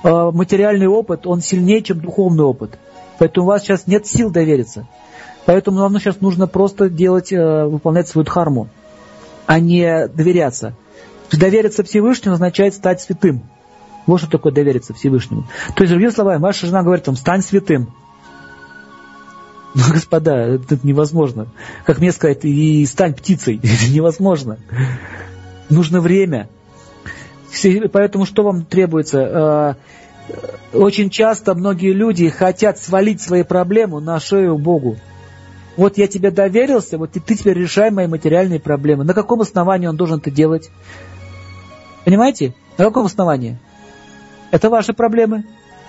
[0.04, 2.78] А, материальный опыт, он сильнее, чем духовный опыт.
[3.20, 4.88] Поэтому у вас сейчас нет сил довериться.
[5.46, 8.70] Поэтому вам сейчас нужно просто делать, э, выполнять свою дхарму,
[9.48, 10.76] а не доверяться.
[11.32, 13.44] Довериться Всевышнему означает стать святым.
[14.06, 15.48] Вот что такое довериться Всевышнему.
[15.76, 17.94] То есть, другими словами, ваша жена говорит вам, стань святым.
[19.74, 21.48] Ну, господа, это невозможно.
[21.86, 23.58] Как мне сказать, и стань птицей.
[23.64, 24.58] Это невозможно.
[25.72, 26.50] Нужно время.
[27.92, 29.78] Поэтому что вам требуется?
[30.30, 34.98] Э, очень часто многие люди хотят свалить свои проблемы на шею Богу.
[35.78, 39.06] Вот я тебе доверился, вот ты теперь решай мои материальные проблемы.
[39.06, 40.70] На каком основании он должен это делать?
[42.04, 42.54] Понимаете?
[42.78, 43.58] На каком основании?
[44.52, 45.46] Это ваши проблемы.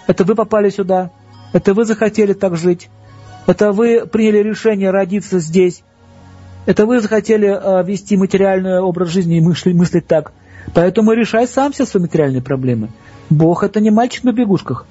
[0.06, 1.10] Это вы попали сюда.
[1.52, 2.88] Это вы захотели так жить.
[3.46, 5.82] Это вы приняли решение родиться здесь.
[6.64, 10.32] Это вы захотели э, вести материальный образ жизни и мыслить, мыслить так.
[10.74, 12.90] Поэтому решай сам все свои материальные проблемы.
[13.30, 14.86] Бог это не мальчик на бегушках.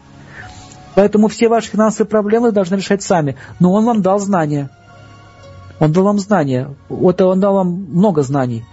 [0.95, 3.37] Поэтому все ваши финансовые проблемы должны решать сами.
[3.59, 4.69] Но Он вам дал знания.
[5.79, 6.75] Он дал вам знания.
[6.89, 8.65] Вот Он дал вам много знаний.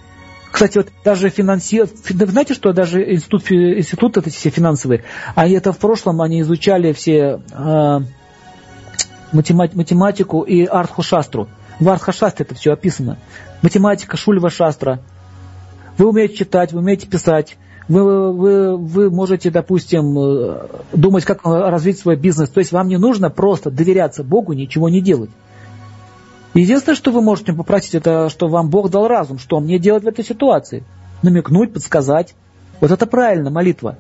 [0.50, 5.04] Кстати, вот даже финансирование, знаете, что даже институт, институт это все финансовые,
[5.34, 8.00] а это в прошлом они изучали все э,
[9.32, 11.48] математику и артхушастру.
[11.80, 13.18] В артхушастре это все описано.
[13.62, 15.00] Математика, шульва шастра–
[15.98, 21.98] вы умеете читать, вы умеете писать, вы, вы, вы можете, допустим, э, думать, как развить
[21.98, 22.48] свой бизнес.
[22.50, 25.30] То есть вам не нужно просто доверяться Богу, ничего не делать.
[26.54, 30.08] Единственное, что вы можете попросить, это что вам Бог дал разум, что мне делать в
[30.08, 30.84] этой ситуации.
[31.22, 32.34] Намекнуть, подсказать.
[32.80, 33.98] Вот это правильно, молитва.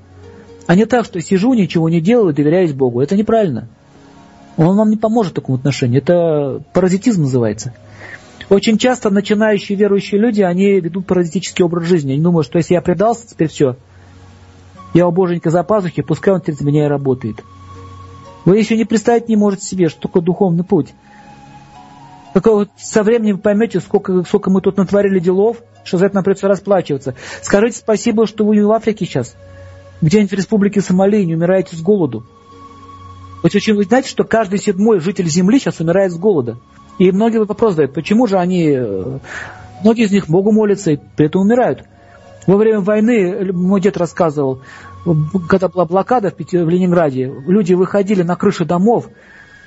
[0.66, 3.00] А не так, что сижу, ничего не делаю, доверяюсь Богу.
[3.00, 3.68] Это неправильно.
[4.58, 5.98] Он вам не поможет в таком отношении.
[5.98, 7.74] Это паразитизм называется.
[8.50, 12.12] Очень часто начинающие верующие люди, они ведут паразитический образ жизни.
[12.12, 13.76] Они думают, что если я предался, теперь все.
[14.94, 17.44] Я у Боженька за пазухи, пускай он через меня и работает.
[18.44, 20.92] Вы еще не представить не можете себе, что такое духовный путь.
[22.34, 26.16] Только вот со временем вы поймете, сколько, сколько мы тут натворили делов, что за это
[26.16, 27.14] нам придется расплачиваться.
[27.42, 29.36] Скажите спасибо, что вы не в Африке сейчас,
[30.00, 32.26] где-нибудь в республике Сомали не умираете с голоду.
[33.42, 36.58] Вот очень, вы знаете, что каждый седьмой житель Земли сейчас умирает с голода.
[36.98, 39.18] И многие вопрос задают, почему же они, э,
[39.82, 41.84] многие из них Богу молятся и при этом умирают.
[42.46, 44.62] Во время войны, мой дед рассказывал,
[45.48, 49.08] когда была блокада в, Ленинграде, люди выходили на крыши домов,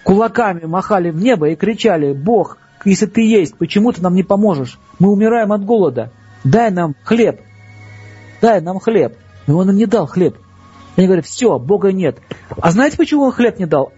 [0.03, 4.80] кулаками махали в небо и кричали, Бог, если ты есть, почему ты нам не поможешь?
[4.99, 6.11] Мы умираем от голода.
[6.43, 7.39] Дай нам хлеб.
[8.41, 9.15] Дай нам хлеб.
[9.48, 10.38] И он им не дал хлеб.
[10.95, 12.18] Они говорят, все, Бога нет.
[12.57, 13.91] А знаете, почему он хлеб не дал?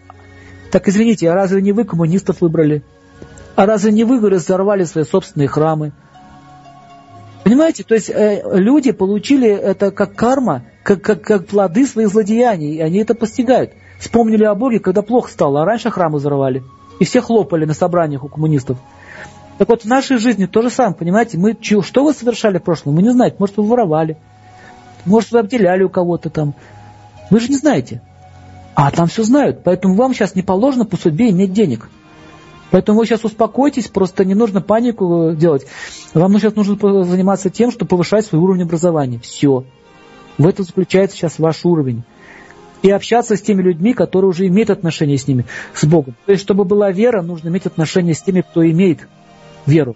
[0.72, 2.84] Так извините, а разве не вы коммунистов выбрали?
[3.56, 5.92] А разве не вы, говорят, взорвали свои собственные храмы?
[7.44, 12.76] Понимаете, то есть э, люди получили это как карма, как, как, как плоды своих злодеяний,
[12.76, 13.72] и они это постигают.
[14.00, 16.64] Вспомнили о Боге, когда плохо стало, а раньше храмы взорвали.
[17.00, 18.78] И все хлопали на собраниях у коммунистов.
[19.58, 21.38] Так вот, в нашей жизни то же самое, понимаете?
[21.38, 23.36] Мы, что вы совершали в прошлом, мы не знаете.
[23.40, 24.18] Может, вы воровали,
[25.06, 26.56] может, вы обделяли у кого-то там.
[27.30, 28.02] Вы же не знаете.
[28.76, 29.64] А там все знают.
[29.64, 31.90] Поэтому вам сейчас не положено по судьбе иметь денег.
[32.72, 35.68] Поэтому вы сейчас успокойтесь, просто не нужно панику делать.
[36.16, 39.20] Вам сейчас нужно заниматься тем, чтобы повышать свой уровень образования.
[39.20, 39.64] Все.
[40.40, 42.04] В этом заключается сейчас ваш уровень.
[42.82, 45.46] И общаться с теми людьми, которые уже имеют отношения с ними,
[45.76, 46.16] с Богом.
[46.26, 49.08] То есть, чтобы была вера, нужно иметь отношения с теми, кто имеет
[49.68, 49.96] веру.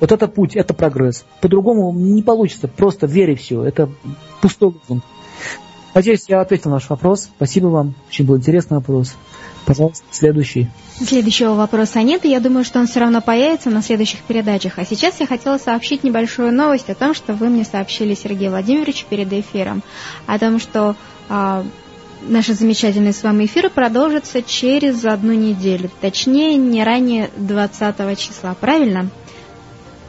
[0.00, 1.24] Вот это путь, это прогресс.
[1.40, 2.66] По-другому не получится.
[2.66, 3.62] Просто вере все.
[3.62, 3.88] Это
[4.40, 5.04] пустой лозунг.
[5.94, 7.24] Надеюсь, я ответил на ваш вопрос.
[7.36, 7.94] Спасибо вам.
[8.08, 9.14] Очень был интересный вопрос.
[9.66, 10.68] Пожалуйста, следующий.
[10.96, 14.78] Следующего вопроса нет, и я думаю, что он все равно появится на следующих передачах.
[14.78, 19.04] А сейчас я хотела сообщить небольшую новость о том, что вы мне сообщили, Сергей Владимирович,
[19.04, 19.82] перед эфиром.
[20.26, 20.96] О том, что
[21.28, 21.64] а,
[22.22, 25.90] наши замечательные с вами эфиры продолжатся через одну неделю.
[26.00, 28.54] Точнее, не ранее 20 числа.
[28.58, 29.10] Правильно?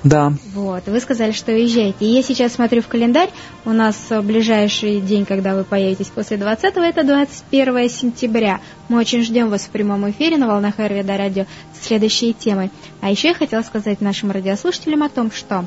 [0.03, 0.33] Да.
[0.53, 1.97] Вот, вы сказали, что уезжаете.
[1.99, 3.29] И я сейчас смотрю в календарь,
[3.65, 8.61] у нас ближайший день, когда вы поедете после 20-го, это 21 сентября.
[8.89, 12.71] Мы очень ждем вас в прямом эфире на волнах Эрвида радио с следующей темой.
[12.99, 15.65] А еще я хотела сказать нашим радиослушателям о том, что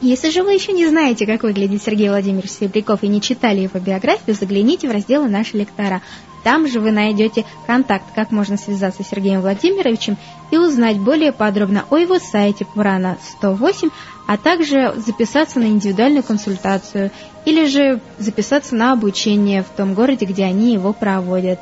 [0.00, 3.78] если же вы еще не знаете, как выглядит Сергей Владимирович Серебряков и не читали его
[3.78, 6.00] биографию, загляните в разделы «Наши лектора».
[6.42, 10.16] Там же вы найдете контакт, как можно связаться с Сергеем Владимировичем
[10.50, 13.90] и узнать более подробно о его сайте Пурана 108,
[14.26, 17.10] а также записаться на индивидуальную консультацию
[17.44, 21.60] или же записаться на обучение в том городе, где они его проводят.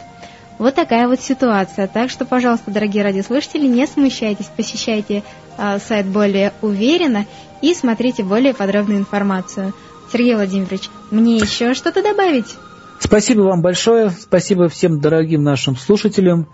[0.59, 1.87] Вот такая вот ситуация.
[1.87, 5.23] Так что, пожалуйста, дорогие радиослушатели, не смущайтесь, посещайте
[5.57, 7.27] э, сайт более уверенно
[7.63, 9.73] и смотрите более подробную информацию.
[10.13, 12.57] Сергей Владимирович, мне еще что-то добавить?
[12.99, 16.49] Спасибо вам большое, спасибо всем дорогим нашим слушателям.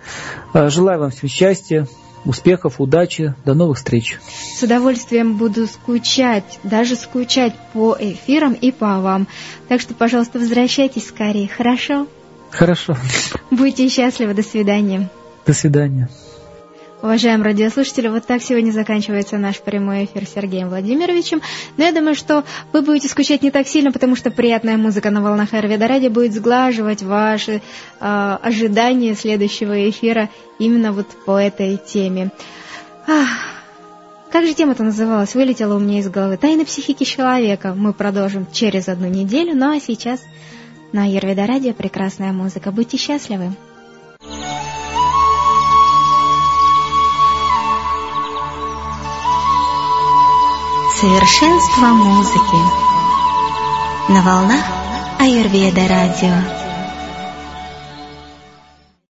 [0.53, 1.89] Э, желаю вам всем счастья,
[2.25, 4.19] успехов, удачи, до новых встреч.
[4.57, 9.27] С удовольствием буду скучать, даже скучать по эфирам и по вам.
[9.69, 12.07] Так что, пожалуйста, возвращайтесь скорее, хорошо?
[12.51, 12.97] Хорошо.
[13.51, 15.11] Будьте счастливы, до свидания.
[15.47, 16.09] До свидания.
[17.05, 21.43] Уважаемые радиослушатели, вот так сегодня заканчивается наш прямой эфир с Сергеем Владимировичем.
[21.77, 25.21] Но я думаю, что вы будете скучать не так сильно, потому что приятная музыка на
[25.21, 27.61] волнах Арведа Ради будет сглаживать ваши
[28.01, 32.31] э, ожидания следующего эфира именно вот по этой теме.
[33.07, 33.29] Ах,
[34.33, 35.35] как же тема-то называлась?
[35.35, 36.39] Вылетела у меня из головы.
[36.39, 37.75] Тайны психики человека.
[37.77, 39.55] Мы продолжим через одну неделю.
[39.55, 40.23] Ну а сейчас
[40.93, 42.73] на Ерведа Радио прекрасная музыка.
[42.73, 43.53] Будьте счастливы.
[51.01, 52.57] Совершенство музыки
[54.09, 54.65] на волнах
[55.19, 56.64] Аюрведа радио.